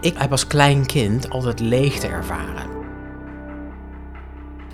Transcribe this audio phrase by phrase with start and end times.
[0.00, 2.66] Ik heb als klein kind altijd leegte ervaren.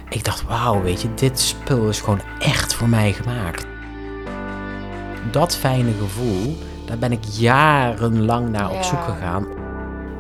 [0.08, 3.66] Ik dacht, wauw, weet je, dit spul is gewoon echt voor mij gemaakt.
[5.30, 9.46] Dat fijne gevoel, daar ben ik jarenlang naar op zoek gegaan.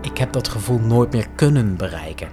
[0.02, 2.28] Ik heb dat gevoel nooit meer kunnen bereiken.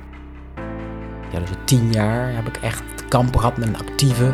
[1.32, 4.34] Ja, dus tien jaar heb ik echt kampen gehad met een actieve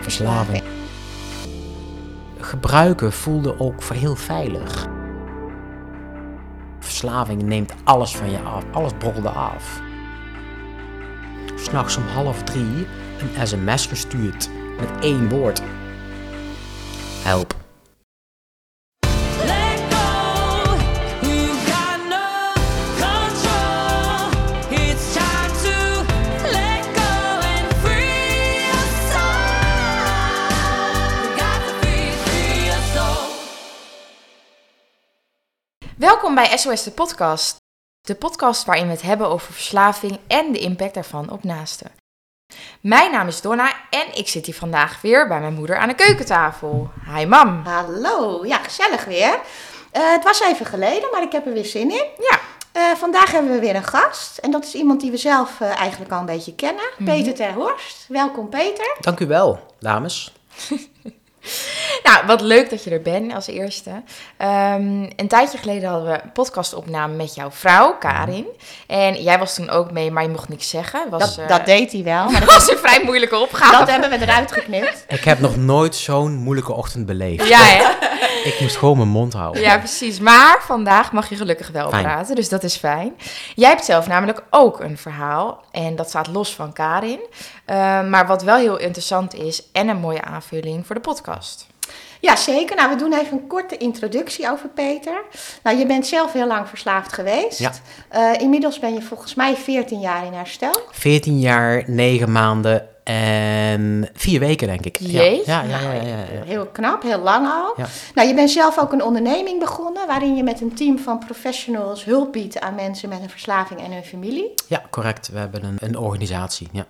[0.00, 0.62] verslaving.
[2.38, 4.91] Gebruiken voelde ook heel veilig.
[7.02, 8.64] Verslaving neemt alles van je af.
[8.72, 9.80] Alles brokkelde af.
[11.56, 12.86] S'nachts om half drie
[13.18, 15.62] een sms gestuurd met één woord.
[17.22, 17.61] Help.
[36.34, 37.56] Welkom bij SOS de podcast.
[38.00, 41.90] De podcast waarin we het hebben over verslaving en de impact daarvan op naasten.
[42.80, 45.94] Mijn naam is Donna en ik zit hier vandaag weer bij mijn moeder aan de
[45.94, 46.90] keukentafel.
[47.14, 47.62] Hi mam.
[47.64, 49.40] Hallo, ja, gezellig weer.
[49.90, 52.06] Eh, het was even geleden, maar ik heb er weer zin in.
[52.18, 52.38] Ja,
[52.72, 54.38] Eh, vandaag hebben we weer een gast.
[54.38, 56.84] En dat is iemand die we zelf eh, eigenlijk al een beetje kennen.
[56.98, 57.04] Mhm.
[57.04, 58.04] Peter ter Horst.
[58.08, 58.96] Welkom Peter.
[59.00, 60.32] Dank u wel, dames.
[62.04, 64.02] nou wat leuk dat je er bent als eerste.
[64.36, 68.46] Ehm, een tijdje geleden hadden we een podcastopname met jouw vrouw, Karin.
[68.86, 71.10] En jij was toen ook mee, maar je mocht niks zeggen.
[71.10, 73.76] Was, Dat, eh, dat deed hij wel, maar dat was een vrij moeilijke opgave.
[73.78, 75.04] dat hebben we eruit geknipt.
[75.18, 77.48] Ik heb nog nooit zo'n moeilijke ochtend beleefd.
[77.48, 78.10] Ja, hè?
[78.44, 79.62] Ik moest gewoon mijn mond houden.
[79.62, 80.18] Ja, precies.
[80.20, 82.02] Maar vandaag mag je gelukkig wel Fijn.
[82.02, 83.12] praten, dus dat is fijn.
[83.54, 87.20] Jij hebt zelf namelijk ook een verhaal en dat staat los van Karin.
[87.64, 91.31] Eh, maar wat wel heel interessant is en een mooie aanvulling voor de podcast.
[92.22, 92.76] Ja, zeker.
[92.76, 95.24] Nou, we doen even een korte introductie over Peter.
[95.62, 97.58] Nou, je bent zelf heel lang verslaafd geweest.
[97.58, 97.72] Ja.
[98.08, 100.80] Eh, inmiddels ben je volgens mij 14 jaar in herstel.
[100.90, 104.96] 14 jaar, 9 maanden en 4 weken, denk ik.
[105.00, 105.22] Ja.
[105.22, 105.52] Jeetje.
[105.52, 106.42] Ja, ja, ja, ja, ja.
[106.44, 107.74] Heel knap, heel lang al.
[107.76, 107.86] Ja.
[108.14, 112.04] Nou, je bent zelf ook een onderneming begonnen waarin je met een team van professionals
[112.04, 114.54] hulp biedt aan mensen met een verslaving en hun familie.
[114.68, 115.28] Ja, correct.
[115.28, 116.68] We hebben een, een organisatie.
[116.72, 116.86] Ja.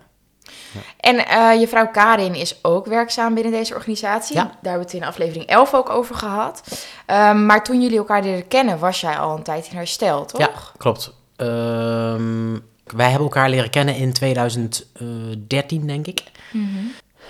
[0.99, 4.35] En eh, je vrouw Karin is ook werkzaam binnen deze organisatie.
[4.35, 4.41] Ja.
[4.43, 6.63] Daar hebben we het in aflevering 11 ook over gehad.
[7.05, 10.39] Ehm, maar toen jullie elkaar leren kennen, was jij al een tijd in herstel, toch?
[10.39, 11.13] Ja, klopt.
[11.35, 12.51] Ehm,
[12.95, 16.23] wij hebben elkaar leren kennen in 2013, denk ik.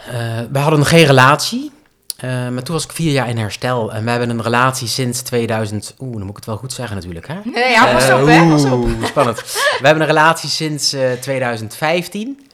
[0.08, 0.14] Eh,
[0.52, 1.72] wij hadden geen relatie.
[2.18, 3.94] eh, maar toen was ik vier jaar in herstel.
[3.94, 5.96] En we hebben een relatie sinds 2000...
[6.00, 7.36] Oeh, dan moet ik het wel goed zeggen natuurlijk, hè?
[7.44, 8.48] Nee, ja, pas op, hè?
[8.50, 8.88] Pas op.
[9.06, 9.42] Spannend.
[9.80, 12.48] we hebben een relatie sinds eh, 2015.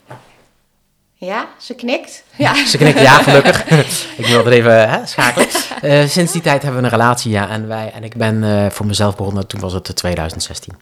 [1.19, 2.23] Ja, ze knikt.
[2.35, 2.65] Ja.
[2.67, 3.69] Ze knikken ja, gelukkig.
[4.17, 5.47] ik wil het even hè, schakelen.
[5.81, 7.49] Eh, sinds die tijd hebben we een relatie, ja.
[7.49, 10.73] En, wij, en ik ben eh, voor mezelf begonnen, toen was het eh, 2016.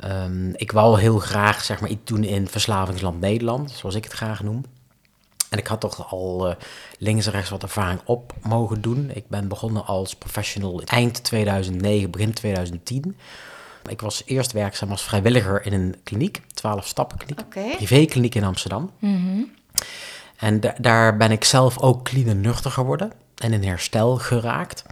[0.00, 4.12] Ehm, ik wou heel graag zeg maar, iets doen in verslavingsland Nederland, zoals ik het
[4.12, 4.64] graag noem.
[5.48, 6.54] En ik had toch al
[6.98, 9.10] links en rechts wat ervaring op mogen doen.
[9.14, 13.16] Ik ben begonnen als professional eind 2009, begin 2010.
[13.88, 17.76] Ik was eerst werkzaam als vrijwilliger in een kliniek, 12 stappen kliniek, Oké.
[17.76, 18.90] privékliniek in Amsterdam.
[20.36, 24.82] En da- daar ben ik zelf ook clean nuchter geworden en in herstel geraakt.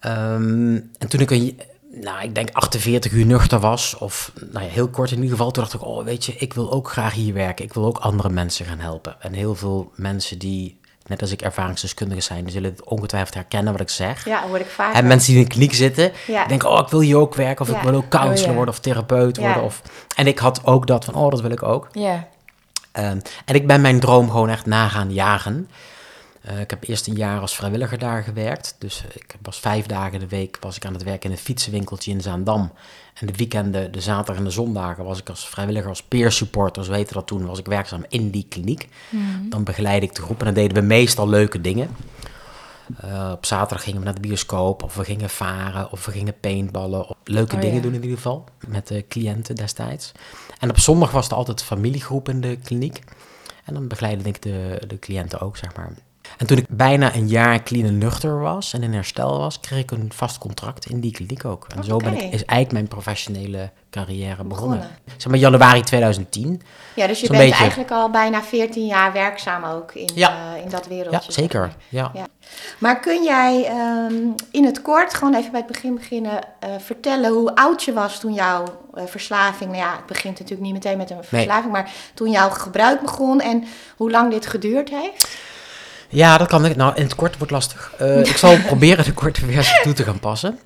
[0.00, 1.60] Ehm, en toen ik een,
[2.00, 5.50] nou, ik denk 48 uur nuchter was, of nou ja, heel kort in ieder geval,
[5.50, 7.64] toen dacht ik, oh weet je, ik wil ook graag hier werken.
[7.64, 9.16] Ik wil ook andere mensen gaan helpen.
[9.20, 13.72] En heel veel mensen die, net als ik ervaringsdeskundigen zijn, die zullen het ongetwijfeld herkennen
[13.72, 14.24] wat ik zeg.
[14.24, 14.94] Ja, hoor ik vaak.
[14.94, 16.46] En mensen die in de kliniek zitten, Ja.
[16.46, 17.64] denken, oh, ik wil hier ook werken.
[17.64, 17.76] Of Ja.
[17.76, 18.54] ik wil ook counselor Oh, ja.
[18.54, 19.62] worden of therapeut worden.
[19.62, 19.82] Of...
[20.16, 21.88] En ik had ook dat van, oh, dat wil ik ook.
[21.92, 22.28] Ja.
[22.96, 25.68] Ehm, en ik ben mijn droom gewoon echt na gaan jagen.
[26.40, 28.76] Eh, ik heb eerst een jaar als vrijwilliger daar gewerkt.
[28.78, 31.42] Dus eh, ik was vijf dagen de week was ik aan het werken in een
[31.42, 32.72] fietsenwinkeltje in Zaandam.
[33.14, 36.84] En de weekenden, de zaterdag en de zondagen, was ik als vrijwilliger, als peer supporter,
[36.84, 38.88] zo heette dat toen, was ik werkzaam in die kliniek.
[39.48, 41.88] Dan begeleidde ik de groep en dan deden we meestal leuke dingen.
[43.00, 46.40] Eh, op zaterdag gingen we naar de bioscoop, of we gingen varen, of we gingen
[46.40, 47.08] paintballen.
[47.08, 47.82] Of leuke Oh, dingen ja.
[47.82, 50.12] doen in ieder geval, met de cliënten destijds.
[50.58, 53.00] En op zondag was er altijd familiegroep in de kliniek.
[53.64, 55.92] En dan begeleidde ik de, de cliënten ook, zeg maar.
[56.38, 59.78] En toen ik bijna een jaar clean en nuchter was en in herstel was, kreeg
[59.78, 61.66] ik een vast contract in die kliniek ook.
[61.76, 64.78] En zo ben ik, is eigenlijk mijn professionele carrière begonnen.
[64.78, 64.98] Begonnen.
[65.16, 66.62] Zeg maar januari 2010.
[66.94, 67.58] Ja, dus je bent beetje.
[67.58, 70.54] eigenlijk al bijna 14 jaar werkzaam ook in, Ja.
[70.54, 71.20] eh, in dat wereldje.
[71.26, 71.72] Ja, zeker.
[71.88, 72.10] Ja.
[72.14, 72.26] Ja.
[72.78, 74.14] Maar kun jij ehm,
[74.50, 78.20] in het kort, gewoon even bij het begin beginnen, eh, vertellen hoe oud je was
[78.20, 78.64] toen jouw
[78.94, 82.50] eh, verslaving, nou ja, het begint natuurlijk niet meteen met een verslaving, maar toen jouw
[82.50, 83.64] gebruik begon en
[83.96, 85.36] hoe lang dit geduurd heeft?
[86.08, 86.76] Ja, dat kan ik.
[86.76, 87.92] Nou, in het kort wordt lastig.
[87.98, 90.58] Eh, ik zal proberen de korte versie toe te gaan passen.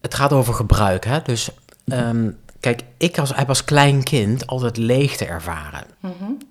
[0.00, 1.22] Het gaat over gebruik, hè.
[1.22, 1.50] Dus
[1.86, 2.30] ehm,
[2.60, 5.84] kijk, ik als, heb als klein kind altijd leegte ervaren.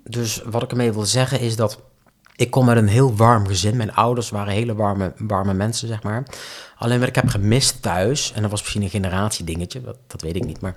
[0.04, 1.78] Dus wat ik ermee wil zeggen is dat
[2.36, 3.76] ik kom uit een heel warm gezin.
[3.76, 6.22] Mijn ouders waren hele warme, warme mensen, zeg maar.
[6.76, 10.36] Alleen wat ik heb gemist thuis, en dat was misschien een generatiedingetje, dat, dat weet
[10.36, 10.74] ik niet, maar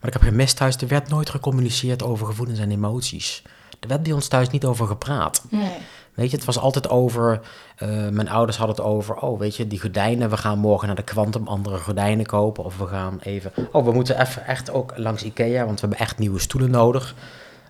[0.00, 3.42] wat ik heb gemist thuis, er werd nooit gecommuniceerd over gevoelens en emoties.
[3.80, 5.44] Er werd bij ons thuis niet over gepraat.
[5.50, 5.76] Nee.
[6.18, 7.40] Weet je, het was altijd over,
[7.76, 10.96] eh, mijn ouders hadden het over, oh weet je, die gordijnen, we gaan morgen naar
[10.96, 12.64] de Quantum andere gordijnen kopen.
[12.64, 15.98] Of we gaan even, oh we moeten even echt ook langs Ikea, want we hebben
[16.06, 17.14] echt nieuwe stoelen nodig.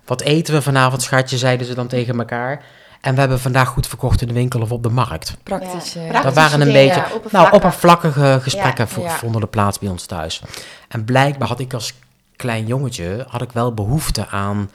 [0.05, 2.63] Wat eten we vanavond, schatje, zeiden ze dan tegen elkaar.
[3.01, 5.37] En we hebben vandaag goed verkocht in de winkel of op de markt.
[5.43, 5.93] Praktisch.
[5.93, 6.21] Ja.
[6.21, 7.53] Dat waren een beetje, ja, nou, oppervlakkig.
[7.53, 9.09] oppervlakkige gesprekken Ja, vo- ja.
[9.09, 10.41] vonden er plaats bij ons thuis.
[10.87, 11.93] En blijkbaar had ik als
[12.35, 14.69] klein jongetje, had ik wel behoefte aan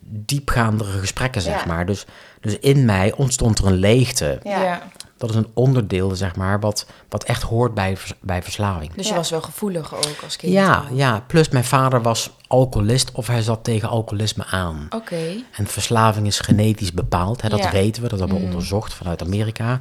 [0.00, 1.66] diepgaandere gesprekken, zeg Ja.
[1.66, 1.86] maar.
[1.86, 2.06] Dus,
[2.40, 4.40] dus in mij ontstond er een leegte.
[4.42, 4.62] Ja.
[4.62, 4.82] ja.
[5.16, 8.92] Dat is een onderdeel, zeg maar, wat, wat echt hoort bij, vers- bij verslaving.
[8.94, 9.16] Dus je Ja.
[9.18, 10.52] was wel gevoelig ook als kind.
[10.52, 14.86] Ja, ja, plus mijn vader was alcoholist of hij zat tegen alcoholisme aan.
[14.90, 15.34] Oké.
[15.56, 17.70] En verslaving is genetisch bepaald, hè, dat Ja.
[17.70, 19.78] weten we, dat hebben we onderzocht vanuit Amerika.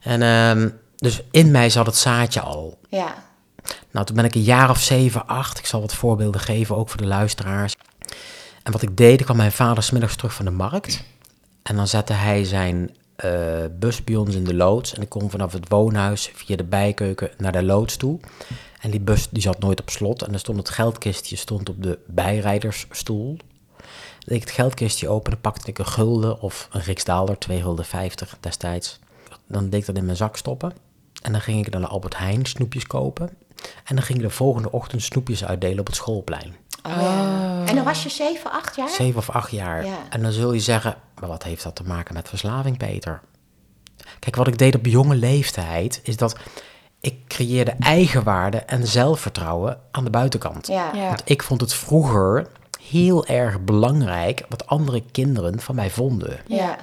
[0.00, 2.78] En ehm, dus in mij zat het zaadje al.
[2.88, 3.14] Ja.
[3.90, 5.58] Nou, toen ben ik een jaar of zeven, acht.
[5.58, 7.74] Ik zal wat voorbeelden geven, ook voor de luisteraars.
[8.64, 11.04] En wat ik deed, kwam mijn vader smiddags terug van de markt.
[11.62, 13.30] En dan zette hij zijn eh,
[13.78, 14.94] bus bij ons in de loods.
[14.94, 18.20] En ik kon vanaf het woonhuis via de bijkeuken naar de loods toe.
[18.80, 20.22] En die bus die zat nooit op slot.
[20.22, 23.36] En er stond het geldkistje stond op de bijrijdersstoel.
[23.76, 27.62] Dan deed ik het geldkistje open en pakte ik een gulden of een riksdaalder, 2
[27.62, 28.98] gulden 50 destijds.
[29.46, 30.72] Dan deed ik dat in mijn zak stoppen.
[31.22, 33.30] En dan ging ik naar de Albert Heijn snoepjes kopen.
[33.84, 36.54] En dan ging ik de volgende ochtend snoepjes uitdelen op het schoolplein.
[36.82, 37.43] Oh.
[37.66, 38.88] En dan was je 7, 8 jaar?
[38.88, 39.84] Zeven of acht jaar.
[39.84, 39.98] Ja.
[40.10, 43.20] En dan zul je zeggen, maar wat heeft dat te maken met verslaving, Peter?
[44.18, 46.36] Kijk, wat ik deed op jonge leeftijd, is dat
[47.00, 50.66] ik creëerde eigenwaarde en zelfvertrouwen aan de buitenkant.
[50.66, 50.90] Ja.
[50.94, 51.06] Ja.
[51.08, 52.46] Want ik vond het vroeger
[52.80, 56.40] heel erg belangrijk wat andere kinderen van mij vonden.
[56.46, 56.76] Ja.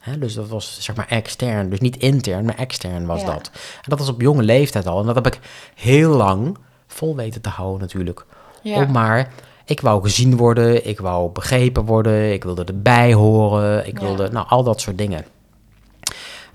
[0.00, 3.26] Hè, dus dat was zeg maar extern, dus niet intern, maar extern was Ja.
[3.26, 3.50] dat.
[3.54, 5.00] En dat was op jonge leeftijd al.
[5.00, 5.40] En dat heb ik
[5.74, 8.24] heel lang vol weten te houden natuurlijk.
[8.62, 8.76] Ja.
[8.82, 9.32] Om maar,
[9.72, 14.04] ik wou gezien worden, ik wou begrepen worden, ik wilde erbij horen, ik Ja.
[14.06, 15.24] wilde, nou, al dat soort dingen.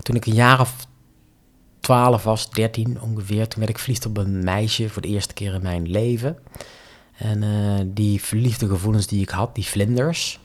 [0.02, 0.86] Toen ik een jaar of
[1.80, 5.54] 12 was, 13 ongeveer, toen werd ik verliefd op een meisje voor de eerste keer
[5.54, 6.38] in mijn leven.
[7.16, 10.40] En eh, die verliefde gevoelens die ik had, die vlinders,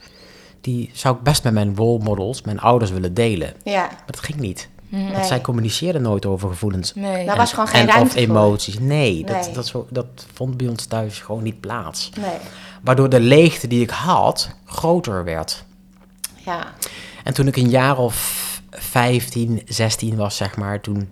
[0.61, 3.53] die zou ik best met mijn role models, mijn ouders willen delen.
[3.63, 3.81] Ja.
[3.85, 4.69] Maar dat ging niet.
[5.01, 5.11] Nee.
[5.11, 6.93] Want zij communiceerden nooit over gevoelens.
[6.93, 7.25] Nee.
[7.25, 8.21] Was gewoon geen en ruimte of voor.
[8.35, 8.79] emoties.
[8.79, 9.53] Nee, Dat, Nee.
[9.53, 12.09] dat, zo, dat vond bij ons thuis gewoon niet plaats.
[12.21, 12.37] Nee.
[12.83, 15.63] Waardoor de leegte die ik had groter werd.
[16.45, 16.63] Ja.
[17.23, 21.09] En toen ik een jaar of 15, 16 was, zeg maar, toen...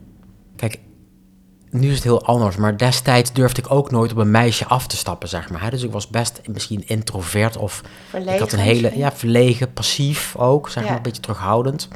[0.56, 0.80] Kijk,
[1.70, 4.88] nu is het heel anders, maar destijds durfde ik ook nooit op een meisje af
[4.88, 5.70] te stappen, zeg maar.
[5.72, 10.36] Dus ik was best misschien introvert of Verlegen ik had een hele, ja, verlegen, passief
[10.36, 10.90] ook, zeg Ja.
[10.90, 11.88] maar, een beetje terughoudend.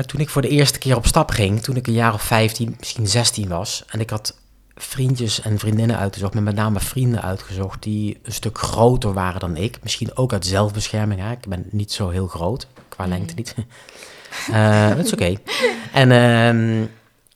[0.00, 2.22] Maar toen ik voor de eerste keer op stap ging, toen ik een jaar of
[2.22, 4.38] 15, misschien 16 was, en ik had
[4.74, 9.56] vriendjes en vriendinnen uitgezocht, met met name vrienden uitgezocht die een stuk groter waren dan
[9.56, 9.78] ik.
[9.82, 11.30] Misschien ook uit zelfbescherming, hè.
[11.30, 13.54] ik ben niet zo heel groot, qua lengte niet.
[14.52, 15.34] Eh, Dat is oké.
[15.92, 16.86] En, ehm,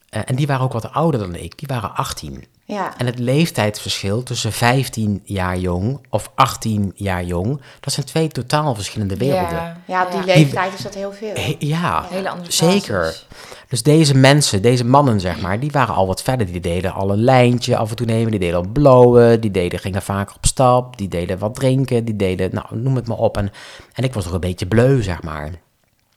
[0.09, 2.45] eh, en die waren ook wat ouder dan ik, die waren 18.
[2.67, 2.97] Ja.
[2.97, 8.75] En het leeftijdsverschil tussen 15 jaar jong of 18 jaar jong, dat zijn twee totaal
[8.75, 9.55] verschillende werelden.
[9.57, 10.25] Ja, Ja, op die ja.
[10.25, 11.33] leeftijd is dat heel veel.
[11.33, 13.23] He- ja, Hele andere zeker.
[13.69, 16.45] Dus deze mensen, deze mannen zeg maar, die waren al wat verder.
[16.51, 19.79] Die deden al een lijntje af en toe nemen, die deden al blowen, die deden,
[19.79, 23.37] gingen vaker op stap, die deden wat drinken, die deden, nou noem het maar op.
[23.37, 23.51] En,
[23.93, 25.49] en ik was nog een beetje bleu zeg maar.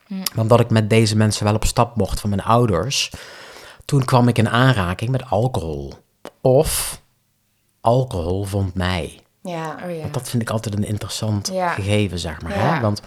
[0.08, 3.10] Maar omdat ik met deze mensen wel op stap mocht van mijn ouders,
[3.84, 5.94] toen kwam ik in aanraking met alcohol.
[6.40, 7.00] Of
[7.80, 9.20] alcohol vond mij.
[9.42, 9.78] Ja.
[9.84, 10.00] Oh ja.
[10.00, 11.68] Want dat vind ik altijd een interessant Ja.
[11.68, 12.58] gegeven, zeg maar.
[12.58, 12.74] Ja.
[12.74, 12.80] Hè?
[12.80, 13.02] Want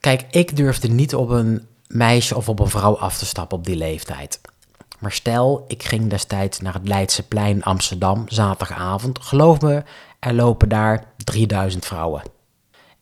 [0.00, 3.64] kijk, ik durfde niet op een meisje of op een vrouw af te stappen op
[3.64, 4.40] die leeftijd.
[4.98, 9.18] Maar stel, ik ging destijds naar het Leidseplein Amsterdam, zaterdagavond.
[9.18, 9.82] Geloof me,
[10.18, 12.22] er lopen daar 3000 vrouwen.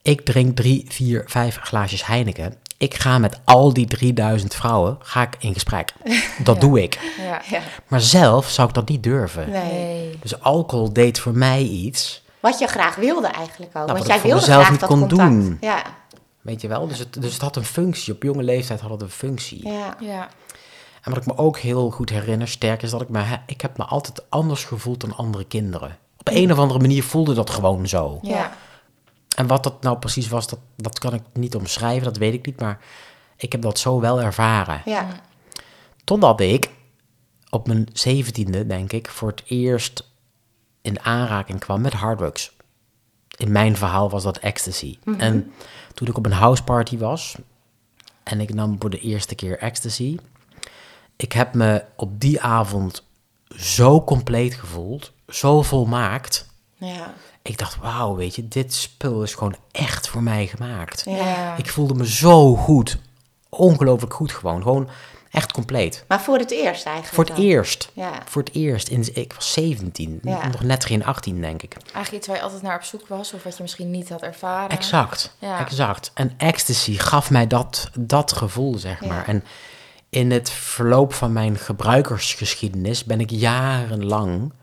[0.01, 2.55] Ik drink drie, vier, vijf glaasjes Heineken.
[2.77, 5.93] Ik ga met al die 3000 vrouwen ga ik in gesprek.
[6.43, 6.99] Dat doe ik.
[7.17, 7.41] Ja.
[7.49, 7.61] Ja.
[7.87, 9.49] Maar zelf zou ik dat niet durven.
[9.49, 10.17] Nee.
[10.21, 13.85] Dus alcohol deed voor mij iets Wat je graag wilde eigenlijk ook.
[13.85, 15.29] Nou, wat jij wilde graag niet dat kon contact.
[15.29, 15.57] doen.
[15.61, 15.83] Ja.
[16.41, 16.87] Weet je wel?
[16.87, 18.13] Dus het, dus het had een functie.
[18.13, 19.67] Op jonge leeftijd had het een functie.
[19.67, 19.95] Ja.
[19.99, 20.27] Ja.
[21.01, 23.23] En wat ik me ook heel goed herinner, sterk, is dat ik me...
[23.45, 25.97] Ik heb me altijd anders gevoeld dan andere kinderen.
[26.19, 28.19] Op een of andere manier voelde dat gewoon zo.
[28.21, 28.51] Ja.
[29.35, 32.03] En wat dat nou precies was, dat, dat kan ik niet omschrijven.
[32.03, 32.79] Dat weet ik niet, maar
[33.37, 34.81] ik heb dat zo wel ervaren.
[40.81, 42.51] in aanraking kwam met harddrugs.
[43.37, 44.97] In mijn verhaal was dat ecstasy.
[45.17, 45.51] En
[45.93, 47.35] toen ik op een houseparty was
[48.23, 50.17] en ik nam voor de eerste keer ecstasy,
[51.15, 53.03] ik heb me op die avond
[53.57, 56.47] zo compleet gevoeld, zo volmaakt.
[56.77, 57.13] Ja.
[57.47, 61.03] Ik dacht, wauw, weet je, dit spul is gewoon echt voor mij gemaakt.
[61.05, 61.55] Ja.
[61.57, 62.97] Ik voelde me zo goed.
[63.49, 64.61] Ongelooflijk goed gewoon.
[64.61, 64.89] Gewoon
[65.31, 66.03] echt compleet.
[66.07, 67.45] Maar voor het eerst eigenlijk Voor het dan.
[67.45, 67.89] eerst.
[67.93, 68.11] Ja.
[68.25, 68.87] Voor het eerst.
[68.87, 70.19] In, ik was 17.
[70.23, 70.47] Ja.
[70.47, 71.73] Nog net geen 18, denk ik.
[71.83, 74.21] Eigenlijk iets waar je altijd naar op zoek was, of wat je misschien niet had
[74.21, 74.69] ervaren.
[74.69, 75.35] Exact.
[75.39, 75.59] Ja.
[75.59, 76.11] Exact.
[76.13, 79.07] En ecstasy gaf mij dat, dat gevoel, zeg Ja.
[79.07, 79.27] maar.
[79.27, 79.43] En
[80.09, 84.53] in het verloop van mijn gebruikersgeschiedenis ben ik jarenlang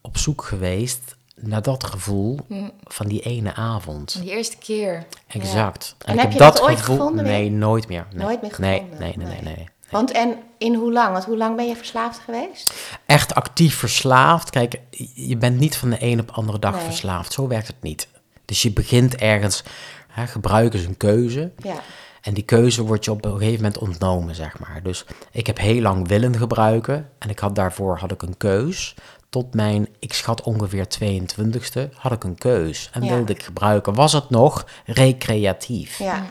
[0.00, 2.68] op zoek geweest naar dat gevoel Hm.
[2.84, 4.20] van die ene avond.
[4.20, 5.06] Die eerste keer.
[5.26, 5.96] Exact.
[6.04, 7.24] En heb je dat ooit gevoel- gevonden?
[7.24, 8.06] Nee, nooit meer.
[8.12, 8.24] Nee.
[8.24, 8.98] Nooit meer Nee, gevonden?
[9.00, 9.54] Nee, nee, nee, Nee.
[9.56, 9.68] nee.
[9.90, 11.12] Want en in hoe lang?
[11.12, 12.74] Want hoe lang ben je verslaafd geweest?
[13.06, 14.50] Echt actief verslaafd.
[14.50, 14.80] Kijk,
[15.14, 17.32] je bent niet van de een op de andere dag verslaafd.
[17.32, 18.08] Zo werkt het niet.
[18.44, 19.62] Dus je begint ergens,
[20.08, 21.50] hè, gebruiken is een keuze.
[21.62, 21.74] Ja.
[22.22, 24.80] En die keuze wordt je op een gegeven moment ontnomen, zeg maar.
[24.82, 27.08] Dus ik heb heel lang willen gebruiken.
[27.18, 28.94] En ik had daarvoor had ik een keus.
[29.30, 32.90] Tot mijn, ik schat ongeveer 22e, had ik een keus.
[32.92, 33.14] En Ja.
[33.14, 33.94] wilde ik gebruiken.
[33.94, 35.98] Was het nog recreatief?
[35.98, 36.26] Ja.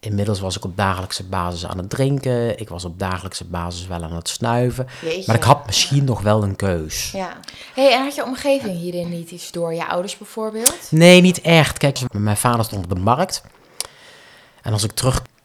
[0.00, 2.58] Inmiddels was ik op dagelijkse basis aan het drinken.
[2.58, 4.86] Ik was op dagelijkse basis wel aan het snuiven.
[5.02, 5.22] Jeetje.
[5.26, 7.10] Maar ik had misschien nog wel een keus.
[7.10, 7.36] Ja.
[7.74, 9.74] hey, en had je omgeving hierin niet iets door?
[9.74, 10.76] Je ouders bijvoorbeeld?
[10.90, 11.78] Nee, niet echt.
[11.78, 13.42] Kijk, mijn vader stond op de markt.
[14.62, 14.92] En als ik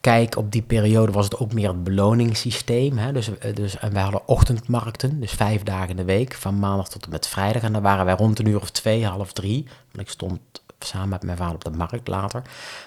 [0.03, 2.97] terugkijk op die periode, was het ook meer het beloningssysteem.
[2.97, 3.11] Hè?
[3.11, 6.89] Dus, eh, dus, en wij hadden ochtendmarkten, dus vijf dagen in de week, van maandag
[6.89, 7.61] tot en met vrijdag.
[7.61, 9.65] En dan waren wij rond een uur of twee, half drie.
[9.91, 10.39] Want ik stond
[10.79, 12.41] samen met mijn vader op de markt later.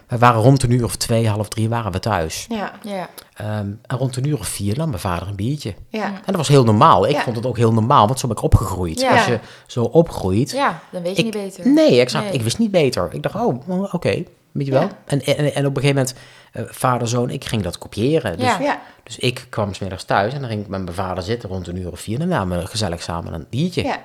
[0.08, 2.46] We waren rond een uur of twee, half drie, waren we thuis.
[2.49, 2.73] Ja.
[2.82, 3.08] Ja.
[3.35, 5.75] Ehm, en rond een uur of vier nam mijn vader een biertje.
[5.88, 6.04] Ja.
[6.04, 7.06] En dat was heel normaal.
[7.06, 7.23] Ik Ja.
[7.23, 9.00] vond het ook heel normaal, want zo ben ik opgegroeid.
[9.00, 9.12] Ja.
[9.12, 11.68] Als je zo opgroeit, Ja, dan weet je ik, niet beter.
[11.73, 12.25] Nee, exact.
[12.25, 12.32] Nee.
[12.35, 13.08] Ik wist niet beter.
[13.12, 14.23] Ik dacht, oh, oh, oké,
[14.57, 14.83] weet je wel.
[14.83, 14.89] Ja.
[15.07, 16.15] En, en, en op een gegeven moment,
[16.53, 18.37] eh, vader, zoon, ik ging dat kopiëren.
[18.39, 18.59] Dus, Ja.
[18.61, 18.81] Ja.
[19.03, 21.77] dus ik kwam smiddags thuis en dan ging ik met mijn vader zitten rond een
[21.77, 22.15] uur of vier.
[22.21, 23.83] En dan namen we gezellig samen een biertje.
[23.85, 23.99] ja.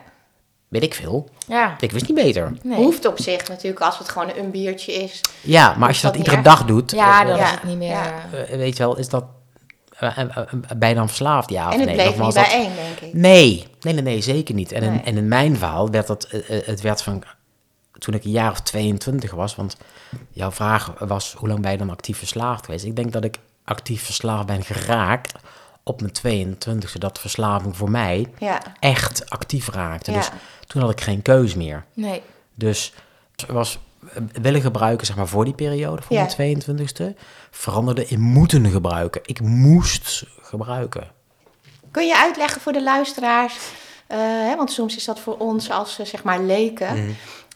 [0.68, 1.30] Weet ik veel.
[1.48, 1.76] Ja.
[1.80, 2.52] Ik wist niet beter.
[2.64, 2.78] Nee.
[2.78, 5.22] Hoeft op zich natuurlijk als het gewoon een biertje is.
[5.42, 7.44] Ja, maar als je dat iedere dag doet, Ja, eh, dan Ja.
[7.44, 7.92] is het niet meer...
[8.32, 9.26] Eh, eh, weet je wel, is dat...
[10.00, 10.38] eh, eh,
[10.80, 11.50] eh, je dan verslaafd?
[11.50, 11.96] Ja of en het nee?
[11.98, 13.14] bleef niet dat- bijeen, denk ik.
[13.14, 14.72] Nee, nee, nee, nee, zeker niet.
[14.72, 17.24] En in, en in mijn verhaal werd dat, eh, eh, het werd van,
[18.02, 19.78] toen ik een jaar of 22 was, want
[20.32, 22.86] jouw vraag was, hoe lang ben je dan actief verslaafd geweest?
[22.86, 25.34] Ik denk dat ik actief verslaafd ben geraakt
[25.84, 28.62] op mijn 22e, dat verslaving voor mij Ja.
[28.80, 30.12] echt actief raakte.
[30.12, 30.18] Ja.
[30.18, 30.30] Dus
[30.68, 31.86] toen had ik geen keus meer.
[31.94, 32.22] nee.
[32.56, 32.94] Dus
[33.48, 33.80] was
[34.42, 36.22] willen gebruiken, zeg maar, voor die periode, voor Ja.
[36.38, 37.16] mijn 22e,
[37.52, 39.22] veranderde in moeten gebruiken.
[39.26, 41.08] Ik moest gebruiken.
[41.92, 43.56] Kun je uitleggen voor de luisteraars,
[44.08, 47.12] eh, hè, want soms is dat voor ons als zeg maar leken, Mhm.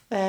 [0.07, 0.19] Eh,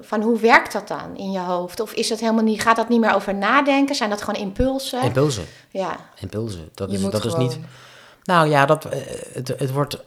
[0.00, 1.80] van hoe werkt dat dan in je hoofd?
[1.80, 3.94] Of is dat helemaal niet, gaat dat niet meer over nadenken?
[3.94, 5.02] Zijn dat gewoon impulsen?
[5.02, 5.44] Impulsen.
[5.70, 6.68] ja, Impulsen.
[6.74, 7.58] Dat, Je is, dat is niet.
[8.24, 9.00] Nou ja, dat, eh,
[9.32, 10.04] het, het wordt.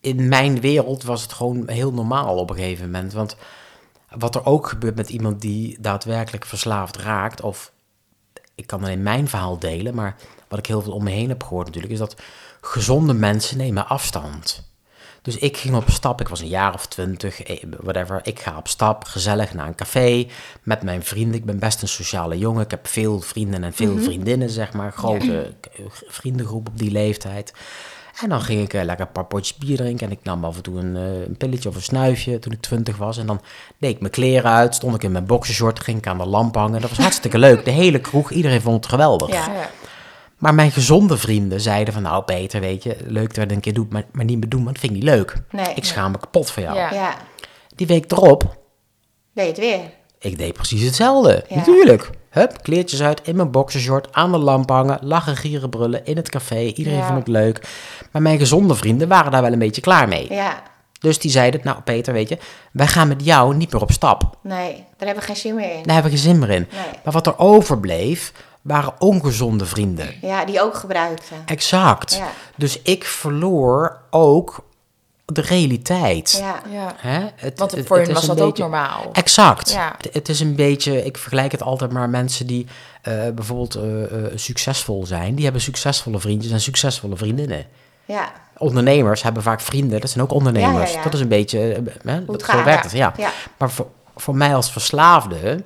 [0.00, 3.12] In mijn wereld was het gewoon heel normaal op een gegeven moment.
[3.12, 3.36] Want
[4.10, 7.72] wat er ook gebeurt met iemand die daadwerkelijk verslaafd raakt, of
[8.54, 10.16] ik kan alleen mijn verhaal delen, maar
[10.48, 12.16] wat ik heel veel om me heen heb gehoord natuurlijk, is dat
[12.60, 14.67] gezonde mensen nemen afstand.
[15.22, 18.20] Dus ik ging op stap, ik was een jaar of twintig, eh, whatever.
[18.22, 20.26] Ik ga op stap, gezellig naar een café
[20.62, 21.34] met mijn vrienden.
[21.34, 22.64] Ik ben best een sociale jongen.
[22.64, 24.92] Ik heb veel vrienden en veel vriendinnen, zeg maar.
[24.92, 25.54] Grote
[26.08, 27.52] vriendengroep op die leeftijd.
[28.22, 30.06] En dan ging ik eh, lekker een paar potjes bier drinken.
[30.06, 32.60] En ik nam af en toe een, eh, een pilletje of een snuifje toen ik
[32.60, 33.18] twintig was.
[33.18, 33.40] En dan
[33.78, 36.54] deed ik mijn kleren uit, stond ik in mijn boxershort, ging ik aan de lamp
[36.54, 36.80] hangen.
[36.80, 37.64] Dat was hartstikke leuk.
[37.64, 39.28] De hele kroeg, iedereen vond het geweldig.
[39.28, 39.52] Ja.
[39.52, 39.70] Ja.
[40.38, 43.60] Maar mijn gezonde vrienden zeiden van, nou Peter, weet je, leuk dat je het een
[43.60, 45.34] keer doet, maar, maar niet meer doen, want dat vind ik niet leuk.
[45.50, 45.74] Nee.
[45.74, 46.76] ik schaam me kapot voor jou.
[46.76, 46.92] Ja.
[46.92, 47.14] ja,
[47.74, 48.56] Die week erop,
[49.34, 49.80] deed het weer.
[50.18, 51.44] ik deed precies hetzelfde.
[51.48, 51.56] Ja.
[51.56, 52.10] Natuurlijk.
[52.30, 56.28] Hup, kleertjes uit, in mijn boxershort, aan de lamp hangen, lachen, gieren, brullen, in het
[56.28, 56.58] café.
[56.60, 57.06] Iedereen Ja.
[57.06, 57.68] vond het leuk.
[58.12, 60.26] Maar mijn gezonde vrienden waren daar wel een beetje klaar mee.
[60.32, 60.62] Ja,
[61.00, 62.38] Dus die zeiden, nou Peter, weet je,
[62.72, 64.36] wij gaan met jou niet meer op stap.
[64.42, 65.82] nee, daar hebben we geen zin meer in.
[65.82, 66.66] Daar hebben we geen zin meer in.
[66.72, 67.00] Nee.
[67.04, 70.14] Maar wat er overbleef, waren ongezonde vrienden.
[70.22, 71.36] Ja, die ook gebruikten.
[71.46, 72.14] Exact.
[72.14, 72.28] Ja.
[72.56, 74.66] Dus ik verloor ook
[75.24, 76.36] de realiteit.
[76.40, 76.92] Ja, Ja.
[76.96, 77.26] Hè?
[77.34, 79.08] Het, Want het- voor hen was dat ook normaal.
[79.12, 79.70] Exact.
[79.72, 79.94] Ja.
[80.00, 82.66] Het, het is een beetje, ik vergelijk het altijd maar mensen die
[83.02, 85.34] eh, bijvoorbeeld eh, eh, succesvol zijn.
[85.34, 87.66] Die hebben succesvolle vriendjes en succesvolle vriendinnen.
[88.04, 90.88] ja, Ondernemers hebben vaak vrienden, dat zijn ook ondernemers.
[90.88, 91.02] Ja, ja, ja.
[91.02, 91.58] Dat is een beetje,
[92.02, 93.08] hè, Hoe het zo gaat, werkt ja.
[93.08, 93.24] het, ja.
[93.24, 93.30] Ja.
[93.56, 93.86] Maar voor,
[94.16, 95.64] voor mij als verslaafde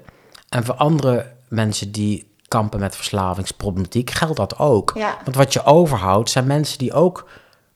[0.48, 4.92] en voor andere mensen die kampen met verslavingsproblematiek, geldt dat ook.
[4.94, 5.16] Ja.
[5.24, 7.28] Want wat je overhoudt zijn mensen die ook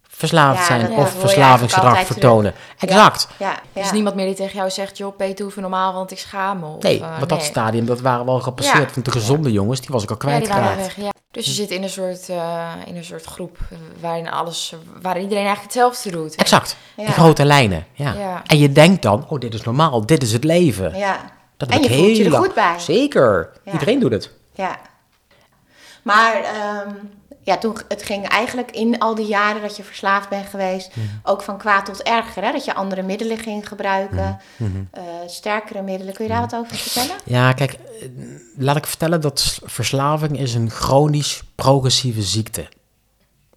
[0.08, 2.54] verslaafd Ja, zijn of verslavingsgedrag vertonen.
[2.78, 3.28] Exact.
[3.38, 3.82] Ja, ja.
[3.82, 6.58] Dus niemand meer die tegen jou zegt, joh, Peter, doe even normaal, want ik schaam
[6.58, 6.66] me.
[6.66, 7.46] Of, Nee, eh, want dat nee.
[7.46, 8.88] stadium, dat waren wel gepasseerd.
[8.88, 8.94] Ja.
[8.94, 10.94] Want de gezonde jongens, die was ik al kwijtgeraakt.
[11.30, 15.22] Dus je zit in een soort, eh, in een soort groep eh, waarin alles, waarin
[15.22, 16.34] iedereen eigenlijk hetzelfde doet.
[16.34, 16.76] Exact.
[16.96, 17.04] Ja.
[17.06, 18.12] In grote lijnen, ja.
[18.12, 18.42] Ja.
[18.46, 20.94] En je denkt dan, oh, dit is normaal, dit is het leven.
[20.96, 21.34] ja.
[21.56, 22.74] Dat En heb je ik voelt heel je er lang- goed bij.
[22.78, 23.50] Zeker.
[23.64, 23.72] Ja.
[23.72, 24.30] Iedereen doet het.
[24.56, 24.78] Ja.
[26.02, 26.94] Maar ehm,
[27.42, 31.06] ja, toen, het ging eigenlijk in al die jaren dat je verslaafd bent geweest, Mhm.
[31.22, 32.42] ook van kwaad tot erger.
[32.44, 32.52] Hè?
[32.52, 34.70] Dat je andere middelen ging gebruiken, Mhm.
[34.90, 36.14] eh, sterkere middelen.
[36.14, 37.16] Kun je daar wat over vertellen?
[37.24, 38.08] Ja, kijk, eh,
[38.56, 42.68] laat ik vertellen dat verslaving is een chronisch progressieve ziekte.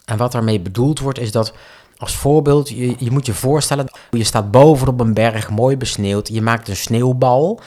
[0.06, 1.54] En wat daarmee bedoeld wordt is dat,
[1.98, 6.42] als voorbeeld, je, je moet je voorstellen, je staat bovenop een berg, mooi besneeuwd, je
[6.42, 7.60] maakt een sneeuwbal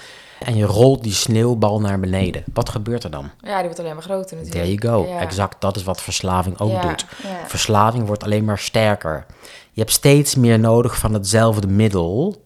[0.47, 2.45] en je rolt die sneeuwbal naar beneden.
[2.55, 3.31] Wat gebeurt er dan?
[3.41, 4.65] Ja, die wordt alleen maar groter natuurlijk.
[4.65, 5.13] There you go.
[5.13, 5.21] Ja.
[5.21, 6.81] Exact, dat is wat verslaving ook Ja.
[6.81, 7.07] doet.
[7.23, 7.29] Ja.
[7.49, 9.27] Verslaving wordt alleen maar sterker.
[9.73, 12.43] Je hebt steeds meer nodig van hetzelfde middel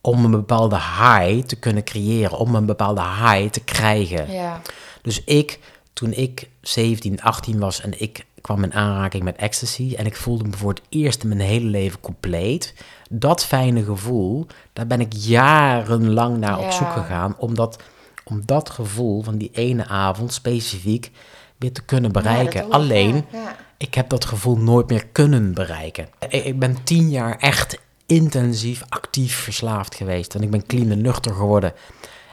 [0.00, 4.32] om een bepaalde high te kunnen creëren, om een bepaalde high te krijgen.
[4.32, 4.60] Ja,
[5.02, 5.58] Dus ik,
[5.92, 10.44] toen ik 17, 18 was en ik kwam in aanraking met ecstasy en ik voelde
[10.44, 12.74] me voor het eerst in mijn hele leven compleet,
[13.12, 16.70] dat fijne gevoel, daar ben ik jarenlang naar op Ja.
[16.70, 17.82] zoek gegaan, om dat,
[18.24, 21.10] om dat gevoel van die ene avond specifiek
[21.58, 22.60] weer te kunnen bereiken.
[22.60, 26.08] Ja, ik, Alleen, ja, ik heb dat gevoel nooit meer kunnen bereiken.
[26.28, 30.34] Ik, ik ben tien jaar echt intensief, actief verslaafd geweest.
[30.34, 31.72] En ik ben clean en nuchter geworden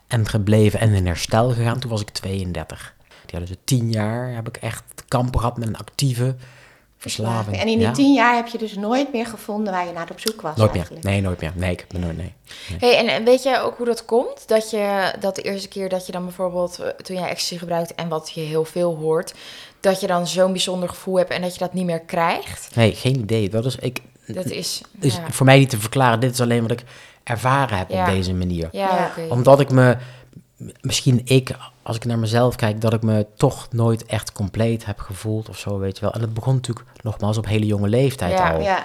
[0.07, 1.79] en gebleven en in herstel gegaan.
[1.79, 2.95] Toen was ik 32.
[3.25, 6.35] Ja, dus tien jaar heb ik echt kampen gehad met een actieve
[6.97, 7.55] verslaving.
[7.57, 7.91] En in die Ja.
[7.93, 10.69] tien jaar heb je dus nooit meer gevonden waar je naar op zoek was Nooit
[10.69, 10.77] meer.
[10.79, 11.05] eigenlijk.
[11.05, 11.51] Nee, nooit meer.
[11.55, 12.33] Nee, ik heb me nooit, nee.
[12.79, 14.47] Hey, en, en weet je ook hoe dat komt?
[14.47, 17.95] Dat je dat de eerste keer dat je dan bijvoorbeeld, eh, toen jij ecstasy gebruikt
[17.95, 19.33] en wat je heel veel hoort,
[19.79, 22.69] dat je dan zo'n bijzonder gevoel hebt en dat je dat niet meer krijgt?
[22.75, 23.49] Nee, geen idee.
[23.49, 26.19] Dat is, ik, Dat is, is ja, voor mij niet te verklaren.
[26.19, 26.83] Dit is alleen wat ik
[27.23, 27.99] ervaren heb Ja.
[28.07, 28.69] op deze manier.
[28.71, 29.11] ja.
[29.29, 29.97] Omdat ik me,
[30.81, 34.99] misschien ik, als ik naar mezelf kijk, dat ik me toch nooit echt compleet heb
[34.99, 36.13] gevoeld of zo, weet je wel.
[36.13, 38.51] En het begon natuurlijk nogmaals op hele jonge leeftijd Ja.
[38.53, 38.61] al.
[38.61, 38.83] Ja,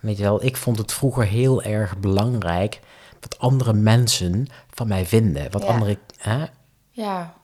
[0.00, 2.80] Weet je wel, ik vond het vroeger heel erg belangrijk
[3.20, 5.50] wat andere mensen van mij vinden.
[5.50, 5.68] Wat Ja.
[5.68, 6.44] andere, hè?
[6.90, 7.34] Ja.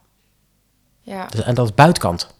[1.01, 1.27] Ja.
[1.27, 2.35] Dus, en dat is buitenkant.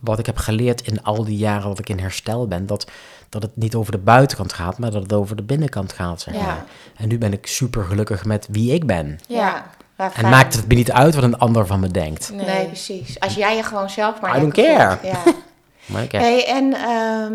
[0.00, 2.90] Wat ik heb geleerd in al die jaren dat ik in herstel ben, dat,
[3.28, 6.34] dat het niet over de buitenkant gaat, maar dat het over de binnenkant gaat, zeg
[6.34, 6.44] Ja.
[6.46, 6.64] maar.
[6.96, 9.18] En nu ben ik super gelukkig met wie ik ben.
[9.28, 9.70] Ja.
[10.00, 12.30] Waar En maakt het me niet uit wat een ander van me denkt.
[12.32, 12.46] Nee.
[12.46, 12.66] Nee.
[12.66, 13.20] precies.
[13.20, 14.98] Als jij je gewoon zelf maar I don't care.
[14.98, 15.22] voelt, Ja.
[15.86, 17.34] Maar ik Hey, en ehm,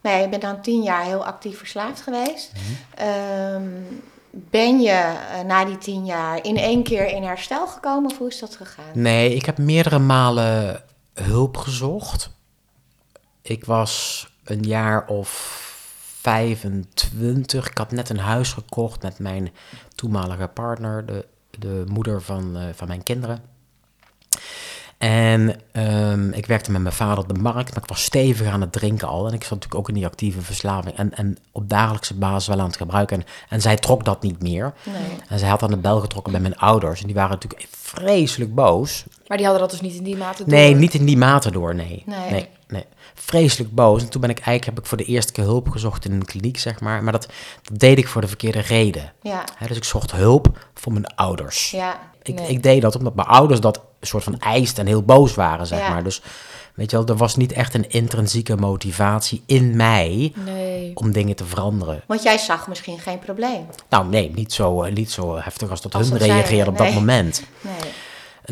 [0.00, 2.52] nee, je bent dan tien jaar heel actief verslaafd geweest.
[2.52, 3.08] Mhm.
[3.08, 3.62] Ehm,
[4.30, 8.28] ben je eh, na die tien jaar in één keer in herstel gekomen of hoe
[8.28, 8.84] is dat gegaan?
[8.92, 10.82] Nee, ik heb meerdere malen
[11.14, 12.30] hulp gezocht.
[13.42, 15.66] Ik was een jaar of
[16.20, 17.70] 25.
[17.70, 19.50] Ik had net een huis gekocht met mijn
[19.94, 21.26] toenmalige partner, de,
[21.58, 23.40] de moeder van, eh, van mijn kinderen.
[24.98, 28.60] En ehm, ik werkte met mijn vader op de markt, maar ik was stevig aan
[28.60, 29.26] het drinken al.
[29.26, 30.96] En ik zat natuurlijk ook in die actieve verslaving.
[30.96, 33.16] En, en op dagelijkse basis wel aan het gebruiken.
[33.16, 34.74] En, en zij trok dat niet meer.
[34.84, 34.94] Nee.
[35.28, 37.00] En zij had aan de bel getrokken bij mijn ouders.
[37.00, 39.04] En die waren natuurlijk vreselijk boos.
[39.26, 40.52] Maar die hadden dat dus niet in die mate door.
[40.52, 42.02] Nee, niet in die mate door, nee.
[42.06, 42.30] Nee.
[42.30, 42.48] nee.
[42.68, 42.84] nee.
[43.14, 44.02] Vreselijk boos.
[44.02, 46.24] En toen ben ik eigenlijk, heb ik voor de eerste keer hulp gezocht in een
[46.24, 47.02] kliniek, zeg maar.
[47.02, 47.28] Maar dat,
[47.62, 49.12] dat deed ik voor de verkeerde reden.
[49.22, 51.70] Ja, dus ik zocht hulp voor mijn ouders.
[51.70, 52.48] ja, Ik, Nee.
[52.48, 55.78] ik deed dat omdat mijn ouders dat soort van eist en heel boos waren, zeg
[55.78, 55.88] Ja.
[55.88, 56.04] maar.
[56.04, 56.22] Dus
[56.74, 60.90] weet je wel, er was niet echt een intrinsieke motivatie in mij Nee.
[60.94, 62.02] om dingen te veranderen.
[62.06, 63.66] want jij zag misschien geen probleem.
[63.88, 66.92] Nou nee, niet zo, eh, niet zo heftig als dat Als hun reageerden op dat
[66.92, 67.42] moment.
[67.60, 67.74] Nee.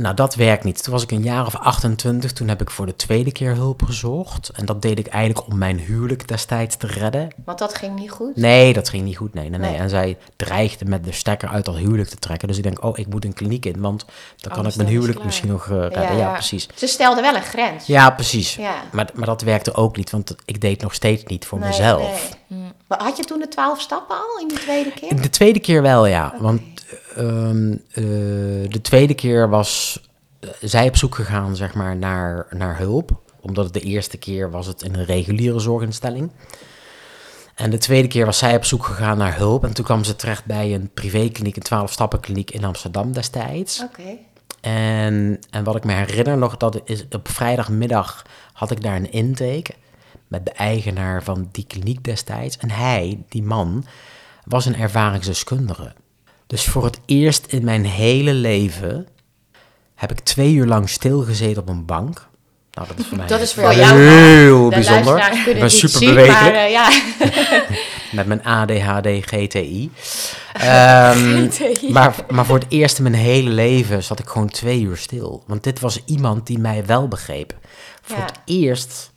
[0.00, 0.82] Nou, dat werkt niet.
[0.82, 2.32] Toen was ik een jaar of 28.
[2.32, 4.48] Toen heb ik voor de tweede keer hulp gezocht.
[4.48, 7.28] En dat deed ik eigenlijk om mijn huwelijk destijds te redden.
[7.44, 8.36] Want dat ging niet goed.
[8.36, 9.34] Nee, dat ging niet goed.
[9.34, 9.70] Nee, nee, nee.
[9.70, 9.78] Nee.
[9.78, 12.48] En zij dreigde met de stekker uit dat huwelijk te trekken.
[12.48, 13.80] Dus ik denk, oh, ik moet een kliniek in.
[13.80, 16.02] Want dan kan Anders ik mijn dan is huwelijk misschien nog eh, redden.
[16.02, 16.32] Ja, Ja.
[16.32, 16.68] precies.
[16.74, 17.86] Ze stelde wel een grens.
[17.86, 18.54] Ja, precies.
[18.54, 18.74] Ja.
[18.92, 20.10] Maar, maar dat werkte ook niet.
[20.10, 22.36] Want ik deed nog steeds niet voor Nee, mezelf.
[22.46, 22.60] nee.
[22.88, 25.22] Maar Had je toen de twaalf stappen al in die tweede keer?
[25.22, 26.34] De tweede keer wel, ja.
[26.40, 26.60] Want
[27.14, 28.04] ehm, eh,
[28.70, 30.00] de tweede keer was
[30.40, 33.20] eh, zij op zoek gegaan, zeg maar, naar, naar hulp.
[33.40, 36.30] Omdat het de eerste keer was het in een reguliere zorginstelling.
[37.54, 39.64] En de tweede keer was zij op zoek gegaan naar hulp.
[39.64, 43.82] En toen kwam ze terecht bij een privékliniek, een 12-stappenkliniek in Amsterdam destijds.
[43.82, 44.18] Oké.
[44.60, 49.12] En, en wat ik me herinner nog, dat is op vrijdagmiddag had ik daar een
[49.12, 49.74] intake
[50.28, 52.56] met de eigenaar van die kliniek destijds.
[52.56, 53.84] En hij, die man,
[54.44, 55.94] was een ervaringsdeskundige.
[56.46, 59.06] Dus voor het eerst in mijn hele leven
[59.94, 62.28] heb ik twee uur lang stilgezeten op een bank.
[62.72, 65.32] Nou, dat is voor mij Dat is voor jou heel De bijzonder.
[65.46, 66.54] Ik ben super zien, bewegelijk.
[66.54, 66.88] maar ja.
[68.12, 69.90] met mijn ADHD GTI.
[70.52, 71.92] Ehm, GTI.
[71.92, 75.42] maar, maar voor het eerst in mijn hele leven zat ik gewoon twee uur stil.
[75.46, 77.54] Want dit was iemand die mij wel begreep.
[78.02, 78.24] Voor Ja.
[78.24, 79.12] het eerst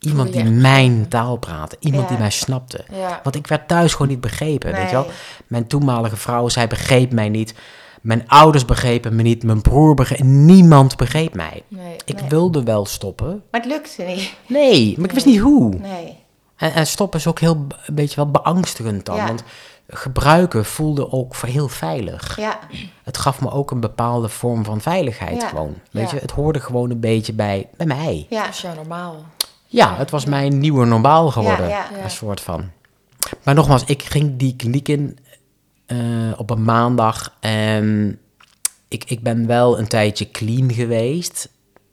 [0.00, 1.76] iemand die mijn taal praatte.
[1.80, 2.08] Iemand Ja.
[2.08, 2.84] die mij snapte.
[2.92, 3.20] Ja.
[3.22, 5.06] Want ik werd thuis gewoon niet begrepen, weet je wel.
[5.46, 7.54] Mijn toenmalige vrouw, zij begreep mij niet.
[8.00, 9.42] Mijn ouders begrepen me niet.
[9.42, 10.18] Mijn broer begreep...
[10.22, 11.62] Niemand begreep mij.
[11.68, 11.96] Nee.
[12.04, 12.28] Ik Nee.
[12.28, 13.42] wilde wel stoppen.
[13.50, 14.34] Maar het lukte niet.
[14.46, 15.74] Nee, maar ik wist niet hoe.
[15.74, 16.16] Nee.
[16.56, 19.16] En, en stoppen is ook heel, een beetje wel beangstigend dan.
[19.16, 19.26] Ja.
[19.26, 19.42] Want
[19.88, 22.36] gebruiken voelde ook voor heel veilig.
[22.36, 22.58] Ja.
[23.04, 25.48] Het gaf me ook een bepaalde vorm van veiligheid Ja.
[25.48, 25.74] gewoon.
[25.90, 26.16] Weet Ja.
[26.16, 28.26] je, het hoorde gewoon een beetje bij, bij mij.
[28.30, 28.44] Ja.
[28.44, 29.16] Dat is jou normaal.
[29.72, 31.68] Ja, het was mijn nieuwe normaal geworden.
[31.68, 32.02] Ja, ja.
[32.02, 32.70] Een soort van.
[33.42, 35.18] Maar nogmaals, ik ging die kliniek in
[35.86, 35.98] eh,
[36.36, 37.36] op een maandag.
[37.40, 38.18] En
[38.88, 41.48] ik, ik ben wel een tijdje clean geweest.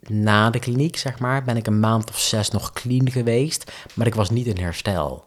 [0.08, 3.72] Na de kliniek, zeg maar, ben ik een maand of zes nog clean geweest.
[3.94, 5.26] Maar ik was niet in herstel.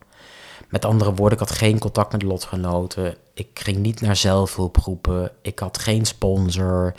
[0.68, 3.14] Met andere woorden, ik had geen contact met lotgenoten.
[3.34, 5.32] Ik ging niet naar zelfhulpgroepen.
[5.42, 6.94] Ik had geen sponsor.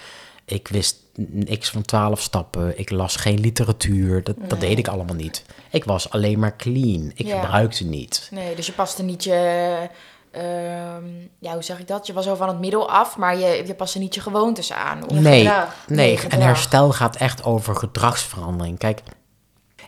[0.52, 0.98] Ik wist
[1.30, 2.80] niks van twaalf stappen.
[2.80, 4.24] Ik las geen literatuur.
[4.24, 5.46] Dat, dat deed ik allemaal niet.
[5.70, 7.12] Ik was alleen maar clean.
[7.16, 7.42] Ik Ja.
[7.42, 8.28] gebruikte niet.
[8.32, 9.88] Nee, dus je paste niet je...
[10.32, 11.04] ehm,
[11.40, 12.08] ja, hoe zeg ik dat?
[12.08, 15.04] Je was zo van het middel af, maar je, je paste niet je gewoontes aan.
[15.10, 15.76] Of- Nee, gedrag.
[15.88, 18.78] nee, en herstel gaat echt over gedragsverandering.
[18.78, 19.02] Kijk,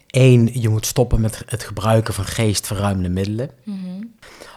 [0.08, 3.50] één, je moet stoppen met het gebruiken van geestverruimende middelen.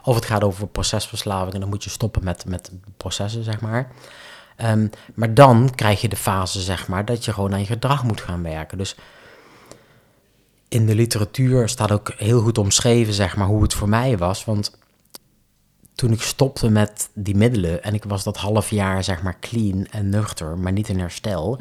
[0.04, 3.90] Of het gaat over procesverslaving en dan moet je stoppen met, met processen, zeg maar.
[4.56, 8.04] Ehm, maar dan krijg je de fase, zeg maar, dat je gewoon aan je gedrag
[8.04, 8.78] moet gaan werken.
[8.78, 8.96] Dus
[10.68, 14.44] in de literatuur staat ook heel goed omschreven, zeg maar, hoe het voor mij was.
[14.44, 14.78] Want
[15.94, 19.86] toen ik stopte met die middelen en ik was dat half jaar, zeg maar, clean
[19.90, 21.58] en nuchter, maar niet in herstel.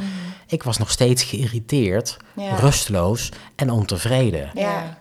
[0.47, 2.55] Ik was nog steeds geïrriteerd, Ja.
[2.55, 4.49] rusteloos en ontevreden.
[4.53, 4.97] Ja.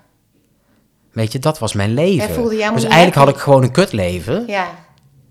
[1.13, 2.43] Weet je, dat was mijn leven.
[2.75, 4.45] Dus eigenlijk had ik gewoon een kutleven.
[4.47, 4.84] Ja.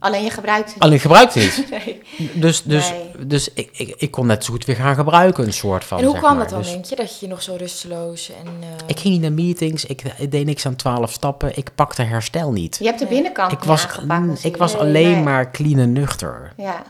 [0.03, 1.69] Alleen je gebruikt het Alleen ik gebruikte het niet.
[1.69, 1.69] niet.
[2.21, 2.31] Nee.
[2.33, 3.25] Dus, dus, Nee.
[3.27, 5.97] dus ik, ik, ik kon net zo goed weer gaan gebruiken, een soort van.
[5.97, 6.43] En hoe zeg kwam maar.
[6.43, 6.95] dat dan, Dus denk je?
[6.95, 8.47] Dat je nog zo rusteloos en...
[8.61, 12.01] eh, ik ging niet naar meetings, ik, ik deed niks aan twaalf stappen, ik pakte
[12.01, 12.77] herstel niet.
[12.79, 15.23] Je hebt de binnenkant Ik was, aangepakt ik was Nee, alleen nee.
[15.23, 16.53] maar clean en nuchter.
[16.57, 16.83] Ja.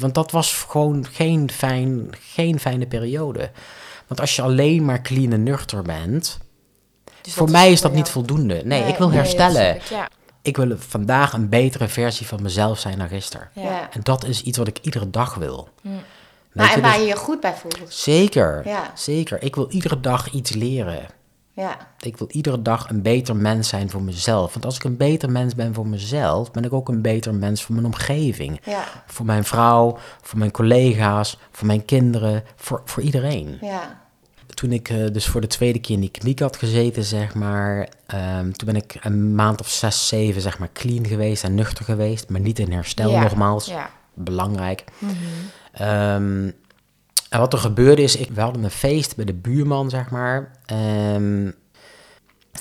[0.00, 3.50] Want dat was gewoon geen, fijn, geen fijne periode.
[4.06, 6.38] Want als je alleen maar clean en nuchter bent,
[7.22, 8.54] dus voor mij is dat niet voldoende.
[8.54, 9.74] Nee, Nee, ik wil herstellen.
[9.74, 10.08] ik, ja.
[10.44, 13.48] Ik wil vandaag een betere versie van mezelf zijn dan gisteren.
[13.52, 13.88] Ja.
[13.92, 15.68] En dat is iets wat ik iedere dag wil.
[15.82, 15.92] Weet
[16.52, 17.78] Nou, je, en waar dus- je je goed bij voelt.
[17.88, 18.90] Zeker, Ja.
[18.94, 19.42] zeker.
[19.42, 21.06] Ik wil iedere dag iets leren.
[21.52, 21.76] Ja.
[22.00, 24.52] Ik wil iedere dag een beter mens zijn voor mezelf.
[24.52, 27.62] Want als ik een beter mens ben voor mezelf, ben ik ook een beter mens
[27.62, 28.60] voor mijn omgeving.
[28.64, 28.84] Ja.
[29.06, 33.58] Voor mijn vrouw, voor mijn collega's, voor mijn kinderen, voor, voor iedereen.
[33.60, 34.02] Ja.
[34.54, 37.88] Toen ik eh, dus voor de tweede keer in die kliniek had gezeten, zeg maar,
[38.06, 41.84] ehm, toen ben ik een maand of zes, zeven, zeg maar, clean geweest en nuchter
[41.84, 43.66] geweest, maar niet in herstel Ja, nogmaals.
[43.66, 43.90] Ja.
[44.14, 44.84] Belangrijk.
[45.72, 46.50] Ehm,
[47.28, 50.50] en wat er gebeurde is, ik, we hadden een feest bij de buurman, zeg maar.
[50.66, 51.50] Ehm,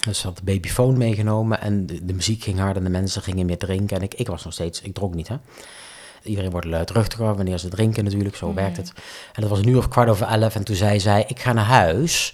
[0.05, 3.21] dus ze had de babyfoon meegenomen en de, de muziek ging hard en de mensen
[3.21, 3.97] gingen meer drinken.
[3.97, 5.35] En ik, ik was nog steeds, ik dronk niet, hè.
[6.23, 8.93] Iedereen wordt luidruchtiger wanneer ze drinken natuurlijk, zo werkt het.
[9.33, 11.65] En dat was nu of kwart over elf en toen zei zij, ik ga naar
[11.65, 12.33] huis,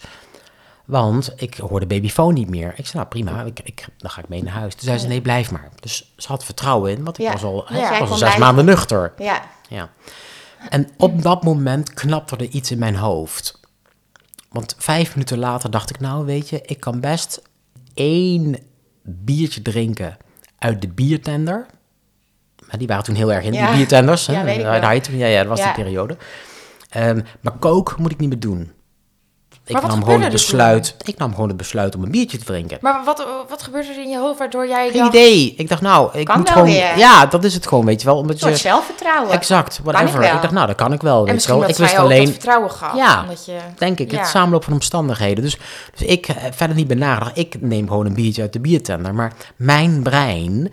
[0.86, 2.70] want ik hoor de babyfoon niet meer.
[2.76, 4.74] Ik zei, nou prima, ik, ik, dan ga ik mee naar huis.
[4.74, 5.70] Toen zei ze, nee, blijf maar.
[5.80, 7.32] Dus ze had vertrouwen in, want ik Ja.
[7.32, 8.40] was al, Ja, ik jij was kon al zes blijven.
[8.42, 9.14] maanden nuchter.
[9.18, 9.42] Ja.
[9.70, 9.90] Ja.
[10.70, 13.60] En op dat moment knapte er iets in mijn hoofd.
[14.50, 17.42] Want vijf minuten later dacht ik, nou weet je, ik kan best
[17.94, 18.58] één
[19.04, 20.18] biertje drinken
[20.58, 21.66] uit de biertender.
[22.78, 23.68] Die waren toen heel erg in, Ja.
[23.68, 24.26] die biertenders.
[24.26, 24.58] Ja, weet
[25.08, 26.18] ik ja, ja, dat was die periode.
[26.90, 28.72] Ehm, maar kook moet ik niet meer doen.
[29.66, 30.96] Ik nam gewoon het besluit.
[31.06, 32.78] Ik nam gewoon het besluit om een biertje te drinken.
[32.82, 35.14] Maar wat, wat gebeurde er in je hoofd waardoor jij Geen dacht...
[35.14, 35.54] idee.
[35.58, 36.72] Ik dacht, nou, ik Kan moet wel gewoon.
[36.72, 36.98] weer.
[36.98, 38.18] Ja, dat is het gewoon, weet je wel.
[38.18, 38.56] Omdat je.
[38.56, 39.32] zelfvertrouwen.
[39.32, 40.20] Exact, ik whatever.
[40.20, 40.36] wel.
[40.36, 41.26] Ik, dacht, nou, dat kan ik wel.
[41.28, 41.60] En Weet wel.
[41.60, 42.24] dat Ik wist alleen.
[42.24, 42.96] dat vertrouwen gaf.
[42.96, 43.22] Ja.
[43.22, 43.58] Omdat je...
[43.78, 44.18] denk ik, Ja.
[44.18, 45.44] het samenloop van omstandigheden.
[45.44, 45.58] Dus,
[45.96, 47.34] dus ik eh, verder niet benaderig.
[47.34, 49.14] Ik neem gewoon een biertje uit de biertender.
[49.16, 50.72] Maar mijn brein,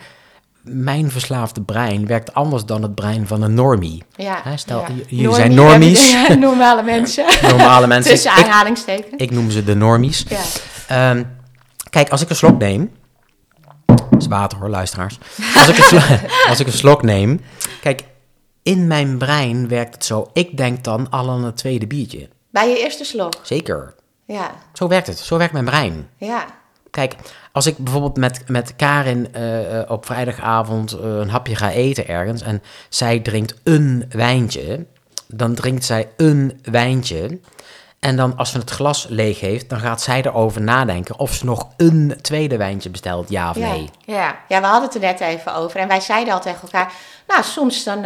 [0.69, 4.03] mijn verslaafde brein, werkt anders dan het brein van een normie.
[4.17, 4.41] Ja.
[4.43, 4.87] Hè, stel, Ja.
[4.89, 7.25] jullie Normie, zijn normies, ja, normale mensen.
[7.43, 8.13] normale mensen.
[8.13, 9.23] Tussen Ik, ik, aanhalingstekens.
[9.23, 10.25] ik noem ze de normies.
[10.29, 10.41] Ja.
[10.89, 11.25] Ehm,
[11.91, 12.91] kijk, als ik een slok neem.
[13.87, 15.19] Dat is water hoor, luisteraars.
[15.55, 16.03] Als ik, een slok,
[16.49, 17.41] als ik een slok neem.
[17.81, 18.05] Kijk,
[18.63, 20.31] in mijn brein werkt het zo.
[20.33, 22.29] Ik denk dan al aan het tweede biertje.
[22.51, 23.35] Bij je eerste slok.
[23.43, 23.95] Zeker.
[24.27, 24.51] Ja.
[24.73, 25.19] Zo werkt het.
[25.19, 26.09] Zo werkt mijn brein.
[26.17, 26.45] Ja.
[26.97, 27.15] Kijk,
[27.53, 32.09] als ik bijvoorbeeld met, met Karin eh, eh, op vrijdagavond eh, een hapje ga eten
[32.09, 34.87] ergens en zij drinkt een wijntje,
[35.27, 37.39] dan drinkt zij een wijntje.
[38.01, 41.45] En dan als ze het glas leeg heeft, dan gaat zij erover nadenken of ze
[41.45, 43.71] nog een tweede wijntje bestelt, ja of Ja.
[43.71, 43.91] nee.
[44.05, 44.37] Ja.
[44.49, 45.81] Ja, we hadden het er net even over.
[45.81, 46.93] En wij zeiden al tegen elkaar,
[47.27, 48.01] nou, soms dan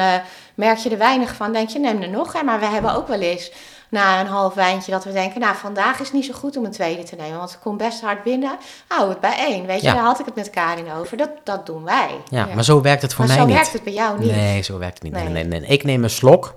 [0.55, 1.53] merk je er weinig van.
[1.53, 2.33] Denk je, neem er nog.
[2.33, 2.43] Hè?
[2.43, 3.53] Maar we hebben ook wel eens
[3.91, 6.65] na een half wijntje dat we denken, nou, vandaag is het niet zo goed om
[6.65, 7.39] een tweede te nemen.
[7.39, 8.59] Want het komt best hard binnen.
[8.89, 9.67] Hou het bij één.
[9.67, 9.95] Weet je, Ja.
[9.95, 11.17] daar had ik het met Karin over.
[11.17, 12.11] Dat, dat doen wij.
[12.29, 12.55] Ja, Ja.
[12.55, 13.57] maar zo werkt het voor maar mij zo niet.
[13.61, 14.31] werkt het bij jou niet.
[14.31, 15.13] Nee, zo werkt het niet.
[15.13, 15.29] Nee.
[15.29, 15.45] Nee.
[15.45, 16.55] Nee, nee, Ik neem een slok,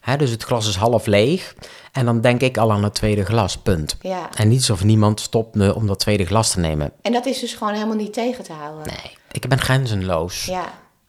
[0.00, 1.54] hè, dus het glas is half leeg.
[1.92, 3.96] En dan denk ik al aan het tweede glas, punt.
[4.00, 4.28] Ja.
[4.34, 6.92] En niets of niemand stopt me om dat tweede glas te nemen.
[7.02, 8.86] En dat is dus gewoon helemaal niet tegen te houden.
[8.86, 10.44] Nee, ik ben grenzenloos.
[10.44, 10.64] Ja.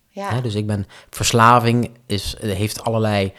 [0.10, 0.30] Ja.
[0.30, 3.34] Hè, dus ik ben, verslaving is, heeft allerlei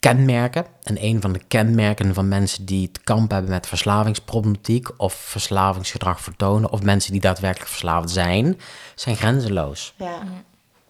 [0.00, 0.66] kenmerken.
[0.82, 6.20] En een van de kenmerken van mensen die het kamp hebben met verslavingsproblematiek of verslavingsgedrag
[6.20, 8.60] vertonen, of mensen die daadwerkelijk verslaafd zijn,
[8.94, 9.94] zijn grenzenloos.
[9.96, 10.18] ja.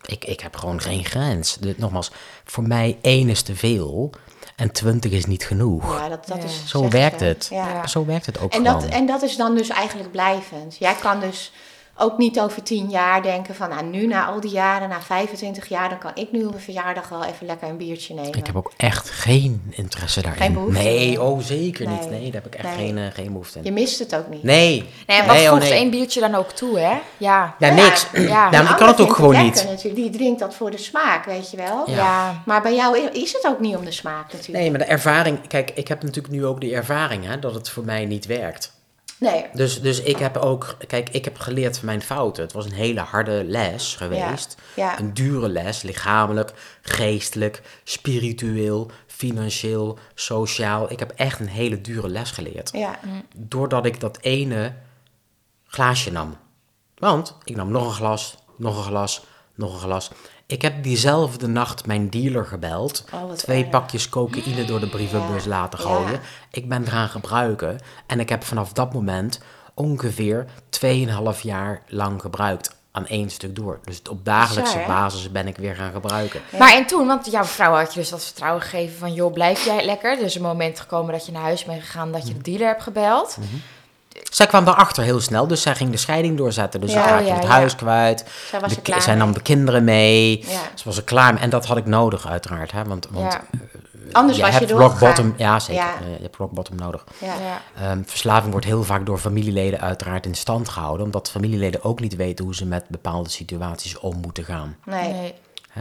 [0.07, 1.57] Ik, ik heb gewoon geen grens.
[1.61, 2.11] Dus nogmaals,
[2.44, 4.11] voor mij één is te veel
[4.57, 5.99] en twintig is niet genoeg.
[5.99, 6.44] Ja, dat, dat Ja.
[6.44, 6.62] is...
[6.66, 7.25] Zo werkt ze.
[7.25, 7.49] het.
[7.51, 7.87] Ja.
[7.87, 8.81] Zo werkt het ook En gewoon.
[8.81, 10.77] dat, en dat is dan dus eigenlijk blijvend.
[10.79, 11.53] Jij kan dus
[12.01, 13.69] ook niet over tien jaar denken van...
[13.69, 15.89] Nou, nu na al die jaren, na 25 jaar...
[15.89, 18.39] dan kan ik nu op mijn verjaardag wel even lekker een biertje nemen.
[18.39, 20.43] Ik heb ook echt geen interesse daarin.
[20.43, 22.11] Geen behoefte nee, oh zeker niet.
[22.11, 22.31] Nee.
[22.31, 22.87] Daar heb ik echt Nee.
[22.87, 23.65] geen, eh, geen behoefte in.
[23.65, 24.43] Je mist het ook niet.
[24.43, 24.89] Nee.
[25.07, 25.73] Nee, en wat nee, oh, voegt nee.
[25.73, 26.99] één biertje dan ook toe, hè?
[27.17, 27.55] Ja.
[27.59, 28.07] Ja, niks.
[28.13, 28.21] ja.
[28.21, 29.65] Ja, Een ik Een kan het ook gewoon lekker niet.
[29.65, 29.95] Natuurlijk.
[29.95, 31.91] Die drinkt dat voor de smaak, weet je wel.
[31.91, 31.97] Ja.
[31.97, 32.43] Ja.
[32.45, 34.59] Maar bij jou is het ook niet om de smaak natuurlijk.
[34.59, 35.49] Nee, maar de ervaring...
[35.49, 38.73] Kijk, ik heb natuurlijk nu ook de ervaring hè, dat het voor mij niet werkt.
[39.20, 39.46] Nee.
[39.52, 40.76] Dus, dus ik heb ook...
[40.87, 42.42] Kijk, ik heb geleerd van mijn fouten.
[42.42, 44.56] Het was een hele harde les geweest.
[44.76, 44.98] Ja.
[44.98, 46.52] Een dure les, lichamelijk,
[46.83, 50.92] geestelijk, spiritueel, financieel, sociaal.
[50.92, 52.70] Ik heb echt een hele dure les geleerd.
[52.72, 52.98] Ja.
[53.37, 54.74] Doordat ik dat ene
[55.66, 56.37] glaasje nam.
[56.98, 60.11] Want ik nam nog een glas, nog een glas, nog een glas.
[60.51, 63.05] Ik heb diezelfde nacht mijn dealer gebeld.
[63.13, 63.71] Oh, twee erg.
[63.71, 65.85] pakjes cocaïne door de brievenbus Ja, laten ja.
[65.85, 66.21] gooien.
[66.51, 67.79] Ik ben het gaan gebruiken.
[68.07, 69.41] En ik heb vanaf dat moment
[69.75, 70.47] ongeveer
[70.85, 72.79] 2,5 jaar lang gebruikt.
[72.93, 73.81] Aan één stuk door.
[73.85, 76.41] Dus op dagelijkse basis ben ik weer gaan gebruiken.
[76.59, 79.13] Maar en toen, want jouw vrouw had je dus dat vertrouwen gegeven van...
[79.13, 80.19] joh, blijf jij lekker?
[80.19, 82.13] Er is een moment gekomen dat je naar huis bent gegaan...
[82.13, 83.37] dat je de dealer hebt gebeld.
[84.31, 86.81] Zij kwam daarachter heel snel, dus zij ging de scheiding doorzetten.
[86.81, 87.49] Dus Ja, ze raakte ja, het ja.
[87.49, 88.25] huis kwijt.
[88.51, 90.45] Zij was De er zij nam de kinderen mee.
[90.49, 90.61] Ja.
[90.75, 91.43] Ze was er klaar mee.
[91.43, 92.73] En dat had ik nodig, uiteraard.
[92.73, 92.85] Hè?
[92.85, 93.40] Want, want Ja.
[94.12, 95.35] Anders je was je hebt rock bottom.
[95.37, 95.83] Ja, zeker.
[95.83, 95.95] Ja.
[95.95, 97.05] Eh, je hebt rock bottom nodig.
[97.19, 97.35] Ja.
[97.35, 97.90] Ja.
[97.90, 101.07] Ehm, verslaving wordt heel vaak door familieleden uiteraard in stand gehouden.
[101.07, 104.77] Omdat familieleden ook niet weten hoe ze met bepaalde situaties om moeten gaan.
[104.85, 105.35] Nee.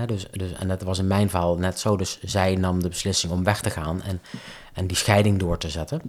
[0.05, 1.95] Dus, dus, en dat was in mijn verhaal net zo.
[1.95, 4.21] Dus zij nam de beslissing om weg te gaan en,
[4.73, 6.01] en die scheiding door te zetten.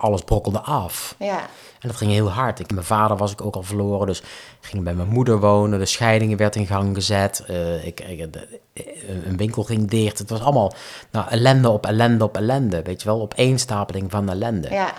[0.00, 1.14] Alles brokkelde af.
[1.18, 1.38] Ja.
[1.80, 2.58] En dat ging heel hard.
[2.58, 4.22] Ik, mijn vader was ik ook al verloren, dus
[4.60, 5.78] ging bij mijn moeder wonen.
[5.78, 7.44] De scheidingen werd in gang gezet.
[7.46, 8.84] Eh, ik, ik- de- eh,
[9.26, 10.18] een winkel ging dicht.
[10.18, 10.72] Het was allemaal
[11.10, 12.82] nou, ellende op ellende op ellende.
[12.82, 14.68] Weet je wel, opeenstapeling van ellende.
[14.70, 14.92] ja.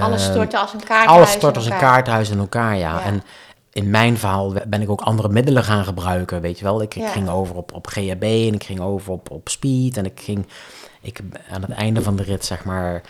[0.00, 1.08] Alles Ehm, stortte als een kaarthuis.
[1.16, 2.98] Alles stort in als een kaarthuis in elkaar, ja.
[2.98, 3.02] Ja.
[3.02, 3.22] En
[3.72, 6.82] in mijn verhaal ben ik ook andere middelen gaan gebruiken, weet je wel.
[6.82, 7.08] Ik, ik Ja.
[7.08, 9.96] ging over op, op GHB en ik ging over op, op speed.
[9.96, 10.46] En ik ging,
[11.00, 13.00] ik, aan het einde van de rit, zeg maar,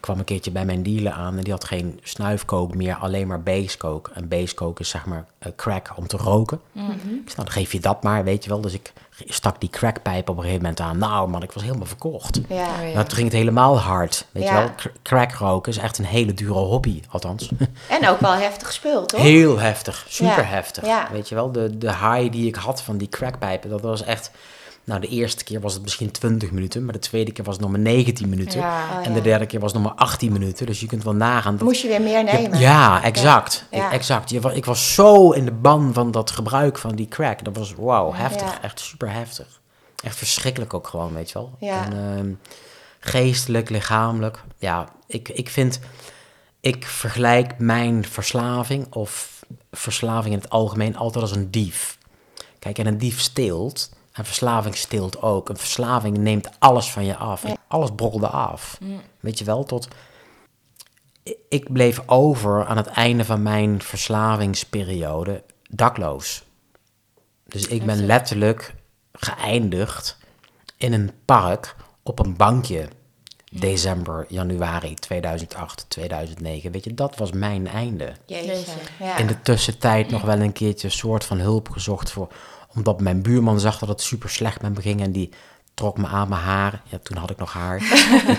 [0.00, 1.36] kwam een keertje bij mijn dealer aan.
[1.36, 4.10] En die had geen snuifkook meer, alleen maar basecoke.
[4.14, 6.60] En basecoke is zeg maar eh, crack om te roken.
[6.72, 6.84] Mhm.
[6.90, 8.60] Ik zei, nou, dan geef je dat maar, weet je wel.
[8.60, 8.92] Dus ik
[9.26, 10.98] stak die crackpijp op een gegeven moment aan.
[10.98, 12.40] Nou man, ik was helemaal verkocht.
[12.48, 12.54] Ja.
[12.54, 12.92] Oh, ja.
[12.94, 14.54] Nou, toen ging het helemaal hard, weet Ja.
[14.54, 14.74] je wel.
[14.74, 17.50] Cr- Crack roken is echt een hele dure hobby, althans.
[17.88, 19.20] En ook wel heftig spul, toch?
[19.20, 20.86] Heel heftig, super Ja, heftig.
[20.86, 21.08] ja.
[21.12, 24.30] Weet je wel, de, de high die ik had van die crackpijpen, dat was echt...
[24.88, 27.62] Nou, de eerste keer was het misschien 20 minuten, maar de tweede keer was het
[27.62, 28.60] nog maar 19 minuten.
[28.60, 28.84] Ja.
[28.90, 29.14] Oh, en ja.
[29.14, 30.66] de derde keer was het nog maar 18 minuten.
[30.66, 31.56] Dus je kunt wel nagaan.
[31.56, 32.58] Dat, Moest je weer meer nemen.
[32.58, 33.64] ja, exact.
[33.70, 33.92] Ja.
[33.92, 34.30] Exact.
[34.30, 37.44] Je, ik was zo in de ban van dat gebruik van die crack.
[37.44, 38.52] Dat was, wauw, heftig.
[38.52, 38.62] Ja.
[38.62, 39.60] Echt super heftig.
[40.04, 41.52] Echt verschrikkelijk ook gewoon, weet je wel.
[41.58, 41.84] Ja.
[41.84, 42.32] En, ehm,
[42.98, 44.42] geestelijk, lichamelijk.
[44.58, 45.80] Ja, ik, ik vind...
[46.60, 51.98] Ik vergelijk mijn verslaving of verslaving in het algemeen altijd als een dief.
[52.58, 53.96] Kijk, en een dief steelt.
[54.18, 55.48] En verslaving steelt ook.
[55.48, 57.44] Een verslaving neemt alles van je af.
[57.68, 58.78] Alles brokkelde af.
[59.20, 59.88] Weet je wel, tot...
[61.48, 66.44] Ik bleef over aan het einde van mijn verslavingsperiode dakloos.
[67.44, 68.74] Dus ik ben letterlijk
[69.12, 70.18] geëindigd
[70.76, 72.88] in een park op een bankje.
[73.50, 76.72] December, januari 2008, 2009.
[76.72, 78.12] Weet je, dat was mijn einde.
[78.26, 78.72] Jeetje.
[78.98, 79.16] Ja.
[79.16, 82.28] In de tussentijd nog wel een keertje een soort van hulp gezocht voor.
[82.74, 85.30] Omdat mijn buurman zag dat het super slecht met me ging en die
[85.74, 86.80] trok me aan mijn haren.
[86.84, 87.78] Ja, toen had ik nog haar.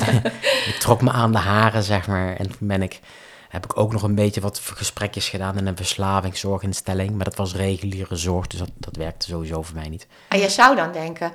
[0.65, 2.35] die trok me aan de haren, zeg maar.
[2.35, 2.99] En toen ben ik,
[3.49, 7.15] heb ik ook nog een beetje wat gesprekjes gedaan in een verslavingszorginstelling.
[7.15, 10.07] Maar dat was reguliere zorg, dus dat, dat werkte sowieso voor mij niet.
[10.27, 11.31] En je zou dan denken,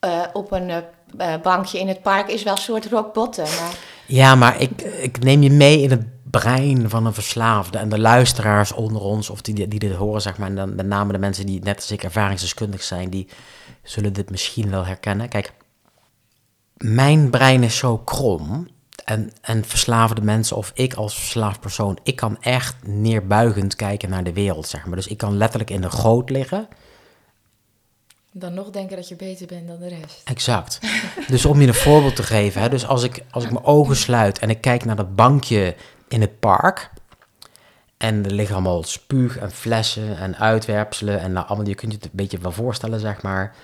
[0.00, 3.44] eh, op een eh, eh, bankje in het park is wel een soort rock bottom.
[3.44, 3.76] Maar
[4.06, 6.02] Ja, maar ik, ik neem je mee in het
[6.40, 7.78] brein van een verslaafde.
[7.78, 10.86] En de luisteraars onder ons, of die, die dit horen, zeg maar, en dan met
[10.86, 13.28] name de mensen die net als ik ervaringsdeskundig zijn, die
[13.82, 15.28] zullen dit misschien wel herkennen.
[15.28, 15.52] Kijk,
[16.76, 18.68] mijn brein is zo krom.
[19.04, 24.24] En, en verslaafde mensen, of ik als verslaafd persoon, ik kan echt neerbuigend kijken naar
[24.24, 24.96] de wereld, zeg maar.
[24.96, 26.68] Dus ik kan letterlijk in de goot liggen.
[28.32, 30.20] Dan nog denken dat je beter bent dan de rest.
[30.24, 30.78] Exact.
[31.28, 33.96] Dus om je een voorbeeld te geven, hè, dus als ik, als ik mijn ogen
[33.96, 35.74] sluit en ik kijk naar dat bankje
[36.12, 36.90] in het park.
[37.96, 41.20] En er liggen allemaal spuug en flessen en uitwerpselen.
[41.20, 43.54] En nou, allemaal, je kunt je het een beetje wel voorstellen, zeg maar.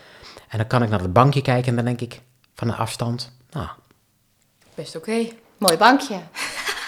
[0.48, 2.20] En dan kan ik naar dat bankje kijken en dan denk ik
[2.54, 3.66] van een afstand, nou,
[4.74, 5.26] Best oké.
[5.58, 6.14] mooi bankje.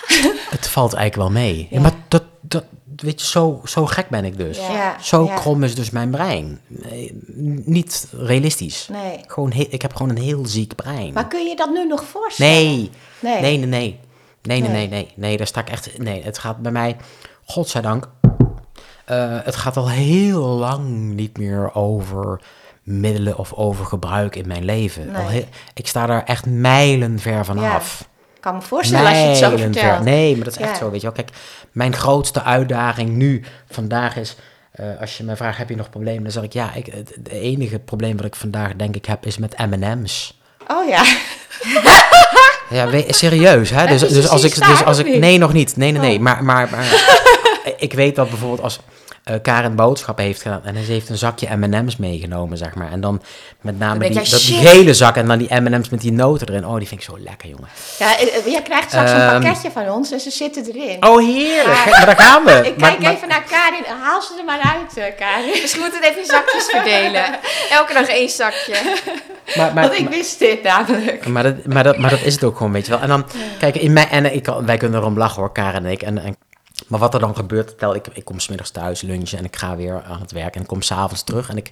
[0.56, 1.58] het valt eigenlijk wel mee.
[1.58, 1.66] Ja.
[1.70, 1.80] Ja.
[1.80, 2.64] maar dat, dat,
[2.96, 4.58] weet je, zo, zo gek ben ik dus.
[4.58, 4.96] Ja.
[5.02, 5.34] Zo ja.
[5.34, 6.60] krom is dus mijn brein.
[6.66, 7.18] Nee,
[7.64, 8.88] niet realistisch.
[8.92, 9.20] Nee.
[9.26, 11.12] Gewoon he- ik heb gewoon een heel ziek brein.
[11.12, 12.52] Maar kun je dat nu nog voorstellen?
[12.52, 12.90] Nee.
[13.20, 13.40] Nee.
[13.40, 14.00] Nee, nee, nee.
[14.42, 14.88] Nee, nee, Nee.
[14.88, 15.36] nee, nee.
[15.36, 15.98] Daar sta ik echt...
[15.98, 16.96] Nee, het gaat bij mij,
[17.44, 18.08] godzijdank...
[19.04, 22.40] eh het gaat al heel lang niet meer over
[22.82, 25.14] middelen of over gebruik in mijn leven.
[25.14, 25.30] Al Nee.
[25.32, 28.08] heel- ik sta daar echt mijlenver vanaf.
[28.34, 30.02] Ik kan me voorstellen als je het zo vertelt.
[30.04, 31.16] Nee, maar dat is echt zo, weet je wel.
[31.16, 31.30] Kijk,
[31.72, 34.36] mijn grootste uitdaging nu, vandaag is...
[34.72, 36.22] eh, als je mij vraagt, heb je nog problemen?
[36.22, 39.26] Dan zeg ik, ja, ik, het, het enige probleem wat ik vandaag denk ik heb,
[39.26, 40.40] is met M&M's.
[40.66, 41.02] Oh ja.
[42.70, 43.86] Ja, we- serieus, hè?
[43.86, 46.22] Dus, dus het als ik, dus als ik, nee, nog niet, nee, nee, nee, Oh.
[46.22, 46.84] maar, maar, maar
[47.78, 48.78] ik weet dat bijvoorbeeld als
[49.24, 53.00] eh, Karen boodschappen heeft gedaan en ze heeft een zakje M&M's meegenomen, zeg maar, en
[53.00, 53.22] dan
[53.60, 56.66] met name die, jij, dat, gele zak en dan die M&M's met die noten erin,
[56.66, 57.68] oh, die vind ik zo lekker, jongen.
[57.98, 59.40] ja eh, eh, jij krijgt straks een Ehm.
[59.40, 61.06] pakketje van ons en ze zitten erin.
[61.06, 61.90] Oh, heerlijk, Ja.
[61.90, 62.50] maar daar gaan we.
[62.52, 63.84] ik Maar- kijk maar- even naar Karin.
[64.02, 65.60] Haal ze er maar uit, Karin.
[65.80, 67.24] Moeten we het even in zakjes verdelen.
[67.78, 68.74] Elke dag één zakje.
[69.56, 71.26] maar, maar- Want ik wist dit namelijk.
[71.26, 73.00] Maar dat, maar, dat, maar dat is het ook gewoon, weet je wel.
[73.00, 73.26] En dan,
[73.58, 76.02] kijk, in mijn, en ik, wij kunnen erom lachen hoor, Karen en ik.
[76.02, 76.36] En, en,
[76.86, 79.76] maar wat er dan gebeurt, stel ik, ik kom smiddags thuis lunchen en ik ga
[79.76, 81.70] weer aan het werk en ik kom s'avonds terug en ik,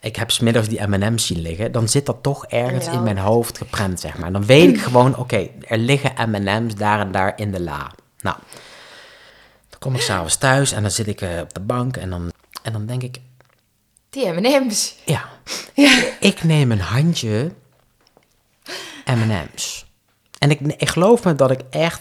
[0.00, 3.58] ik heb smiddags die M&M's zien liggen, dan zit dat toch ergens in mijn hoofd
[3.58, 4.32] geprent, zeg maar.
[4.32, 7.90] Dan weet ik gewoon, oké, er liggen M&M's daar en daar in de la.
[8.20, 8.36] Nou,
[9.70, 12.32] dan kom ik s'avonds thuis en dan zit ik eh, op de bank en dan,
[12.62, 13.18] en dan denk ik,
[14.16, 14.94] Die M&M's.
[15.04, 15.24] ja,
[16.20, 17.52] ik neem een handje
[19.04, 19.86] M&M's.
[20.38, 22.00] En ik, ik geloof me dat ik echt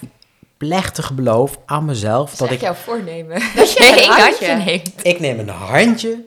[0.58, 2.62] plechtig beloof aan mezelf Dat ik...
[2.62, 3.40] jouw voornemen.
[3.56, 5.06] Dat je een handje- handje neemt.
[5.06, 6.24] Ik neem een handje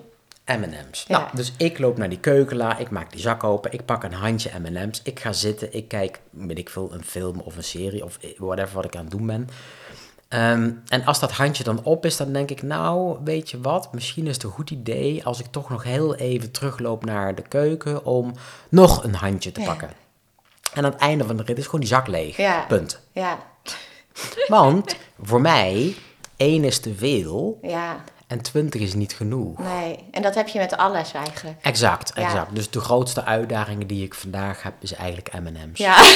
[0.46, 1.04] M&M's.
[1.08, 1.18] Ja.
[1.18, 4.12] Nou, dus ik loop naar die keukenla, ik maak die zak open, ik pak een
[4.12, 8.04] handje M&M's, ik ga zitten, ik kijk, weet ik veel, een film of een serie
[8.04, 9.48] of whatever wat ik aan het doen ben.
[10.28, 13.92] Ehm, en als dat handje dan op is, dan denk ik, nou, weet je wat,
[13.92, 17.42] misschien is het een goed idee als ik toch nog heel even terugloop naar de
[17.42, 18.32] keuken om
[18.68, 19.66] nog een handje te Ja.
[19.66, 19.90] pakken.
[20.74, 22.36] En aan het einde van de rit is gewoon die zak leeg.
[22.36, 22.64] Ja.
[22.68, 23.00] Punt.
[23.12, 23.38] Ja,
[24.48, 25.96] Want voor mij,
[26.36, 29.58] één is te veel ja, en twintig is niet genoeg.
[29.58, 30.04] nee.
[30.10, 31.56] En dat heb je met alles eigenlijk.
[31.62, 32.22] Exact, Ja.
[32.22, 32.54] exact.
[32.54, 35.78] Dus de grootste uitdaging die ik vandaag heb, is eigenlijk M&M's.
[35.78, 35.96] Ja.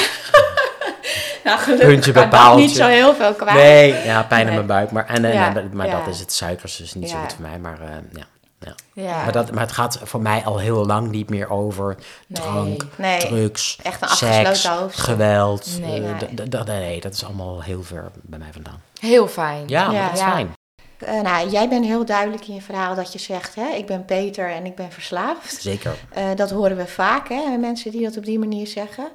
[1.44, 3.56] nou, gelukkig Puntje niet zo heel veel kwijt.
[3.56, 4.90] Nee, ja, pijn in mijn buik.
[4.90, 7.42] Maar, en, en, Ja, en- maar dat is het suikers, dus niet zo goed voor
[7.48, 7.58] mij.
[7.58, 8.24] Maar, eh, ja,
[8.58, 8.74] ja.
[8.94, 9.22] Ja.
[9.22, 12.40] Maar, dat, maar het gaat voor mij al heel lang niet meer over Nee.
[12.42, 13.18] drank, Nee.
[13.18, 15.78] drugs, Echt een seks, geweld.
[15.80, 16.02] Nee.
[16.02, 16.78] eh, Nee.
[16.80, 18.82] nee, dat is allemaal heel ver bij mij vandaan.
[19.00, 19.62] Heel fijn.
[19.68, 20.30] Ja, dat is Ja.
[20.30, 20.52] fijn.
[20.98, 24.04] Eh, nou, jij bent heel duidelijk in je verhaal dat je zegt, hè, ik ben
[24.04, 25.62] Peter en ik ben verslaafd.
[25.62, 25.94] Zeker.
[26.34, 29.08] Dat horen we vaak, hè, mensen die dat op die manier zeggen.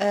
[0.00, 0.06] Eh,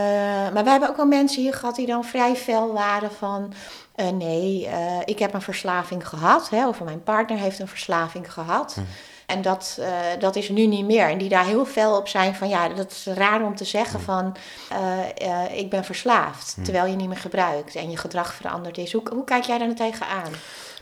[0.54, 3.54] maar we hebben ook al mensen hier gehad die dan vrij fel waren van...
[3.96, 8.34] eh, nee, eh, ik heb een verslaving gehad, hè, of mijn partner heeft een verslaving
[8.34, 8.78] gehad.
[9.26, 9.80] En dat,
[10.20, 11.10] dat is nu niet meer.
[11.10, 14.00] En die daar heel fel op zijn van, ja, dat is raar om te zeggen
[14.02, 14.36] van...
[14.70, 18.94] eh, eh, ik ben verslaafd, terwijl je niet meer gebruikt en je gedrag veranderd is.
[18.94, 20.32] Hoe, hoe kijk jij daar tegenaan?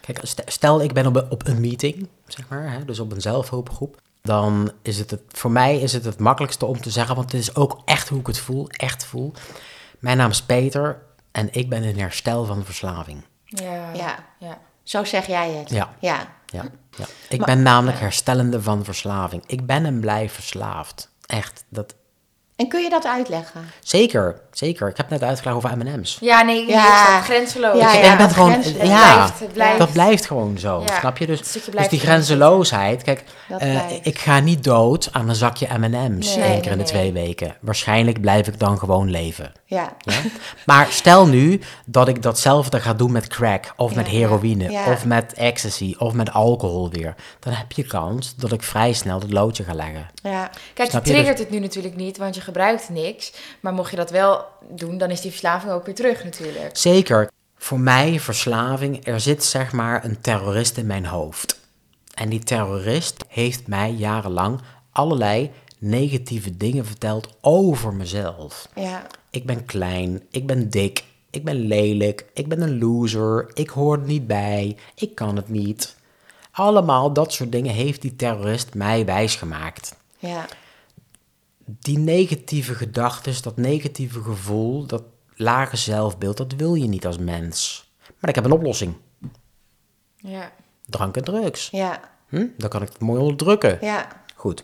[0.02, 3.12] Kijk, st- stel ik ben op, een- op een meeting, zeg maar, hè, dus op
[3.12, 3.98] een zelfhulpgroep.
[4.28, 7.42] Dan is het, het, voor mij is het het makkelijkste om te zeggen, want het
[7.42, 9.34] is ook echt hoe ik het voel, echt voel.
[10.00, 11.02] Mijn naam is Peter
[11.32, 13.24] en ik ben in herstel van verslaving.
[13.46, 13.94] Ja.
[13.94, 14.16] Ja.
[14.40, 14.60] ja.
[14.84, 15.70] Zo zeg jij het.
[15.70, 15.94] Ja.
[16.00, 16.36] ja.
[16.46, 16.64] Ja,
[16.98, 17.06] ja.
[17.30, 19.44] Ik Maar- ben namelijk herstellende van verslaving.
[19.46, 21.10] Ik ben en blijf verslaafd.
[21.26, 21.96] Echt, dat,
[22.58, 23.62] En kun je dat uitleggen?
[23.84, 24.88] zeker, zeker.
[24.90, 26.18] Ik heb net uitgelegd over M&M's.
[26.22, 27.22] Ja, nee, Ja.
[27.22, 27.80] grenzeloos.
[27.80, 29.78] Ja, ik ja, ben dat gewoon, grens- het ja, blijft, het blijft.
[29.78, 31.26] dat blijft gewoon zo, Ja, snap je?
[31.26, 33.24] Dus, dus blijft die grenzeloosheid, kijk,
[33.58, 36.86] eh, ik ga niet dood aan een zakje M&M's Nee, één keer in de nee,
[36.94, 37.56] twee weken.
[37.60, 39.52] Waarschijnlijk blijf ik dan gewoon leven.
[39.70, 39.96] Ja.
[40.00, 40.22] Ja?
[40.66, 44.92] Maar stel nu dat ik datzelfde ga doen met crack, of met heroïne, ja.
[44.92, 47.16] of met ecstasy, of met alcohol weer.
[47.40, 50.08] Dan heb je kans dat ik vrij snel het loodje ga leggen.
[50.24, 50.52] Ja.
[50.74, 51.16] Kijk, Snap je je?
[51.16, 53.34] triggert het nu natuurlijk niet, want je gebruikt niks.
[53.60, 56.70] Maar mocht je dat wel doen, dan is die verslaving ook weer terug natuurlijk.
[56.78, 57.30] Zeker.
[57.58, 61.60] Voor mij, verslaving, er zit zeg maar een terrorist in mijn hoofd.
[62.14, 64.62] En die terrorist heeft mij jarenlang
[64.92, 68.68] allerlei negatieve dingen verteld over mezelf.
[68.76, 69.08] Ja.
[69.38, 73.98] Ik ben klein, ik ben dik, ik ben lelijk, ik ben een loser, ik hoor
[73.98, 75.96] er niet bij, ik kan het niet.
[76.52, 79.96] Allemaal dat soort dingen heeft die terrorist mij wijsgemaakt.
[80.20, 80.46] Ja.
[81.66, 85.04] Die negatieve gedachten, dat negatieve gevoel, dat
[85.36, 87.88] lage zelfbeeld, dat wil je niet als mens.
[88.20, 88.96] Maar ik heb een oplossing.
[90.16, 90.52] Ja.
[90.86, 91.70] Drank en drugs.
[91.70, 92.02] Ja.
[92.28, 92.48] Hm?
[92.58, 93.78] Dan kan ik het mooi onderdrukken.
[93.82, 94.24] Ja.
[94.36, 94.64] Goed.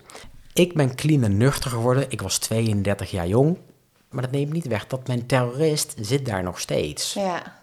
[0.53, 2.05] Ik ben clean en nuchter geworden.
[2.09, 3.57] Ik was 32 jaar jong.
[4.13, 7.13] Maar dat neemt niet weg dat mijn terrorist zit daar nog steeds.
[7.13, 7.61] Ja.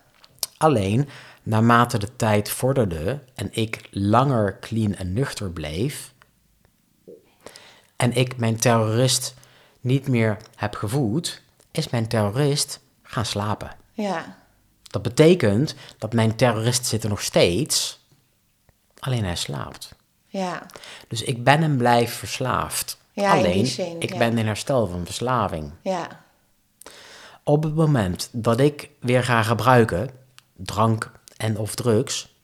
[0.56, 1.08] Alleen,
[1.42, 6.12] naarmate de tijd vorderde en ik langer clean en nuchter bleef...
[7.96, 9.34] en ik mijn terrorist
[9.80, 11.42] niet meer heb gevoed...
[11.70, 13.76] is mijn terrorist gaan slapen.
[13.92, 14.38] Ja.
[14.82, 18.04] Dat betekent dat mijn terrorist zit er nog steeds...
[18.98, 19.94] alleen hij slaapt.
[20.26, 20.66] Ja.
[21.08, 22.98] Dus ik ben en blijf verslaafd.
[23.12, 24.18] Ja, Alleen, zin, ik ja.
[24.18, 25.72] ben in herstel van verslaving.
[25.82, 26.24] Ja.
[27.44, 30.10] Op het moment dat ik weer ga gebruiken,
[30.56, 32.34] drank en of drugs,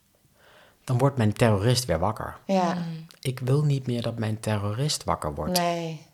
[0.84, 2.36] dan wordt mijn terrorist weer wakker.
[2.46, 2.76] Ja.
[3.20, 5.58] Ik wil niet meer dat mijn terrorist wakker wordt.
[5.58, 6.06] Nee.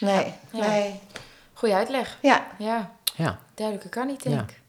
[0.00, 0.32] Nee.
[0.52, 0.66] Ja.
[0.68, 1.00] Nee.
[1.52, 2.18] Goeie uitleg.
[2.22, 2.46] Ja.
[2.58, 4.42] Ja, Ja, duidelijker kan niet, denk Ja.
[4.42, 4.60] ik.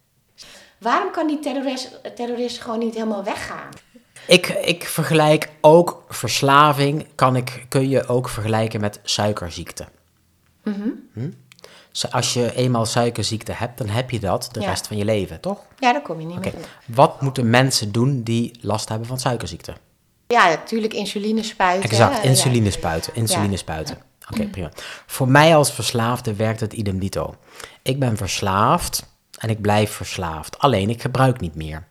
[0.78, 3.70] Waarom kan die terrorist, terrorist gewoon niet helemaal weggaan?
[4.28, 9.86] ik, ik vergelijk ook verslaving, kan ik, kun je ook vergelijken met suikerziekte.
[10.64, 10.90] Mhm.
[11.14, 11.30] Hm?
[12.12, 14.68] Als je eenmaal suikerziekte hebt, dan heb je dat de Ja.
[14.70, 15.58] rest van je leven, toch?
[15.80, 16.66] Ja, daar kom je niet Oké, meer.
[16.86, 19.74] wat moeten mensen doen die last hebben van suikerziekte?
[20.28, 21.90] Ja, natuurlijk insuline spuiten.
[21.90, 23.98] Exact, insuline spuiten, insuline spuiten.
[24.32, 24.70] Oké, prima.
[25.06, 27.36] Voor mij als verslaafde werkt het idem dito.
[27.82, 29.06] Ik ben verslaafd
[29.40, 30.60] en ik blijf verslaafd.
[30.60, 31.88] Alleen ik gebruik niet meer.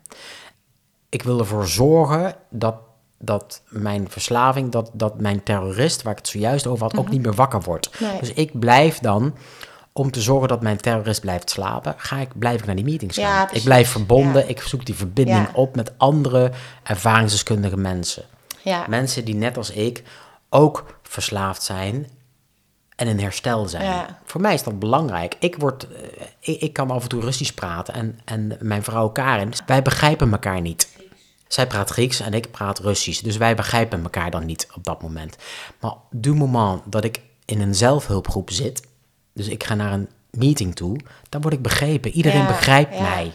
[1.09, 2.75] Ik wil ervoor zorgen dat,
[3.19, 7.23] dat mijn verslaving, dat, dat mijn terrorist, waar ik het zojuist over had, ook niet
[7.23, 7.91] meer wakker wordt.
[8.01, 8.11] Mhm.
[8.11, 8.21] Nee.
[8.21, 9.35] Dus ik blijf dan,
[9.97, 13.16] om te zorgen dat mijn terrorist blijft slapen, ga ik, blijf ik naar die meetings
[13.16, 13.49] Ja, gaan.
[13.57, 14.49] ik blijf verbonden, Ja.
[14.49, 15.51] ik zoek die verbinding Ja.
[15.55, 16.51] op met andere
[16.82, 18.24] ervaringsdeskundige mensen.
[18.62, 18.84] Ja.
[18.88, 20.03] Mensen die net als ik
[20.49, 22.09] ook verslaafd zijn
[22.97, 23.84] en in herstel zijn.
[23.84, 24.18] Ja.
[24.24, 25.36] Voor mij is dat belangrijk.
[25.38, 29.09] Ik, word, eh, ik, ik kan af en toe Russisch praten en, en mijn vrouw
[29.09, 30.88] Karin, wij begrijpen elkaar niet.
[31.49, 35.03] Zij praat Grieks en ik praat Russisch, dus wij begrijpen elkaar dan niet op dat
[35.03, 35.36] moment.
[35.80, 38.82] Maar du moment dat ik in een zelfhulpgroep zit,
[39.35, 40.97] dus ik ga naar een meeting toe,
[41.28, 42.11] dan word ik begrepen.
[42.11, 43.01] Iedereen Ja, begrijpt ja.
[43.01, 43.32] mij.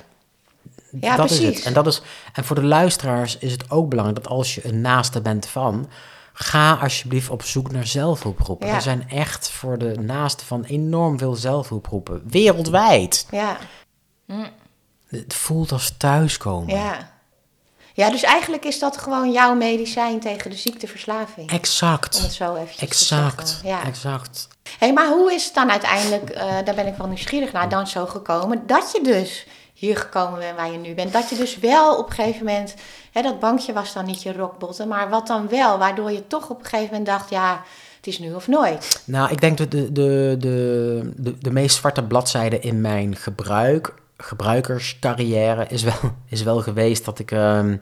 [1.00, 1.58] Ja, dat is precies.
[1.58, 1.66] het.
[1.66, 2.02] En, dat is,
[2.34, 5.90] en voor de luisteraars is het ook belangrijk dat als je een naaste bent van,
[6.34, 8.68] ga alsjeblieft op zoek naar zelfhulpgroepen.
[8.68, 8.76] Ja.
[8.76, 13.28] Er zijn echt voor de naaste van enorm veel zelfhulpgroepen, wereldwijd.
[13.32, 13.58] Ja.
[15.08, 16.76] Het voelt als thuiskomen.
[16.76, 17.19] Ja.
[18.00, 21.38] Ja, dus eigenlijk is dat gewoon jouw medicijn tegen de ziekteverslaving.
[21.38, 22.16] Om het Exact.
[22.16, 23.48] zo te Exact.
[23.50, 23.70] zeggen.
[23.70, 23.86] Ja.
[23.86, 24.48] Exact.
[24.80, 27.88] Hé, maar hoe is het dan uiteindelijk, eh, daar ben ik wel nieuwsgierig naar, dan
[27.88, 31.14] zo gekomen, dat je dus hier gekomen bent waar je nu bent.
[31.14, 32.74] Dat je dus wel op een gegeven moment,
[33.12, 36.50] hè, dat bankje was dan niet je rockbottom, maar wat dan wel, waardoor je toch
[36.50, 37.64] op een gegeven moment dacht, ja,
[37.98, 39.02] het is nu of nooit.
[39.06, 43.94] Nou, ik denk dat de, de, de, de, de meest zwarte bladzijde in mijn gebruik,
[44.24, 47.32] gebruikerscarrière is wel, is wel geweest dat ik...
[47.32, 47.78] ehm,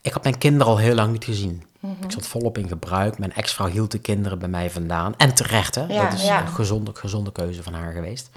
[0.00, 1.62] ik had mijn kinderen al heel lang niet gezien.
[1.80, 2.02] Mhm.
[2.02, 3.18] Ik zat volop in gebruik.
[3.18, 5.14] Mijn ex-vrouw hield de kinderen bij mij vandaan.
[5.16, 5.86] En terecht, hè.
[5.86, 6.40] Ja, dat is ja.
[6.40, 8.30] een gezonde, gezonde keuze van haar geweest.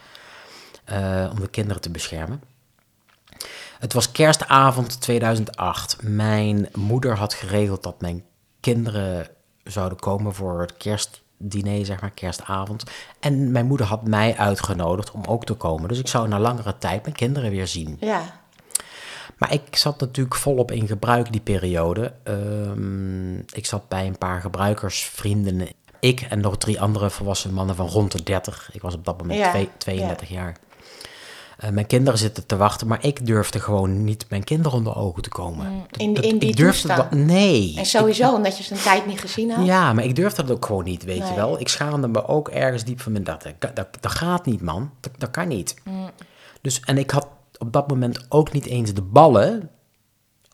[0.84, 2.42] Eh, om de kinderen te beschermen.
[3.80, 5.98] Het was kerstavond 2008.
[6.02, 8.24] Mijn moeder had geregeld dat mijn
[8.60, 9.28] kinderen
[9.64, 10.78] zouden komen voor het
[11.40, 12.84] kerstdiner, zeg maar, kerstavond.
[13.20, 15.88] En mijn moeder had mij uitgenodigd om ook te komen.
[15.88, 17.98] Dus ik zou na langere tijd mijn kinderen weer zien.
[18.00, 18.44] Ja,
[19.38, 22.14] Maar ik zat natuurlijk volop in gebruik die periode.
[22.24, 25.68] Ehm, ik zat bij een paar gebruikersvrienden.
[26.00, 28.70] Ik en nog drie andere volwassen mannen van rond de 30.
[28.72, 30.56] Ik was op dat moment Ja, twee- 32 jaar.
[31.66, 35.22] Eh, mijn kinderen zitten te wachten, maar ik durfde gewoon niet mijn kinderen onder ogen
[35.22, 35.84] te komen.
[35.92, 37.74] Dat- In- dat- in die ik durfde dat- Nee.
[37.78, 39.66] en sowieso omdat je ze een tijd niet gezien had.
[39.66, 41.60] Ja, maar ik durfde dat ook gewoon niet, weet je wel.
[41.60, 44.92] Ik schaamde me ook ergens diep van mijn dat, dat, dat, dat gaat niet, man.
[45.00, 45.76] Dat, dat kan niet.
[46.62, 49.70] Dus, en ik had op dat moment ook niet eens de ballen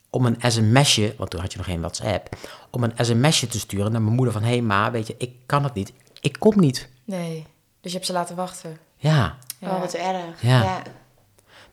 [0.09, 2.35] om een sms'je, want toen had je nog geen WhatsApp,
[2.69, 5.31] om een sms'je te sturen naar mijn moeder van, hé hey ma, weet je, ik
[5.45, 5.93] kan het niet.
[6.21, 6.89] Ik kom niet.
[7.05, 7.45] Nee.
[7.81, 8.77] Dus je hebt ze laten wachten.
[8.97, 9.69] Ja, Ja.
[9.69, 10.41] Oh, wat erg.
[10.41, 10.63] Ja.
[10.63, 10.81] ja.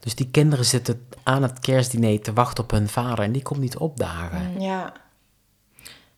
[0.01, 3.61] Dus die kinderen zitten aan het kerstdiner te wachten op hun vader en die komt
[3.61, 4.61] niet opdagen.
[4.61, 4.92] Ja.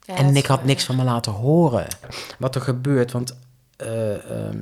[0.06, 1.86] Ja, en ik had niks van me laten horen.
[2.38, 3.36] Wat er gebeurt, want
[3.76, 4.58] eh, ehm,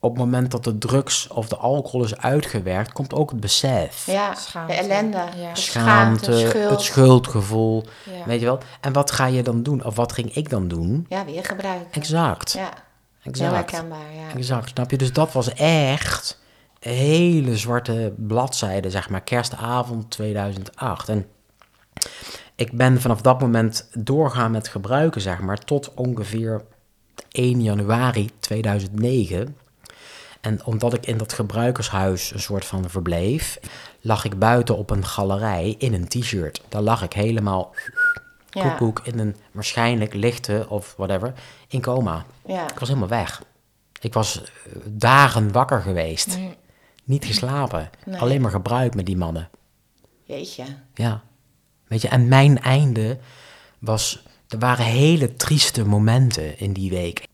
[0.00, 4.06] op het moment dat de drugs of de alcohol is uitgewerkt, komt ook het besef.
[4.06, 4.72] Ja, Schaamte.
[4.72, 5.18] de ellende.
[5.36, 5.52] Ja.
[5.52, 6.70] De Schaamte, schuld.
[6.70, 8.24] het schuldgevoel, Ja.
[8.26, 8.58] weet je wel.
[8.80, 9.84] En wat ga je dan doen?
[9.84, 11.06] Of wat ging ik dan doen?
[11.08, 11.92] Ja, weer gebruiken.
[11.92, 12.60] Exact, Ja,
[13.18, 14.34] heel exact, herkenbaar, ja.
[14.36, 14.68] exact.
[14.68, 14.96] Snap je?
[14.98, 16.38] Dus dat was echt
[16.90, 21.08] hele zwarte bladzijde, zeg maar, kerstavond 2008.
[21.08, 21.26] En
[22.54, 26.64] ik ben vanaf dat moment doorgaan met gebruiken, zeg maar, tot ongeveer
[27.30, 29.56] 1 januari 2009.
[30.40, 33.58] En omdat ik in dat gebruikershuis een soort van verbleef,
[34.00, 36.62] lag ik buiten op een galerij in een t-shirt.
[36.68, 37.74] Daar lag ik helemaal
[38.50, 41.32] Ja, koekoek in een waarschijnlijk lichte of whatever
[41.68, 42.24] in coma.
[42.46, 42.70] ja.
[42.70, 43.42] Ik was helemaal weg.
[44.00, 44.48] Ik was eh,
[44.86, 46.38] dagen wakker geweest.
[47.04, 47.90] Niet geslapen.
[48.04, 48.18] Nee.
[48.20, 49.48] Alleen maar gebruikt met die mannen.
[50.22, 50.64] Jeetje.
[50.94, 51.22] Ja.
[51.86, 53.18] Weet je, en mijn einde
[53.78, 54.22] was...
[54.48, 57.26] Er waren hele trieste momenten in die week.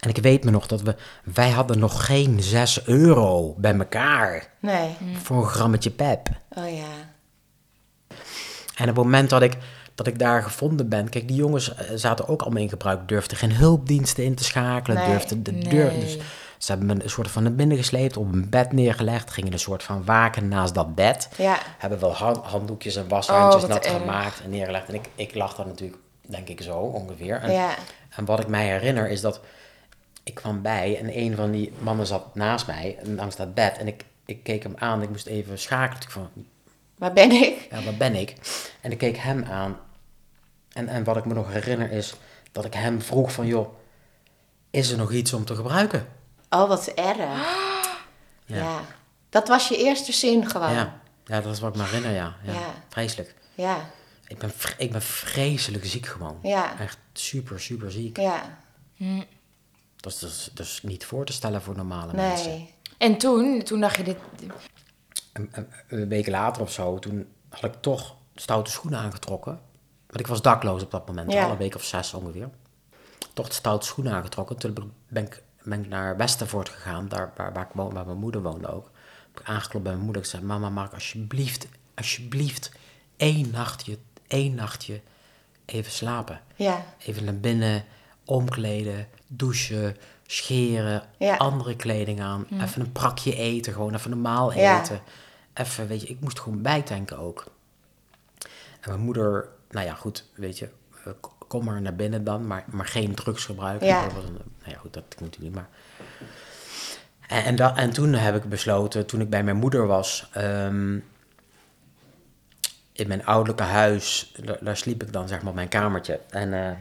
[0.00, 0.96] En ik weet me nog dat we...
[1.34, 4.96] Wij hadden nog geen 6 euro bij elkaar Nee.
[5.22, 6.28] voor een grammetje pep.
[6.50, 7.12] Oh ja.
[8.76, 9.56] En op het moment dat ik,
[9.94, 11.08] dat ik daar gevonden ben...
[11.08, 13.08] Kijk, die jongens eh, zaten ook allemaal in gebruik.
[13.08, 14.96] Durfden geen hulpdiensten in te schakelen.
[14.98, 15.06] Nee.
[15.10, 15.68] Durfden de Nee.
[15.68, 15.90] deur...
[16.00, 16.16] Dus
[16.64, 18.16] ze hebben me een soort van naar binnen gesleept.
[18.16, 19.30] Op een bed neergelegd.
[19.30, 21.28] Gingen een soort van waken naast dat bed.
[21.36, 21.58] Ja.
[21.78, 23.96] Hebben wel han- handdoekjes en washandjes Oh, nat erg.
[23.96, 24.88] gemaakt en neergelegd.
[24.88, 27.40] En ik, ik lag daar natuurlijk, denk ik zo ongeveer.
[27.40, 27.74] En, Ja.
[28.16, 29.40] en wat ik mij herinner is dat
[30.22, 33.78] ik kwam bij en een van die mannen zat naast mij, langs dat bed.
[33.78, 36.02] En ik, ik keek hem aan, ik moest even schakelen.
[36.02, 36.28] Ik van,
[36.98, 37.66] Waar ben ik?
[37.70, 38.34] ja, waar ben ik?
[38.80, 39.76] En ik keek hem aan.
[40.72, 42.14] En, en wat ik me nog herinner is
[42.52, 43.74] dat ik hem vroeg van, joh,
[44.70, 46.06] is er nog iets om te gebruiken?
[46.54, 47.18] Oh, wat erg.
[48.46, 48.80] Ja.
[49.28, 50.72] Dat was je eerste zin gewoon.
[50.72, 52.36] Ja, ja, dat is wat ik me herinner, ja.
[52.42, 52.52] ja.
[52.52, 52.74] Ja.
[52.88, 53.34] Vreselijk.
[53.54, 53.90] Ja.
[54.26, 56.38] Ik ben, ik ben vreselijk ziek gewoon.
[56.42, 56.78] Ja.
[56.78, 58.16] Echt super, super ziek.
[58.18, 58.58] Ja.
[59.96, 62.50] Dat is dus, dus niet voor te stellen voor normale mensen.
[62.50, 62.74] Nee.
[62.98, 64.16] En toen, toen dacht je dit...
[65.32, 69.60] Een, een, een week later of zo, toen had ik toch stoute schoenen aangetrokken.
[70.06, 71.44] Want ik was dakloos op dat moment, Ja.
[71.44, 72.48] al een week of zes ongeveer.
[73.32, 74.56] Toch de stoute schoenen aangetrokken.
[74.56, 78.18] Toen ben ik, ben ik naar Westervoort gegaan, daar waar, waar, ik woon, waar mijn
[78.18, 78.90] moeder woonde ook.
[79.32, 80.22] Heb ik aangeklopt bij mijn moeder.
[80.22, 82.72] Ik zei, mama, mag ik alsjeblieft, alsjeblieft
[83.16, 85.00] één nachtje, één nachtje
[85.64, 86.40] even slapen?
[86.56, 86.84] Ja.
[86.98, 87.84] Even naar binnen,
[88.24, 89.96] omkleden, douchen,
[90.26, 91.36] scheren, Ja.
[91.36, 92.46] andere kleding aan.
[92.60, 94.80] Even een prakje eten, gewoon even normaal Ja.
[94.80, 95.00] eten.
[95.54, 97.44] Even, weet je, ik moest gewoon bijtanken ook.
[98.80, 100.68] En mijn moeder, nou ja, goed, weet je,
[101.54, 103.86] kom maar naar binnen dan, maar, maar geen drugs gebruiken.
[103.86, 104.02] Ja.
[104.02, 105.68] Dat was een, nou ja, goed, dat moet natuurlijk niet, maar...
[107.28, 110.98] En, en, dat, en toen heb ik besloten, toen ik bij mijn moeder was, ehm,
[112.92, 116.20] in mijn ouderlijke huis, daar, daar sliep ik dan zeg maar op mijn kamertje.
[116.30, 116.76] En eh,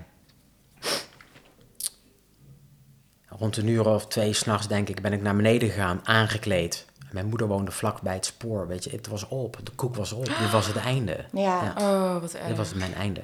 [3.28, 6.86] rond een uur of twee s'nachts, denk ik, ben ik naar beneden gegaan, aangekleed.
[7.11, 8.89] Mijn moeder woonde vlak bij het spoor, weet je.
[8.89, 11.26] Het was op, de koek was op, dit was het einde.
[11.32, 11.74] Ja.
[11.78, 12.47] Oh, wat erg.
[12.47, 13.24] Dit was mijn einde.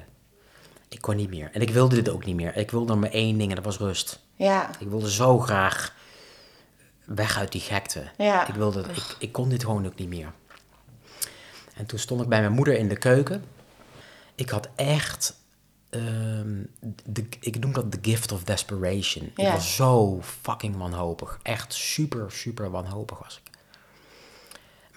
[0.90, 1.50] Ik kon niet meer.
[1.52, 2.56] En ik wilde dit ook niet meer.
[2.56, 4.20] Ik wilde maar één ding en dat was rust.
[4.34, 4.70] Ja.
[4.78, 5.94] Ik wilde zo graag
[7.04, 8.10] weg uit die gekte.
[8.18, 8.48] Ja.
[8.48, 10.32] Ik, wilde, ik, ik kon dit gewoon ook niet meer.
[11.74, 13.44] En toen stond ik bij mijn moeder in de keuken.
[14.34, 15.34] Ik had echt,
[15.90, 16.62] ehm,
[17.04, 19.24] de, ik noem dat de gift of desperation.
[19.24, 19.52] Ik Ja.
[19.52, 21.38] was zo fucking wanhopig.
[21.42, 23.50] Echt super, super wanhopig was ik.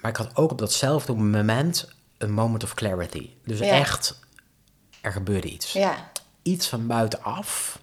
[0.00, 1.88] Maar ik had ook op datzelfde moment
[2.18, 3.30] een moment of clarity.
[3.44, 3.64] Dus Ja.
[3.66, 4.20] echt,
[5.04, 5.72] er gebeurde iets.
[5.72, 6.10] Ja.
[6.42, 7.78] Iets van buitenaf,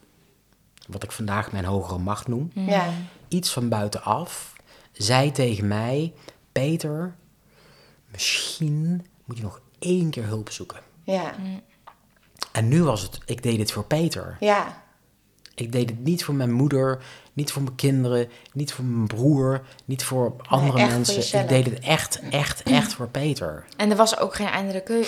[0.87, 2.89] wat ik vandaag mijn hogere macht noem Ja.
[3.27, 4.53] iets van buitenaf
[4.91, 6.13] zei tegen mij:
[6.51, 7.15] Peter,
[8.11, 10.79] misschien moet je nog één keer hulp zoeken.
[11.03, 11.33] Ja.
[12.51, 14.37] En nu was het, ik deed dit voor Peter.
[14.39, 14.83] Ja.
[15.61, 16.99] Ik deed het niet voor mijn moeder,
[17.33, 21.39] niet voor mijn kinderen, niet voor mijn broer, niet voor andere mensen.
[21.41, 23.65] ik deed het echt, echt, echt voor Peter.
[23.77, 25.03] En er was ook geen andere, keu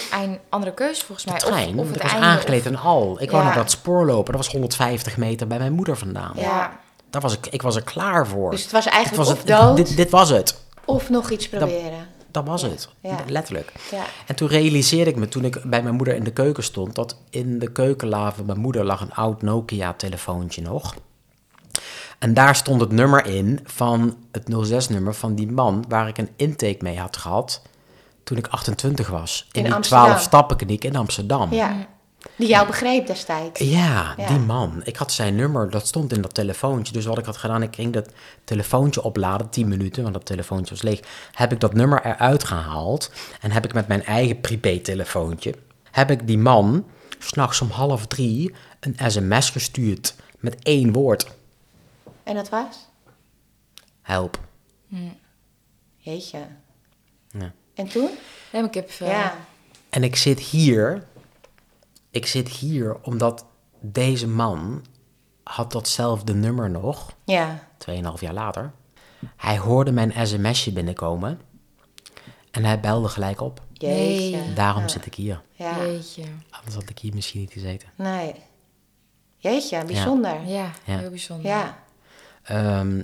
[0.49, 1.39] andere keuze volgens De mij.
[1.39, 3.21] trein, of, of ik het was einde, aangekleed of- en al.
[3.21, 6.31] Ik wou naar dat spoor lopen, dat was 150 meter bij mijn moeder vandaan.
[6.35, 6.79] Ja.
[7.09, 8.51] Daar was ik, ik was er klaar voor.
[8.51, 10.61] Dus het was eigenlijk was of het, dood dit, dit was het.
[10.85, 12.07] of nog iets proberen.
[12.33, 12.89] Dat was het.
[12.99, 13.17] Ja.
[13.27, 13.71] Letterlijk.
[13.91, 14.03] Ja.
[14.27, 17.17] En toen realiseerde ik me, toen ik bij mijn moeder in de keuken stond, dat
[17.29, 20.95] in de keukenla van mijn moeder lag een oud Nokia-telefoontje nog.
[22.19, 26.29] En daar stond het nummer in van het 06-nummer van die man waar ik een
[26.35, 27.61] intake mee had gehad
[28.23, 29.47] toen ik 28 was.
[29.51, 30.05] In, In die Amsterdam.
[30.05, 31.53] 12 stappenkliniek in Amsterdam.
[31.53, 31.87] Ja.
[32.35, 33.59] Die jou begreep destijds.
[33.59, 34.27] Ja, Ja.
[34.27, 34.81] die man.
[34.83, 36.93] Ik had zijn nummer, dat stond in dat telefoontje.
[36.93, 38.09] Dus wat ik had gedaan, ik ging dat
[38.43, 40.99] telefoontje opladen, 10 minuten, want dat telefoontje was leeg.
[41.31, 43.11] Heb ik dat nummer eruit gehaald
[43.41, 45.55] en heb ik met mijn eigen prepaid telefoontje,
[45.91, 46.85] heb ik die man
[47.19, 51.27] s'nachts om half drie een sms gestuurd met één woord.
[52.23, 52.87] En dat was?
[54.01, 54.39] Help.
[55.97, 56.39] Jeetje.
[57.31, 57.51] Ja.
[57.75, 58.09] En toen?
[58.51, 58.89] Nee, maar ik heb...
[58.89, 59.35] eh, Ja.
[59.89, 61.03] En ik zit hier,
[62.13, 63.45] ik zit hier omdat
[63.81, 64.85] deze man
[65.43, 67.67] had datzelfde nummer nog, Ja.
[67.77, 68.71] 2,5 jaar later.
[69.35, 71.39] Hij hoorde mijn sms'je binnenkomen
[72.51, 73.61] en hij belde gelijk op.
[73.73, 74.53] Jeetje.
[74.53, 74.87] Daarom Ja.
[74.87, 75.41] zit ik hier.
[75.51, 75.77] Ja.
[75.85, 76.23] Jeetje.
[76.49, 77.89] Anders had ik hier misschien niet gezeten.
[77.95, 78.33] Nee.
[79.37, 80.45] Jeetje, bijzonder.
[80.45, 80.97] Ja, Ja.
[80.97, 81.45] heel bijzonder.
[81.45, 81.77] Ja.
[82.43, 83.01] Ehm,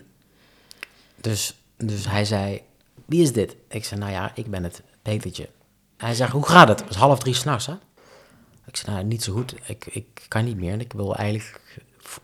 [1.21, 2.61] dus, dus hij zei,
[3.05, 3.55] wie is dit?
[3.69, 5.49] Ik zei, nou ja, ik ben het, Petertje.
[5.97, 6.79] Hij zegt, hoe gaat het?
[6.79, 7.73] Het was half drie s'nachts, hè?
[8.69, 9.55] Ik zei, nou, niet zo goed.
[9.65, 11.61] Ik, ik kan niet meer en ik wil eigenlijk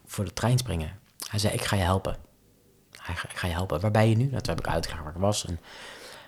[0.05, 0.99] voor de trein springen.
[1.29, 2.15] Hij zei, ik ga je helpen.
[3.01, 3.79] Hij, ga- ik ga je helpen.
[3.81, 4.23] Waar ben je nu?
[4.25, 5.45] Nou, toen heb ik uitgelegd waar ik was.
[5.45, 5.59] En,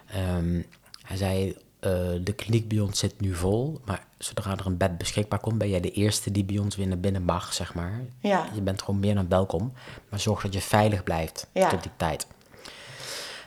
[0.08, 0.62] ehm,
[1.02, 1.92] hij zei, eh,
[2.22, 3.82] de kliniek bij ons zit nu vol.
[3.86, 6.88] Maar zodra er een bed beschikbaar komt, ben jij de eerste die bij ons weer
[6.88, 8.02] naar binnen mag, zeg maar.
[8.20, 8.50] Ja.
[8.54, 9.74] Je bent gewoon meer dan welkom.
[10.10, 11.70] Maar zorg dat je veilig blijft Ja.
[11.70, 12.28] tot die tijd.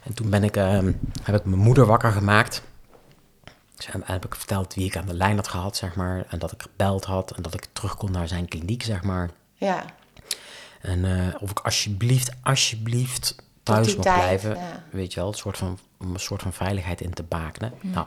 [0.03, 0.93] En toen ben ik, ehm,
[1.23, 2.63] heb ik mijn moeder wakker gemaakt.
[3.85, 6.25] Dus heb, heb ik verteld wie ik aan de lijn had gehad, zeg maar.
[6.29, 9.31] En dat ik gebeld had en dat ik terug kon naar zijn kliniek, zeg maar.
[9.55, 9.85] Ja.
[10.81, 14.57] En eh, of ik alsjeblieft, alsjeblieft thuis mocht tijd, blijven.
[14.57, 14.85] ja.
[14.91, 17.73] Weet je wel, een soort van, om een soort van veiligheid in te bakenen.
[17.81, 18.07] Nou,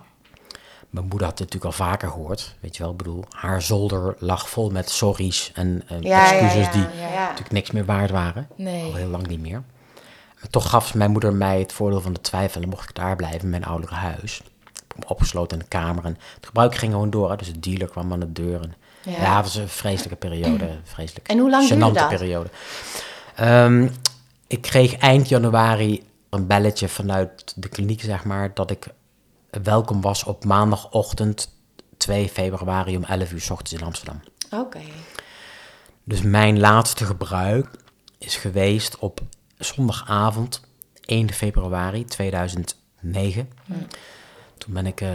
[0.89, 2.55] mijn moeder had het natuurlijk al vaker gehoord.
[2.59, 6.71] Weet je wel, ik bedoel, haar zolder lag vol met sorry's en Ja, excuses ja,
[6.71, 8.47] die natuurlijk niks meer waard waren.
[8.55, 8.83] Nee.
[8.83, 9.63] Al heel lang niet meer.
[10.39, 13.15] Maar toch gaf mijn moeder mij het voordeel van de twijfel en mocht ik daar
[13.15, 14.41] blijven in mijn ouderlijke huis.
[15.07, 17.29] Opgesloten in de kamer en het gebruik ging gewoon door.
[17.29, 17.35] Hè.
[17.35, 18.61] Dus de dealer kwam aan de deur.
[18.61, 18.73] En,
[19.03, 19.11] Ja.
[19.11, 19.35] ja.
[19.35, 20.79] het was een vreselijke periode.
[20.93, 22.07] Vreselijk, En hoe lang duurde dat?
[22.07, 22.49] periode.
[23.35, 23.87] Ehm,
[24.47, 28.87] ik kreeg eind januari een belletje vanuit de kliniek, zeg maar, dat ik
[29.63, 31.55] welkom was op maandagochtend
[31.97, 34.19] 2 februari om 11 uur s ochtends in Amsterdam.
[34.51, 34.79] Oké.
[36.03, 37.67] Dus mijn laatste gebruik
[38.17, 39.21] is geweest op
[39.57, 40.61] zondagavond
[41.05, 43.49] 1 februari 2009.
[44.63, 45.09] Toen ben ik, eh,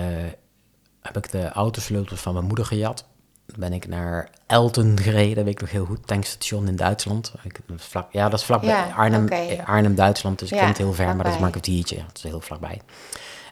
[1.01, 3.07] heb ik de autosleutels van mijn moeder gejat.
[3.47, 7.33] Toen ben ik naar Elten gereden, weet ik nog heel goed, tankstation in Duitsland.
[7.43, 10.69] Ik, vlak, ja, dat is vlakbij Ja, Arnhem, eh, Arnhem, Duitsland, dus ik Ja, ken
[10.69, 11.97] het heel ver, maar dat is maar een kwartiertje.
[11.97, 12.81] Dat is heel vlakbij.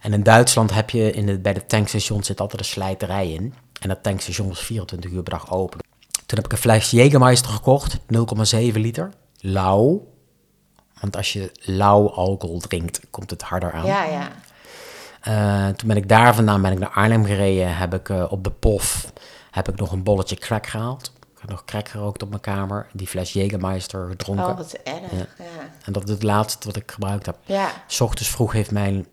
[0.02, 3.54] En in Duitsland heb je in de, bij de tankstation zit altijd een slijterij in.
[3.80, 5.80] En dat tankstation was 24 uur per dag open.
[6.26, 9.10] Toen heb ik een fles Jägermeister gekocht, 0,7 liter.
[9.40, 10.14] Lauw.
[11.00, 13.86] Want als je lauw alcohol drinkt, komt het harder aan.
[13.86, 14.28] Ja, ja.
[15.26, 17.76] Eh, toen ben ik daar vandaan ben ik naar Arnhem gereden.
[17.76, 19.12] Heb ik eh, op de pof
[19.50, 21.12] heb ik nog een bolletje crack gehaald.
[21.34, 22.86] Ik heb nog crack gerookt op mijn kamer.
[22.92, 24.44] Die fles Jägermeister gedronken.
[24.46, 25.10] Oh, wat erg.
[25.12, 25.16] Ja.
[25.38, 25.44] Ja.
[25.84, 27.36] En dat is het laatste wat ik gebruikt heb.
[27.44, 27.68] Ja.
[27.86, 29.06] S ochtends vroeg heeft mijn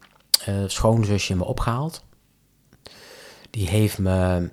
[0.45, 2.03] eh, schoonzusje me opgehaald.
[3.49, 4.49] Die heeft me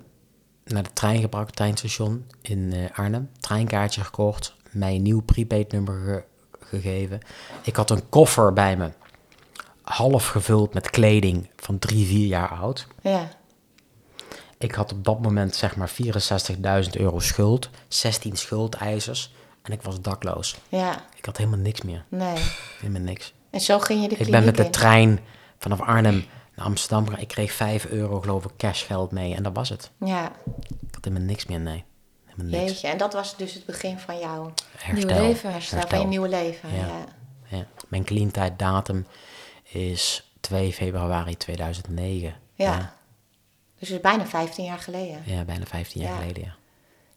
[0.65, 3.29] naar de trein gebracht, het treinstation in Arnhem.
[3.39, 6.23] Treinkaartje gekocht, mij een nieuw prepaid nummer ge-
[6.65, 7.19] gegeven.
[7.63, 8.91] Ik had een koffer bij me,
[9.91, 12.87] half gevuld met kleding van drie, vier jaar oud.
[13.01, 13.29] Ja.
[14.57, 15.91] Ik had op dat moment zeg maar
[16.83, 20.55] 64.000 euro schuld, 16 schuldeisers en ik was dakloos.
[20.69, 21.05] Ja.
[21.15, 22.35] Ik had helemaal niks meer, Nee.
[22.79, 23.33] helemaal niks.
[23.49, 24.71] En zo ging je de Ik ben met de in.
[24.71, 25.19] trein
[25.57, 26.25] vanaf Arnhem
[26.55, 27.21] naar Amsterdam gegaan.
[27.21, 29.35] Ik kreeg 5 euro, geloof ik, cashgeld mee.
[29.35, 29.91] En dat was het.
[29.99, 30.31] Ja.
[30.87, 31.83] Ik had helemaal niks meer, nee.
[32.25, 32.71] Helemaal niks.
[32.71, 32.87] Jeetje.
[32.87, 34.93] En dat was dus het begin van jouw Herstel.
[34.93, 35.51] Nieuwe leven.
[35.51, 36.73] herstel, van je nieuwe leven.
[36.73, 36.85] Ja.
[36.85, 37.05] Ja.
[37.57, 37.65] Ja.
[37.87, 39.05] Mijn clean tijd datum
[39.71, 42.33] is 2 februari 2009.
[42.55, 42.93] Ja.
[43.79, 45.23] Dus het is bijna 15 jaar geleden.
[45.25, 46.17] Ja, bijna 15 jaar Ja.
[46.17, 46.55] geleden, ja.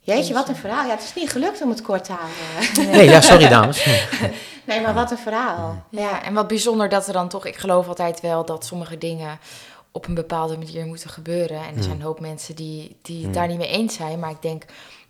[0.01, 0.85] Jeetje, wat een verhaal.
[0.87, 2.91] Ja, het is niet gelukt om het kort te houden.
[2.97, 3.87] Nee, ja, sorry dames.
[4.67, 5.85] Nee, maar wat een verhaal.
[5.91, 9.39] Ja, en wat bijzonder dat er dan toch, ik geloof altijd wel dat sommige dingen
[9.93, 11.57] op een bepaalde manier moeten gebeuren.
[11.67, 14.19] En er zijn een hoop mensen die, die het daar niet mee eens zijn.
[14.19, 14.65] Maar ik denk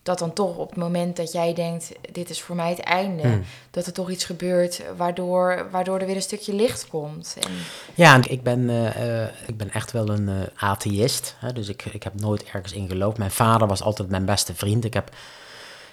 [0.04, 3.40] dat dan toch op het moment dat jij denkt, dit is voor mij het einde,
[3.70, 7.36] dat er toch iets gebeurt waardoor, waardoor er weer een stukje licht komt.
[7.40, 7.50] En,
[7.94, 11.36] Ja, ik ben, eh, eh, ik ben echt wel een eh, atheïst.
[11.38, 11.52] Hè?
[11.52, 13.18] Dus ik, ik heb nooit ergens in geloofd.
[13.18, 14.84] Mijn vader was altijd mijn beste vriend.
[14.84, 15.10] Ik heb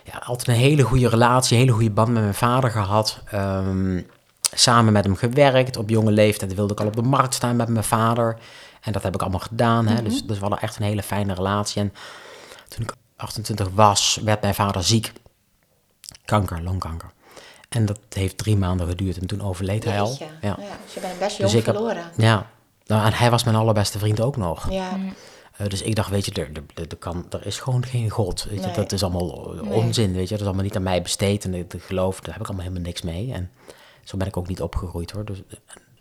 [0.04, 3.20] ja, altijd een hele goede relatie, een hele goede band met mijn vader gehad.
[3.26, 4.02] Ehm,
[4.54, 5.78] samen met hem gewerkt.
[5.78, 8.38] Op jonge leeftijd wilde ik al op de markt staan met mijn vader.
[8.82, 9.88] En dat heb ik allemaal gedaan.
[9.88, 10.04] Hè?
[10.04, 11.82] dus, dus we hadden echt een hele fijne relatie.
[11.82, 11.94] En
[12.68, 15.12] toen ik 28 was, werd mijn vader ziek.
[16.26, 17.12] Kanker, longkanker.
[17.70, 20.16] En dat heeft drie maanden geduurd en toen overleed hij al.
[20.20, 20.28] Ja.
[20.42, 20.56] Ja.
[20.86, 22.04] Dus je bent best jong Dus ik heb, verloren.
[22.18, 22.50] ja,
[22.86, 24.70] nou, en hij was mijn allerbeste vriend ook nog.
[24.72, 24.90] Ja.
[25.58, 28.44] Eh, dus ik dacht, weet je, er, er, er, kan, er is gewoon geen God.
[28.44, 28.76] Weet je, Nee.
[28.76, 29.74] dat is allemaal Nee.
[29.74, 30.30] onzin, weet je.
[30.30, 32.86] Dat is allemaal niet aan mij besteed en ik geloof, daar heb ik allemaal helemaal
[32.88, 33.34] niks mee.
[33.34, 33.52] En
[34.04, 35.26] zo ben ik ook niet opgegroeid hoor.
[35.26, 35.42] Dus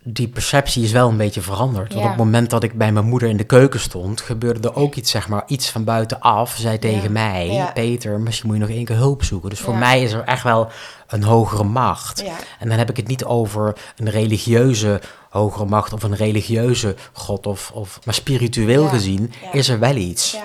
[0.03, 1.89] die perceptie is wel een beetje veranderd.
[1.93, 2.11] Want Ja.
[2.11, 4.95] op het moment dat ik bij mijn moeder in de keuken stond, gebeurde er ook
[4.95, 6.57] iets, zeg maar, iets van buitenaf.
[6.57, 7.71] Zei tegen mij, Ja.
[7.73, 9.51] Peter, misschien moet je nog één keer hulp zoeken.
[9.51, 9.79] Dus voor Ja.
[9.79, 10.69] mij is er echt wel
[11.09, 12.21] een hogere macht.
[12.21, 12.35] Ja.
[12.59, 17.47] En dan heb ik het niet over een religieuze hogere macht of een religieuze god.
[17.47, 18.89] Of, of, maar spiritueel Ja.
[18.89, 19.53] gezien Ja.
[19.53, 20.37] is er wel iets.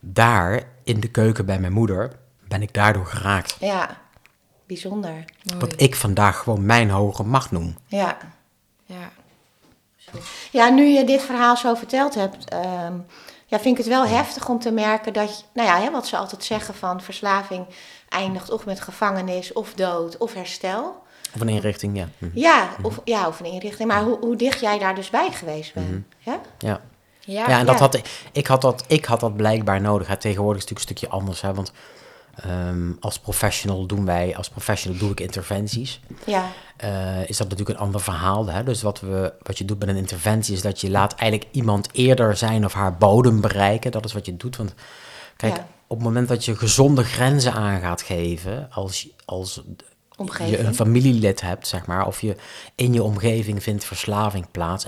[0.00, 2.12] Daar, in de keuken bij mijn moeder,
[2.48, 3.56] ben ik daardoor geraakt.
[3.60, 3.96] Ja,
[4.66, 5.10] bijzonder.
[5.42, 5.58] Mooi.
[5.58, 7.76] Wat ik vandaag gewoon mijn hogere macht noem.
[7.86, 8.16] Ja.
[8.86, 9.10] Ja.
[10.50, 12.94] Ja, nu je dit verhaal zo verteld hebt, ehm,
[13.46, 16.06] ja, vind ik het wel heftig om te merken dat, je, nou ja, hè, wat
[16.06, 17.66] ze altijd zeggen van verslaving
[18.08, 21.02] eindigt of met gevangenis of dood of herstel.
[21.34, 22.08] Of een inrichting, ja.
[22.18, 22.26] Hm.
[22.34, 23.88] Ja, of, ja, of een inrichting.
[23.88, 26.04] Maar hoe, hoe dicht jij daar dus bij geweest bent.
[26.18, 26.40] Ja?
[26.58, 26.80] Ja.
[27.26, 27.48] Ja.
[27.48, 27.80] Ja, en dat ja.
[27.80, 28.00] had,
[28.32, 30.08] ik, had dat, ik had dat blijkbaar nodig.
[30.08, 30.16] Hè.
[30.16, 31.40] Tegenwoordig is het natuurlijk een stukje anders.
[31.40, 31.72] Hè, want
[32.36, 36.00] ehm, als professional doen wij, als professional doe ik interventies.
[36.26, 38.46] Ja, eh, is dat natuurlijk een ander verhaal.
[38.46, 38.62] Hè?
[38.64, 41.88] Dus wat, we, wat je doet met een interventie is dat je laat eigenlijk iemand
[41.92, 43.90] eerder zijn of haar bodem bereiken.
[43.90, 44.56] Dat is wat je doet.
[44.56, 44.74] Want
[45.36, 45.66] kijk, Ja.
[45.86, 49.62] op het moment dat je gezonde grenzen aan gaat geven, als, als
[50.46, 52.36] je een familielid hebt, zeg maar, of je
[52.74, 54.86] in je omgeving vindt verslaving plaats.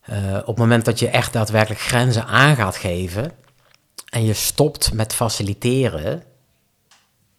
[0.00, 3.32] Eh, op het moment dat je echt daadwerkelijk grenzen aan gaat geven
[4.06, 6.22] en je stopt met faciliteren,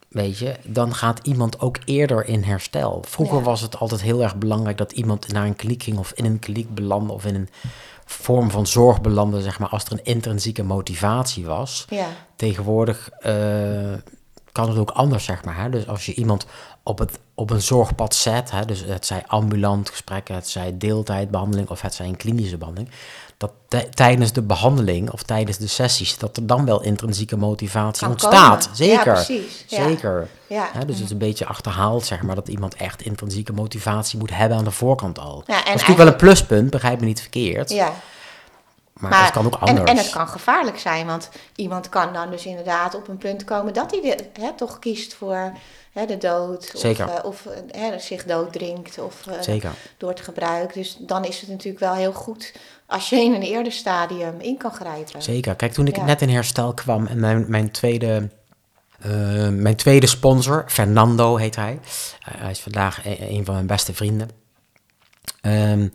[0.08, 3.04] weet je, dan gaat iemand ook eerder in herstel.
[3.06, 3.42] Vroeger Ja.
[3.42, 6.38] was het altijd heel erg belangrijk dat iemand naar een kliniek ging of in een
[6.38, 7.48] kliniek belandde of in een
[8.04, 11.84] vorm van zorg belandde, zeg maar, als er een intrinsieke motivatie was.
[11.88, 12.06] Ja,
[12.36, 13.32] Tegenwoordig eh,
[14.52, 15.56] kan het ook anders, zeg maar.
[15.56, 15.70] Hè?
[15.70, 16.46] Dus als je iemand
[16.82, 21.68] op, het, op een zorgpad zet, hè, dus het zij ambulant gesprekken, het zij deeltijdbehandeling
[21.68, 22.92] of het zij een klinische behandeling,
[23.38, 28.02] dat tij- tijdens de behandeling of tijdens de sessies, dat er dan wel intrinsieke motivatie
[28.02, 28.62] Kan ontstaat.
[28.62, 28.76] komen.
[28.76, 29.06] Zeker.
[29.06, 29.64] Ja, precies.
[29.66, 30.28] Zeker.
[30.46, 30.70] ja.
[30.86, 34.58] Dus het is een beetje achterhaald, zeg maar, dat iemand echt intrinsieke motivatie moet hebben
[34.58, 35.42] aan de voorkant al.
[35.46, 37.70] Ja, en dat is natuurlijk wel een pluspunt, begrijp me niet verkeerd.
[37.70, 37.92] ja.
[38.92, 39.78] Maar, het kan ook anders.
[39.78, 43.44] En, en het kan gevaarlijk zijn, want iemand kan dan dus inderdaad op een punt
[43.44, 45.52] komen dat hij de, hè, toch kiest voor
[45.92, 46.70] hè, de dood.
[46.74, 47.06] Zeker.
[47.06, 49.70] Of, eh, of eh, hè, zich dooddrinkt of Zeker.
[49.96, 50.74] door het gebruik.
[50.74, 52.52] Dus dan is het natuurlijk wel heel goed
[52.88, 55.22] als je in een eerder stadium in kan grijpen.
[55.22, 55.54] Zeker.
[55.54, 56.04] Kijk, toen ik Ja.
[56.04, 58.28] net in herstel kwam en mijn, mijn, tweede,
[59.00, 61.80] eh, mijn tweede sponsor, Fernando heet hij.
[62.20, 64.30] Hij is vandaag e- een van mijn beste vrienden.
[65.40, 65.88] Ehm,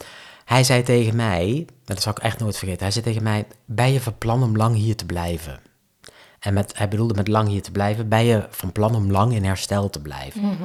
[0.45, 3.91] hij zei tegen mij, dat zal ik echt nooit vergeten, hij zei tegen mij, ben
[3.91, 5.59] je van plan om lang hier te blijven?
[6.39, 9.33] En met, hij bedoelde met lang hier te blijven, ben je van plan om lang
[9.33, 10.57] in herstel te blijven?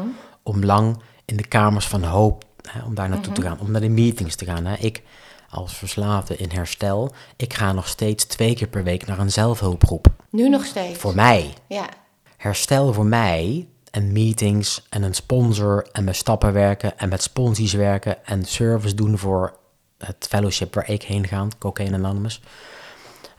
[0.42, 3.80] Om lang in de kamers van hoop, hè, om daar naartoe te gaan, om naar
[3.80, 4.64] de meetings te gaan.
[4.66, 4.76] Hè?
[4.76, 5.02] Ik
[5.50, 10.06] als verslaafde in herstel, ik ga nog steeds twee keer per week naar een zelfhulpgroep.
[10.30, 10.98] Nu nog steeds.
[10.98, 11.54] Voor mij.
[11.66, 11.88] Ja,
[12.36, 17.72] Herstel voor mij en meetings en een sponsor en met stappen werken en met sponsies
[17.72, 19.56] werken en service doen voor
[19.98, 22.42] het fellowship waar ik heen ga, Cocaine Anonymous.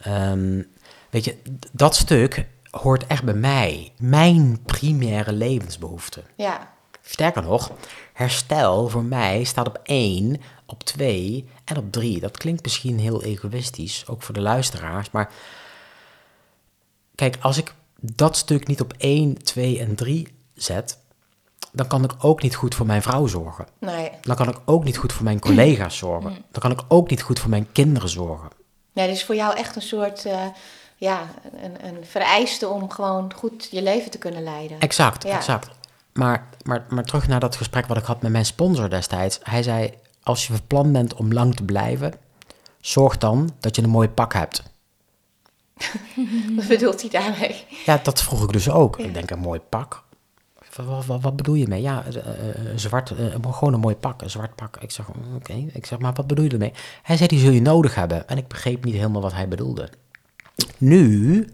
[0.01, 0.61] Ehm,
[1.09, 1.37] weet je,
[1.71, 3.91] dat stuk hoort echt bij mij.
[3.97, 6.23] Mijn primaire levensbehoefte.
[6.35, 7.71] ja, Sterker nog,
[8.13, 12.19] herstel voor mij staat op één, op twee en op drie.
[12.19, 15.11] Dat klinkt misschien heel egoïstisch, ook voor de luisteraars.
[15.11, 15.31] Maar
[17.15, 20.97] kijk, als ik dat stuk niet op één, twee en drie zet,
[21.71, 23.67] dan kan ik ook niet goed voor mijn vrouw zorgen.
[23.79, 24.11] nee.
[24.21, 26.31] Dan kan ik ook niet goed voor mijn collega's zorgen.
[26.51, 28.49] Dan kan ik ook niet goed voor mijn kinderen zorgen.
[28.93, 30.45] Nee, dit is voor jou echt een soort, eh,
[30.95, 31.21] ja,
[31.61, 34.79] een, een vereiste om gewoon goed je leven te kunnen leiden.
[34.79, 35.35] Exact, Ja.
[35.35, 35.69] exact.
[36.19, 39.39] Maar, maar, maar terug naar dat gesprek wat ik had met mijn sponsor destijds.
[39.43, 39.93] Hij zei,
[40.23, 42.13] als je van plan bent om lang te blijven,
[42.81, 44.63] zorg dan dat je een mooi pak hebt.
[46.55, 47.65] Wat bedoelt hij daarmee?
[47.85, 48.97] Ja, dat vroeg ik dus ook.
[48.97, 50.03] Ik denk, een mooi pak?
[50.75, 51.81] Wat, wat, wat, wat bedoel je mee?
[51.81, 54.77] Ja, eh, eh, zwart, eh, gewoon een mooi pak, een zwart pak.
[54.77, 55.53] Ik zeg, mm, oké.
[55.73, 56.73] Ik zeg, maar wat bedoel je ermee?
[57.01, 58.27] Hij zei, die zul je nodig hebben.
[58.27, 59.89] En ik begreep niet helemaal wat hij bedoelde.
[60.77, 61.47] Nu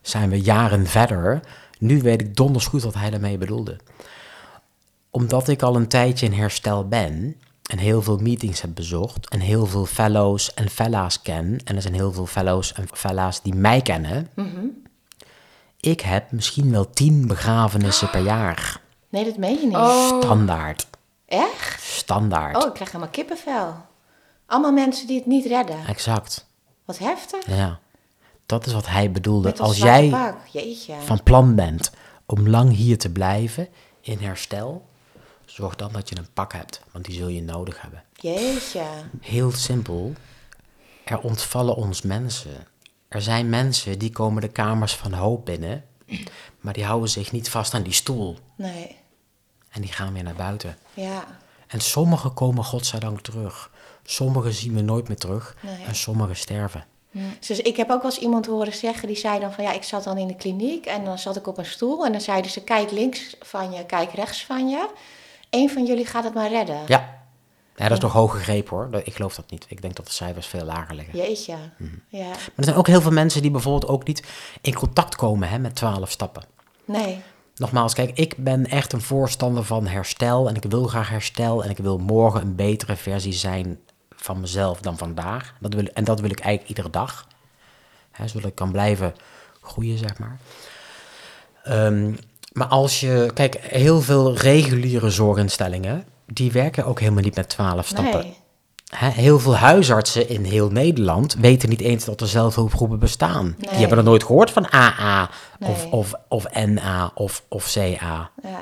[0.00, 1.40] zijn we jaren verder.
[1.78, 3.78] Nu weet ik donders goed wat hij daarmee bedoelde.
[5.14, 7.36] Omdat ik al een tijdje in herstel ben
[7.70, 11.82] en heel veel meetings heb bezocht en heel veel fellows en fella's ken, en er
[11.82, 14.30] zijn heel veel fellows en fella's die mij kennen,
[15.80, 18.80] ik heb misschien wel tien begrafenissen per jaar.
[19.08, 19.76] Nee, dat meen je niet.
[19.76, 20.20] Oh.
[20.22, 20.86] Standaard.
[21.26, 21.82] Echt?
[21.82, 22.56] Standaard.
[22.56, 23.74] Oh, ik krijg helemaal kippenvel.
[24.46, 25.86] Allemaal mensen die het niet redden.
[25.86, 26.46] Exact.
[26.84, 27.46] Wat heftig.
[27.46, 27.78] Ja.
[28.46, 29.56] Dat is wat hij bedoelde.
[29.56, 30.34] Als jij
[31.04, 31.90] van plan bent
[32.26, 33.68] om lang hier te blijven
[34.00, 34.86] in herstel,
[35.52, 38.02] zorg dan dat je een pak hebt, want die zul je nodig hebben.
[38.14, 38.84] Jeetje.
[39.20, 40.12] Heel simpel.
[41.04, 42.66] er ontvallen ons mensen.
[43.08, 45.84] Er zijn mensen die komen de kamers van hoop binnen,
[46.60, 48.38] maar die houden zich niet vast aan die stoel.
[48.56, 48.96] Nee,
[49.70, 50.76] En die gaan weer naar buiten.
[50.94, 51.40] ja.
[51.66, 53.70] En sommigen komen godzijdank terug.
[54.04, 55.56] Sommigen zien we nooit meer terug.
[55.60, 55.84] Nee.
[55.86, 56.84] En sommigen sterven.
[57.40, 59.82] Dus ik heb ook wel eens iemand horen zeggen, die zei dan van ja, ik
[59.82, 62.50] zat dan in de kliniek en dan zat ik op een stoel en dan zeiden
[62.50, 64.88] ze kijk links van je, kijk rechts van je.
[65.52, 66.80] Eén van jullie gaat het maar redden.
[66.86, 67.20] Ja.
[67.76, 69.00] ja dat is nog hoog gegrepen hoor.
[69.04, 69.66] Ik geloof dat niet.
[69.68, 71.18] Ik denk dat de cijfers veel lager liggen.
[71.18, 71.56] Jeetje.
[71.76, 71.90] Mhm.
[72.08, 72.28] Ja.
[72.28, 74.22] Maar er zijn ook heel veel mensen die bijvoorbeeld ook niet
[74.60, 76.42] in contact komen hè, met twaalf stappen.
[76.84, 77.20] Nee.
[77.56, 81.70] Nogmaals, kijk, ik ben echt een voorstander van herstel en ik wil graag herstel en
[81.70, 83.78] ik wil morgen een betere versie zijn
[84.16, 85.54] van mezelf dan vandaag.
[85.60, 87.26] Dat wil, en dat wil ik eigenlijk iedere dag.
[88.10, 89.14] Hè, zodat ik kan blijven
[89.60, 90.38] groeien, zeg maar.
[91.62, 92.12] Ehm,
[92.52, 97.86] maar als je, kijk, heel veel reguliere zorginstellingen, die werken ook helemaal niet met twaalf
[97.86, 98.20] stappen.
[98.20, 98.40] Nee.
[98.96, 103.56] Heel veel huisartsen in heel Nederland weten niet eens dat er zelfhulpgroepen bestaan.
[103.58, 105.30] Die hebben er nooit gehoord van AA
[105.60, 108.30] of, of, of NA of, of CA.
[108.42, 108.60] Ja.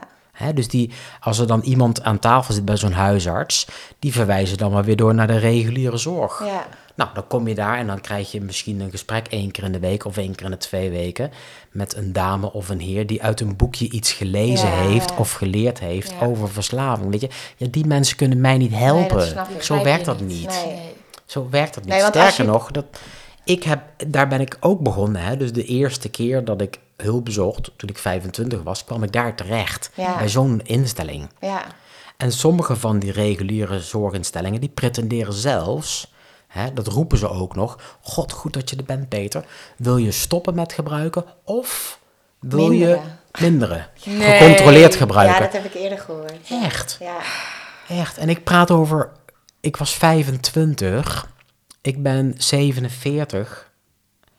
[0.55, 3.67] Dus die, als er dan iemand aan tafel zit bij zo'n huisarts,
[3.99, 6.43] die verwijzen dan maar weer door naar de reguliere zorg.
[6.45, 6.67] Ja.
[6.95, 9.73] Nou, dan kom je daar en dan krijg je misschien een gesprek één keer in
[9.73, 11.31] de week of één keer in de twee weken
[11.71, 14.75] met een dame of een heer die uit een boekje iets gelezen Ja.
[14.89, 17.11] heeft of geleerd heeft over verslaving.
[17.11, 19.47] Weet je, ja, die mensen kunnen mij niet helpen.
[19.61, 20.49] Zo werkt dat niet.
[20.49, 20.67] Nee.
[20.67, 20.93] Nee.
[21.27, 21.95] Zo werkt dat niet.
[21.95, 22.85] Sterker je- nog, dat,
[23.45, 25.23] ik heb, daar ben ik ook begonnen.
[25.23, 25.37] Hè?
[25.37, 29.35] Dus de eerste keer dat ik hulp zocht, toen ik 25 was, kwam ik daar
[29.35, 29.91] terecht.
[29.95, 30.17] Ja.
[30.19, 31.29] Bij zo'n instelling.
[31.41, 31.63] Ja.
[32.17, 36.13] En sommige van die reguliere zorginstellingen, die pretenderen zelfs,
[36.49, 39.45] hè, dat roepen ze ook nog, god, goed dat je er bent, Peter.
[39.77, 41.99] Wil je stoppen met gebruiken of
[42.41, 43.03] wil Minderen.
[43.33, 43.87] je minderen?
[44.05, 44.39] Nee.
[44.39, 45.41] Gecontroleerd Ja, gebruiken.
[45.41, 46.33] dat heb ik eerder gehoord.
[46.63, 47.17] Echt, Ja.
[47.89, 48.19] echt.
[48.19, 49.11] En ik praat over,
[49.61, 51.29] ik was 25,
[51.81, 53.71] ik ben 47,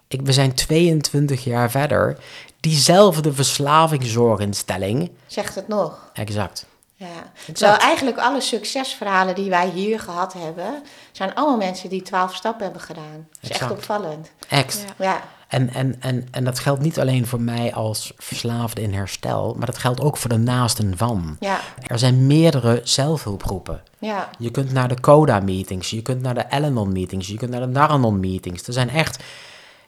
[0.07, 2.17] ik, we zijn 22 jaar verder.
[2.61, 6.09] Diezelfde verslavingszorginstelling, Zegt het nog.
[6.13, 6.65] exact.
[6.95, 7.07] Ja.
[7.07, 7.57] Exact.
[7.57, 12.63] Terwijl eigenlijk alle succesverhalen die wij hier gehad hebben, zijn allemaal mensen die twaalf stappen
[12.63, 13.27] hebben gedaan.
[13.41, 14.31] Dat is echt opvallend.
[14.49, 14.85] Echt.
[14.97, 15.05] Ja.
[15.05, 15.21] Ja.
[15.47, 19.65] En, en, en, en dat geldt niet alleen voor mij als verslaafde in herstel, maar
[19.65, 21.35] dat geldt ook voor de naasten van.
[21.39, 21.59] Ja.
[21.87, 23.83] Er zijn meerdere zelfhulpgroepen.
[23.99, 24.29] Ja.
[24.37, 28.67] Je kunt naar de CODA-meetings, je kunt naar de Al-Anon-meetings, je kunt naar de Naranon-meetings.
[28.67, 29.23] Er zijn echt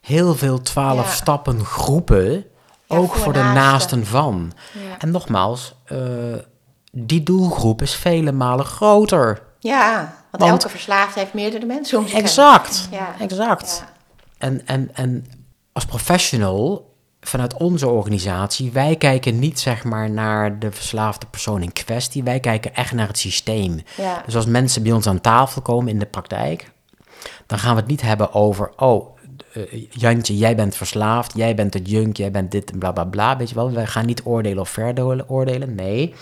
[0.01, 1.11] heel veel twaalf Ja.
[1.11, 2.45] stappen groepen,
[2.97, 3.61] ook voor voor de naasten.
[3.63, 4.51] naasten van.
[4.73, 4.97] Ja.
[4.99, 5.97] En nogmaals, eh,
[6.91, 9.41] die doelgroep is vele malen groter.
[9.59, 9.95] Ja,
[10.31, 12.17] want, Want- elke verslaafde heeft meerdere mensen om zich.
[12.17, 13.15] Exact, Ja.
[13.19, 13.83] exact.
[13.85, 13.91] Ja.
[14.37, 15.25] En, en, en
[15.71, 16.91] als professional,
[17.21, 22.23] vanuit onze organisatie, wij kijken niet zeg maar naar de verslaafde persoon in kwestie.
[22.23, 23.79] Wij kijken echt naar het systeem.
[23.97, 24.21] Ja.
[24.25, 26.71] Dus als mensen bij ons aan tafel komen in de praktijk,
[27.45, 29.12] dan gaan we het niet hebben over, oh,
[29.53, 33.03] eh, Jantje, jij bent verslaafd, jij bent het junk, jij bent dit en bla bla
[33.03, 33.37] bla.
[33.37, 35.75] Weet je wel, wij gaan niet oordelen of veroordelen.
[35.75, 36.13] Nee,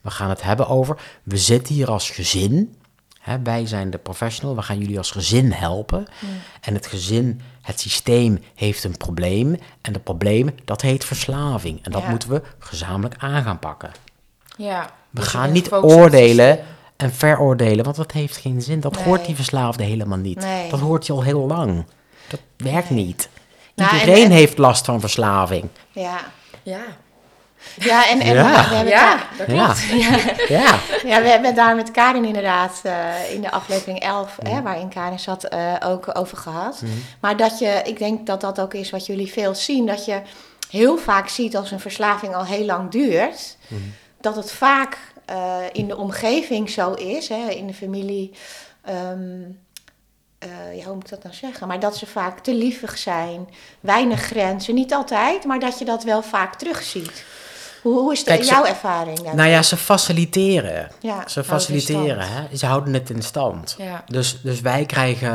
[0.00, 2.74] we gaan het hebben over, we zitten hier als gezin.
[3.20, 6.04] Hè, wij zijn de professional, we gaan jullie als gezin helpen.
[6.60, 9.56] En het gezin, het systeem heeft een probleem.
[9.80, 11.78] En dat probleem, dat heet verslaving.
[11.84, 12.10] En dat Ja.
[12.10, 13.90] moeten we gezamenlijk aan gaan pakken.
[14.56, 14.90] Ja.
[15.10, 16.58] We Dus gaan niet oordelen
[16.96, 18.80] en veroordelen, want dat heeft geen zin.
[18.80, 19.04] Dat Nee.
[19.04, 20.40] hoort die verslaafde helemaal niet.
[20.40, 20.70] Nee.
[20.70, 21.84] Dat hoort je al heel lang.
[22.56, 23.28] Dat werkt niet.
[23.74, 25.68] Nou, en- Iedereen en- heeft last van verslaving.
[25.92, 26.18] Ja.
[26.62, 26.80] Ja.
[27.78, 28.68] Ja, en, en Ja.
[28.68, 29.64] we hebben Ja, daar- dat Ja.
[29.64, 30.48] klopt.
[30.48, 30.78] ja.
[31.04, 34.88] Ja, we hebben het daar met Karin inderdaad in in de aflevering 11, hè, waarin
[34.88, 36.82] Karin zat, eh, ook over gehad.
[37.20, 40.20] Maar dat je, ik denk dat dat ook is wat jullie veel zien, dat je
[40.70, 43.56] heel vaak ziet als een verslaving al heel lang duurt,
[44.20, 48.32] dat het vaak eh, in de omgeving zo is, hè, in de familie.
[48.84, 49.40] ehm,
[50.44, 51.68] eh, ja, hoe moet ik dat nou zeggen?
[51.68, 53.48] Maar dat ze vaak te lievig zijn,
[53.80, 54.74] weinig grenzen.
[54.74, 57.24] Niet altijd, maar dat je dat wel vaak terugziet.
[57.84, 59.32] Hoe, hoe is Kijk, ze- jouw ervaring?
[59.34, 60.88] Nou ja, ze faciliteren.
[61.00, 62.56] Ja, Ze in faciliteren, hè?
[62.56, 63.74] Ze houden het in stand.
[63.78, 64.04] Ja.
[64.06, 65.28] Dus, dus wij krijgen,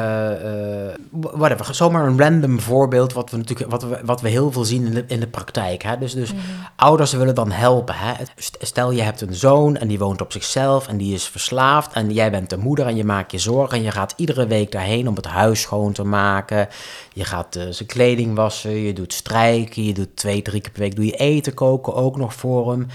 [0.44, 4.64] eh whatever, zomaar een random voorbeeld, wat we natuurlijk, wat we, wat we heel veel
[4.66, 5.84] zien in de, in de praktijk.
[5.84, 5.98] Hè?
[5.98, 6.30] Dus, dus
[6.76, 7.96] ouders willen dan helpen.
[7.98, 8.14] Hè?
[8.36, 11.94] St- Stel je hebt een zoon en die woont op zichzelf en die is verslaafd
[11.94, 14.72] en jij bent de moeder en je maakt je zorgen en je gaat iedere week
[14.72, 16.68] daarheen om het huis schoon te maken.
[17.14, 20.82] Je gaat eh, zijn kleding wassen, je doet strijken, je doet twee, drie keer per
[20.82, 22.88] week doe je eten koken ook nog hem.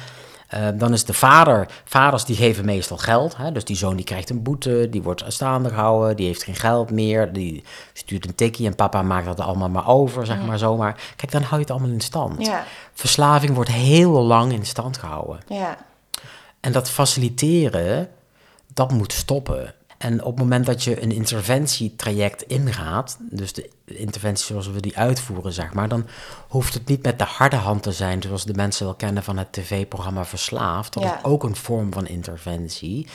[0.49, 3.37] Eh, dan is de vader, vaders die geven meestal geld.
[3.37, 3.53] Hè?
[3.53, 6.91] Dus die zoon die krijgt een boete, die wordt staande gehouden, die heeft geen geld
[6.91, 10.97] meer, die stuurt een tikkie en papa maakt dat allemaal maar over, zeg maar zomaar.
[11.17, 12.47] Kijk, dan hou je het allemaal in stand.
[12.47, 15.41] Ja, Verslaving wordt heel lang in stand gehouden.
[15.49, 15.77] ja,
[16.61, 18.09] En dat faciliteren,
[18.75, 19.75] dat moet stoppen.
[19.99, 24.97] En op het moment dat je een interventietraject ingaat, dus de interventie zoals we die
[24.99, 26.07] uitvoeren, zeg maar, dan
[26.49, 29.37] hoeft het niet met de harde hand te zijn, zoals de mensen wel kennen van
[29.39, 30.93] het tv-programma Verslaafd.
[30.93, 31.17] Dat Ja.
[31.19, 33.07] is ook een vorm van interventie.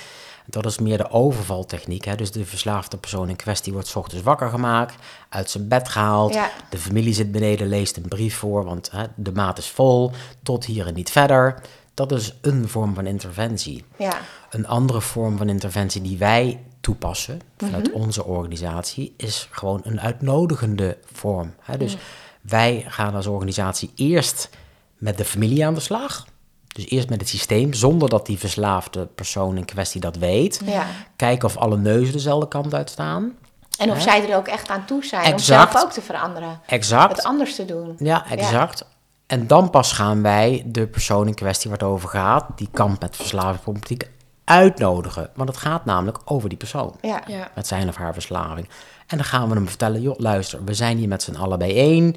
[0.46, 2.06] Dat is meer de overvaltechniek.
[2.06, 2.16] Hè?
[2.16, 4.96] Dus de verslaafde persoon in kwestie wordt 's ochtends wakker gemaakt,
[5.30, 6.34] uit zijn bed gehaald.
[6.34, 6.52] Ja.
[6.70, 10.12] De familie zit beneden, leest een brief voor, want hè, de maat is vol,
[10.44, 11.62] tot hier en niet verder.
[11.94, 13.86] Dat is een vorm van interventie.
[13.98, 14.18] Ja,
[14.50, 16.60] Een andere vorm van interventie die wij
[16.90, 18.02] toepassen vanuit Mhm.
[18.02, 21.54] onze organisatie is gewoon een uitnodigende vorm.
[21.62, 21.78] Hè?
[21.78, 21.98] Dus
[22.42, 24.50] wij gaan als organisatie eerst
[24.98, 26.26] met de familie aan de slag.
[26.68, 30.62] Dus eerst met het systeem, zonder dat die verslaafde persoon in kwestie dat weet.
[30.66, 30.86] ja.
[31.16, 33.34] Kijken of alle neuzen dezelfde kant uit staan.
[33.78, 34.02] En of Hè?
[34.02, 35.66] zij er ook echt aan toe zijn Exact.
[35.66, 36.60] om zelf ook te veranderen.
[36.66, 37.16] Exact.
[37.16, 37.96] Het anders te doen.
[38.00, 38.86] Ja, exact.
[39.28, 43.02] En dan pas gaan wij de persoon in kwestie waar het over gaat, die kamp
[43.02, 44.10] met verslavingsproblematiek,
[44.50, 45.30] uitnodigen.
[45.36, 46.96] Want het gaat namelijk over die persoon.
[47.02, 47.24] Ja.
[47.28, 47.52] Ja.
[47.56, 48.70] Met zijn of haar verslaving.
[49.08, 52.16] En dan gaan we hem vertellen, joh, luister, we zijn hier met z'n allen bijeen.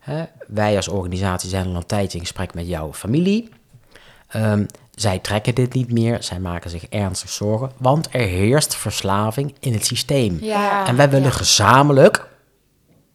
[0.00, 0.24] Hè?
[0.46, 3.48] Wij als organisatie zijn al een tijdje in gesprek met jouw familie.
[4.28, 4.64] Ehm,
[4.94, 9.72] zij trekken dit niet meer, zij maken zich ernstig zorgen, want er heerst verslaving in
[9.72, 10.38] het systeem.
[10.40, 10.86] Ja.
[10.86, 12.28] En wij willen gezamenlijk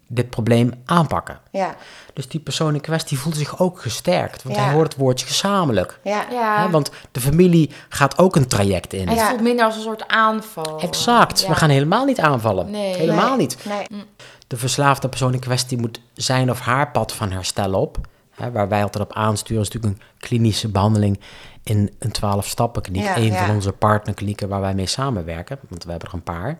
[0.07, 1.39] dit probleem aanpakken.
[1.51, 1.75] Ja,
[2.13, 4.63] Dus die persoon in kwestie voelt zich ook gesterkt, want Ja.
[4.63, 5.99] hij hoort het woordje gezamenlijk.
[6.03, 6.25] ja.
[6.31, 6.61] Ja.
[6.63, 9.07] Hè, want de familie gaat ook een traject in.
[9.07, 9.27] Het Ja.
[9.29, 10.79] voelt minder als een soort aanval.
[10.79, 11.47] Exact, Ja.
[11.47, 12.71] we gaan helemaal niet aanvallen.
[12.71, 12.95] Nee.
[12.95, 13.57] helemaal Nee, niet.
[13.65, 14.05] Nee.
[14.47, 17.97] De verslaafde persoon in kwestie moet zijn of haar pad van herstel op.
[18.35, 21.19] Hè, waar wij altijd op aansturen is natuurlijk een klinische behandeling
[21.63, 23.03] in een 12-stappen kliniek.
[23.03, 23.45] Ja, een ja.
[23.45, 26.57] van onze partnerklinieken waar wij mee samenwerken, want we hebben er een paar.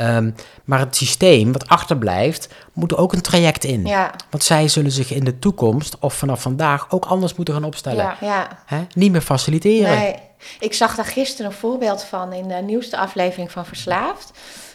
[0.00, 0.30] Ehm,
[0.64, 3.86] maar het systeem wat achterblijft, moet er ook een traject in.
[3.86, 7.64] Ja, Want zij zullen zich in de toekomst of vanaf vandaag ook anders moeten gaan
[7.64, 8.04] opstellen.
[8.04, 8.16] Ja.
[8.20, 8.48] ja.
[8.66, 8.86] Hè?
[8.94, 9.98] Niet meer faciliteren.
[9.98, 10.14] Nee.
[10.60, 14.30] Ik zag daar gisteren een voorbeeld van in de nieuwste aflevering van Verslaafd.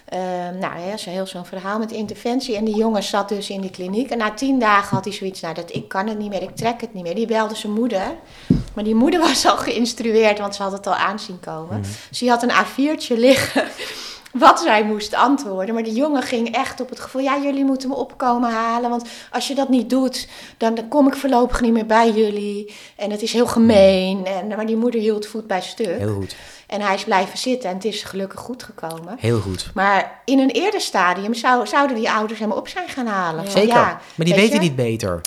[0.06, 2.56] Ehm, nou, ja, zo heel zo'n verhaal met interventie.
[2.56, 4.10] En die jongen zat dus in die kliniek.
[4.10, 6.56] En na tien dagen had hij zoiets, nou, dat, ik kan het niet meer, ik
[6.56, 7.16] trek het niet meer.
[7.16, 8.16] Die belde zijn moeder.
[8.74, 11.84] Maar die moeder was al geïnstrueerd, want ze had het al aanzien komen.
[12.10, 13.64] Dus die had een A4'tje liggen
[14.40, 15.74] wat zij moest antwoorden.
[15.74, 18.90] Maar die jongen ging echt op het gevoel, ja, jullie moeten me opkomen halen.
[18.90, 20.28] Want als je dat niet doet,
[20.58, 22.76] dan, dan kom ik voorlopig niet meer bij jullie.
[22.96, 24.26] En het is heel gemeen.
[24.26, 25.98] En, maar die moeder hield voet bij stuk.
[25.98, 26.36] Heel goed,
[26.68, 29.16] En hij is blijven zitten en het is gelukkig goed gekomen.
[29.20, 29.72] heel goed.
[29.74, 33.44] Maar in een eerder stadium zou, zouden die ouders hem op zijn gaan halen.
[33.44, 33.84] Van, Zeker, ja,
[34.16, 34.62] maar die weet weten je?
[34.62, 35.22] niet beter.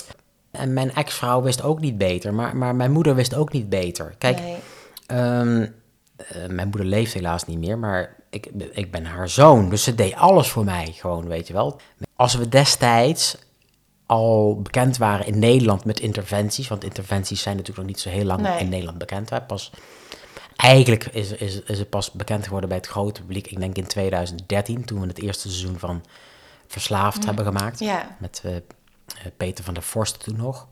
[0.51, 4.13] En mijn ex-vrouw wist ook niet beter, maar, maar mijn moeder wist ook niet beter.
[4.17, 4.55] Kijk, Nee.
[5.07, 5.61] ehm,
[6.15, 9.69] eh, mijn moeder leeft helaas niet meer, maar ik, ik ben haar zoon.
[9.69, 11.79] Dus ze deed alles voor mij, gewoon, weet je wel.
[12.15, 13.37] Als we destijds
[14.05, 18.25] al bekend waren in Nederland met interventies, want interventies zijn natuurlijk nog niet zo heel
[18.25, 18.59] lang Nee.
[18.59, 19.29] in Nederland bekend.
[19.29, 19.41] Hè?
[19.41, 19.71] Pas,
[20.55, 23.87] eigenlijk is, is, is het pas bekend geworden bij het grote publiek, ik denk in
[23.87, 26.03] 2013, toen we het eerste seizoen van
[26.67, 27.79] Verslaafd hebben gemaakt.
[27.79, 28.15] Ja.
[28.19, 28.51] Met eh,
[29.37, 30.67] Peter van der Vorst toen nog.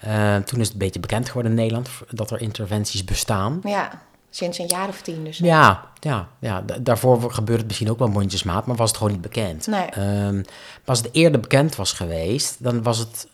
[0.00, 3.60] Eh, toen is het een beetje bekend geworden in Nederland dat er interventies bestaan.
[3.64, 4.02] Ja,
[4.36, 5.38] sinds een jaar of tien dus.
[5.38, 6.60] Ja, ja, ja.
[6.60, 9.66] Da- daarvoor gebeurde het misschien ook wel mondjesmaat, maar was het gewoon niet bekend.
[9.66, 9.84] Nee.
[9.84, 10.44] Ehm, maar
[10.84, 13.28] als het eerder bekend was geweest, dan was het,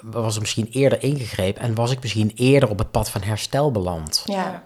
[0.00, 3.70] was er misschien eerder ingegrepen en was ik misschien eerder op het pad van herstel
[3.70, 4.22] beland.
[4.24, 4.62] Ja.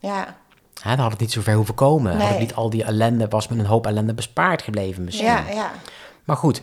[0.00, 0.36] Ja.
[0.82, 2.20] Hè, dan had het niet zo ver hoeven komen.
[2.20, 5.26] Had ik niet al die ellende, was me een hoop ellende bespaard gebleven misschien.
[5.26, 5.70] Ja, ja.
[6.24, 6.60] Maar goed,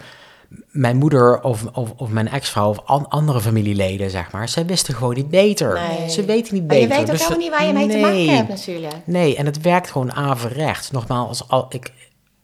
[0.72, 4.94] mijn moeder of, of, of mijn ex-vrouw of an- andere familieleden, zeg maar, zij wisten
[4.96, 5.74] gewoon niet beter.
[5.98, 6.10] Nee.
[6.10, 6.98] Ze weten niet Maar je beter.
[6.98, 8.96] weet ook dus helemaal niet waar je mee te maken hebt natuurlijk.
[9.06, 10.92] Nee, en het werkt gewoon averechts.
[10.92, 11.92] Nogmaals, al ik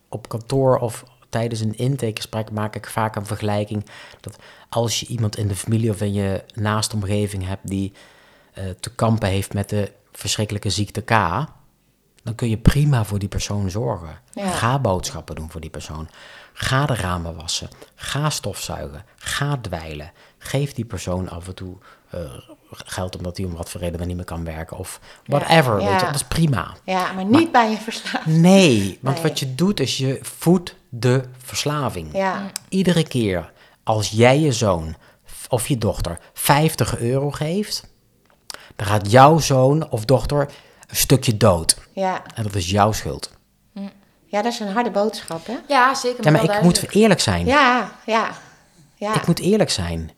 [0.09, 3.85] op kantoor of tijdens een intakegesprek maak ik vaak een vergelijking
[4.21, 4.35] dat
[4.69, 7.93] als je iemand in de familie of in je naaste omgeving hebt die
[8.53, 11.09] eh, te kampen heeft met de verschrikkelijke ziekte K,
[12.23, 14.19] dan kun je prima voor die persoon zorgen.
[14.33, 14.49] Ja.
[14.49, 16.09] Ga boodschappen doen voor die persoon.
[16.53, 17.69] Ga de ramen wassen.
[17.95, 19.05] Ga stofzuigen.
[19.17, 20.11] Ga dweilen.
[20.37, 21.77] Geef die persoon af en toe
[22.09, 22.19] eh,
[22.71, 24.77] geld omdat hij om wat voor reden dan niet meer kan werken.
[24.77, 25.79] Of whatever.
[25.81, 25.89] Ja.
[25.89, 26.73] Weet je, dat is prima.
[26.83, 28.25] Ja, maar niet bij je verslaafd.
[28.25, 29.23] Nee, want Nee.
[29.23, 32.09] wat je doet is je voedt de verslaving.
[32.13, 32.51] Ja.
[32.69, 33.51] Iedere keer
[33.83, 34.95] als jij je zoon
[35.49, 37.87] of je dochter 50 euro geeft,
[38.75, 40.49] dan gaat jouw zoon of dochter
[40.89, 41.77] een stukje dood.
[41.93, 42.21] Ja.
[42.35, 43.37] En dat is jouw schuld.
[44.25, 45.55] ja, dat is een harde boodschap, hè?
[45.67, 46.23] Ja, zeker.
[46.23, 47.45] Ja, maar ik moet eerlijk zijn.
[47.45, 48.31] Ja, ja.
[48.95, 49.15] ja.
[49.15, 50.11] Ik moet eerlijk zijn.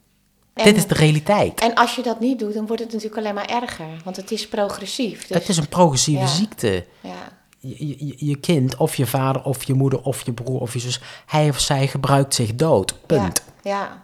[0.54, 1.60] En- Dit is de realiteit.
[1.60, 3.86] En als je dat niet doet, dan wordt het natuurlijk alleen maar erger.
[4.04, 5.26] Want het is progressief.
[5.26, 6.26] Dus, het is een progressieve Ja.
[6.28, 6.86] ziekte.
[7.00, 7.40] ja.
[7.58, 10.78] Je, je, je kind, of je vader, of je moeder, of je broer, of je
[10.78, 13.06] zus, hij of zij gebruikt zich dood.
[13.06, 13.42] Punt.
[13.62, 14.02] Ja, ja.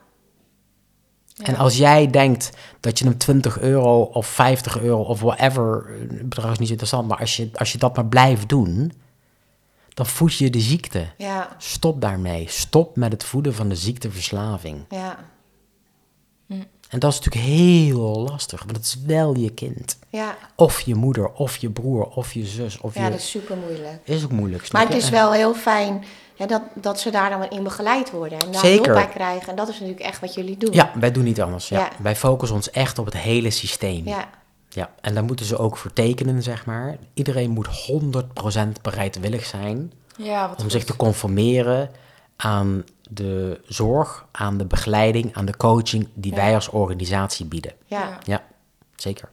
[1.42, 6.00] En als jij denkt dat je hem 20 euro of 50 euro of whatever, eh,
[6.00, 8.92] het bedrag is niet zo interessant, maar als je, als je dat maar blijft doen,
[9.94, 11.06] dan voed je de ziekte.
[11.16, 12.44] Ja, Stop daarmee.
[12.48, 14.84] Stop met het voeden van de ziekteverslaving.
[14.88, 15.18] ja,
[16.88, 19.98] En dat is natuurlijk heel lastig, want het is wel je kind.
[20.08, 20.36] ja.
[20.54, 23.10] Of je moeder, of je broer, of je zus, of Ja, je...
[23.10, 24.00] dat is super moeilijk.
[24.04, 25.06] is ook moeilijk, snap Maar het je?
[25.06, 26.04] is wel heel fijn
[26.38, 28.38] hè, dat, dat ze daar dan in begeleid worden.
[28.38, 28.84] En daar Zeker.
[28.84, 29.48] hulp bij krijgen.
[29.48, 30.72] En dat is natuurlijk echt wat jullie doen.
[30.72, 31.68] Ja, wij doen niet anders.
[31.68, 31.78] Ja.
[31.78, 31.88] Ja.
[32.02, 34.06] Wij focussen ons echt op het hele systeem.
[34.06, 34.28] Ja,
[34.68, 36.96] Ja, en daar moeten ze ook voor tekenen, zeg maar.
[37.14, 40.72] Iedereen moet 100% bereidwillig zijn Ja, om goed.
[40.72, 41.90] zich te conformeren
[42.36, 46.36] aan de zorg, aan de begeleiding, aan de coaching die Ja.
[46.36, 47.72] wij als organisatie bieden.
[47.86, 47.98] ja.
[48.00, 48.18] Ja.
[48.24, 48.42] Ja,
[48.96, 49.28] zeker.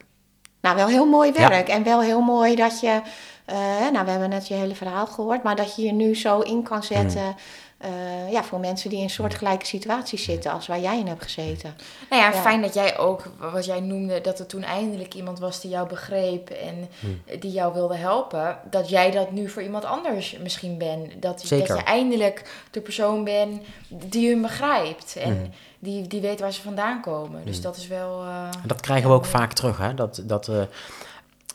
[0.61, 1.49] Nou, wel heel mooi Ja.
[1.49, 1.67] werk.
[1.67, 3.01] En wel heel mooi dat je...
[3.45, 3.55] eh,
[3.91, 5.43] nou, we hebben net je hele verhaal gehoord.
[5.43, 7.23] Maar dat je je nu zo in kan zetten...
[7.25, 7.35] Mm.
[7.77, 10.51] eh, ja, voor mensen die in soortgelijke situaties zitten...
[10.51, 11.75] als waar jij in hebt gezeten.
[12.09, 12.41] Nou ja, Ja.
[12.41, 15.87] fijn dat jij ook, wat jij noemde, dat er toen eindelijk iemand was die jou
[15.87, 17.21] begreep en Hmm.
[17.39, 18.57] die jou wilde helpen.
[18.69, 21.21] Dat jij dat nu voor iemand anders misschien bent.
[21.21, 21.67] Dat, Zeker.
[21.67, 25.49] dat je eindelijk de persoon bent die hun begrijpt en Hmm.
[25.79, 27.45] die, die weet waar ze vandaan komen.
[27.45, 28.21] Dus dat is wel...
[28.23, 29.93] eh, En dat krijgen we ook vaak terug, hè?
[29.93, 30.61] Dat, dat eh,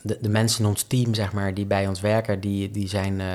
[0.02, 3.20] de, de mensen in ons team, zeg maar, die bij ons werken, die, die zijn
[3.20, 3.26] eh,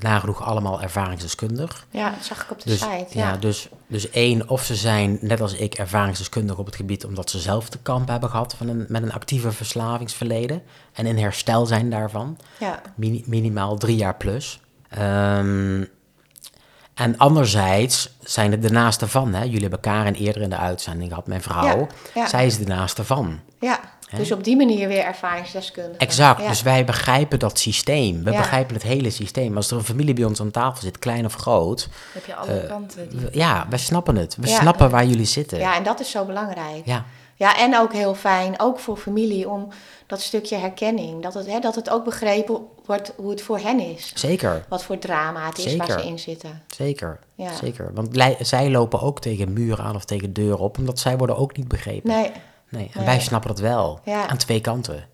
[0.00, 1.86] nagenoeg allemaal ervaringsdeskundig.
[1.90, 3.18] Ja, dat zag ik op de Dus, site.
[3.18, 3.28] ja.
[3.30, 7.30] Ja, dus, dus één, of ze zijn, net als ik, ervaringsdeskundig op het gebied omdat
[7.30, 10.62] ze zelf te kamp hebben gehad van een, met een actieve verslavingsverleden
[10.92, 12.38] en in herstel zijn daarvan.
[12.58, 12.80] ja.
[12.94, 14.60] Mini- minimaal drie jaar plus.
[14.88, 15.84] Ehm,
[16.94, 19.34] en anderzijds zijn het de naaste van.
[19.34, 19.42] Hè?
[19.42, 21.64] Jullie hebben elkaar eerder in de uitzending gehad, mijn vrouw.
[21.78, 22.26] Ja, ja.
[22.28, 23.40] Zij is de naaste van.
[23.60, 23.80] ja.
[24.16, 25.96] Dus op die manier weer ervaringsdeskundige.
[25.98, 26.48] Exact, Ja.
[26.48, 28.24] dus wij begrijpen dat systeem.
[28.24, 28.36] We Ja.
[28.38, 29.56] begrijpen het hele systeem.
[29.56, 31.88] Als er een familie bij ons aan tafel zit, klein of groot...
[32.14, 33.08] heb je alle kanten.
[33.08, 33.18] Die...
[33.20, 34.36] we- ja, wij snappen het.
[34.40, 34.60] We Ja.
[34.60, 35.58] snappen waar jullie zitten.
[35.58, 36.82] Ja, en dat is zo belangrijk.
[36.84, 37.04] Ja,
[37.38, 39.68] Ja, en ook heel fijn, ook voor familie, om
[40.06, 41.22] dat stukje herkenning.
[41.22, 44.12] Dat het, hè, dat het ook begrepen wordt hoe het voor hen is.
[44.14, 44.64] zeker.
[44.68, 46.62] Wat voor drama het is waar ze in zitten.
[46.76, 47.52] Zeker, Ja.
[47.54, 47.90] zeker.
[47.94, 48.08] Want
[48.40, 50.78] zij lopen ook tegen muren aan of tegen deuren op...
[50.78, 52.10] omdat zij worden ook niet begrepen.
[52.10, 52.30] Nee,
[52.76, 53.06] Nee, en Nee.
[53.06, 54.00] wij snappen dat wel.
[54.04, 54.26] Ja.
[54.26, 55.08] Aan twee kanten.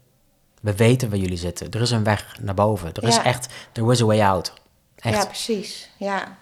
[0.61, 1.71] We weten waar jullie zitten.
[1.71, 2.93] Er is een weg naar boven.
[2.95, 4.53] Er is echt, there is a way out.
[4.97, 5.17] Echt.
[5.17, 5.91] ja, precies.
[5.97, 6.37] Ja.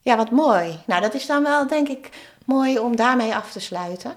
[0.00, 0.78] ja, wat mooi.
[0.86, 2.10] Nou, dat is dan wel, denk ik,
[2.44, 4.14] mooi om daarmee af te sluiten.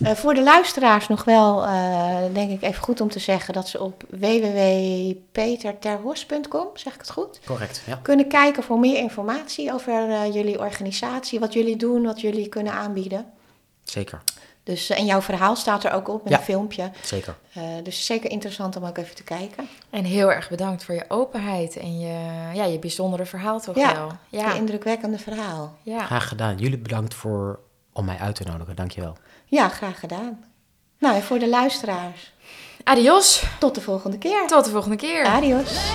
[0.00, 3.54] Eh, voor de luisteraars nog wel, eh, denk ik, even goed om te zeggen...
[3.54, 7.40] dat ze op www.peterterhorst.com, zeg ik het goed?
[7.46, 7.98] Correct, ja.
[8.02, 12.72] kunnen kijken voor meer informatie over eh, jullie organisatie, wat jullie doen, wat jullie kunnen
[12.72, 13.26] aanbieden.
[13.82, 14.22] Zeker,
[14.66, 16.38] Dus, eh, en jouw verhaal staat er ook op met Ja.
[16.38, 16.90] een filmpje.
[17.02, 17.34] zeker.
[17.52, 19.68] Eh, dus zeker interessant om ook even te kijken.
[19.90, 22.18] En heel erg bedankt voor je openheid en je,
[22.54, 24.10] ja, je bijzondere verhaal toch Ja, wel.
[24.28, 25.76] Je Ja, indrukwekkende verhaal.
[25.82, 26.04] ja.
[26.04, 26.56] Graag gedaan.
[26.56, 27.58] Jullie bedankt voor,
[27.92, 28.76] om mij uit te nodigen.
[28.76, 29.16] Dankjewel.
[29.46, 30.44] Ja, graag gedaan.
[30.98, 32.32] Nou, en voor de luisteraars,
[32.84, 34.46] Adios, tot de volgende keer.
[34.46, 35.24] tot de volgende keer.
[35.24, 35.90] Adios.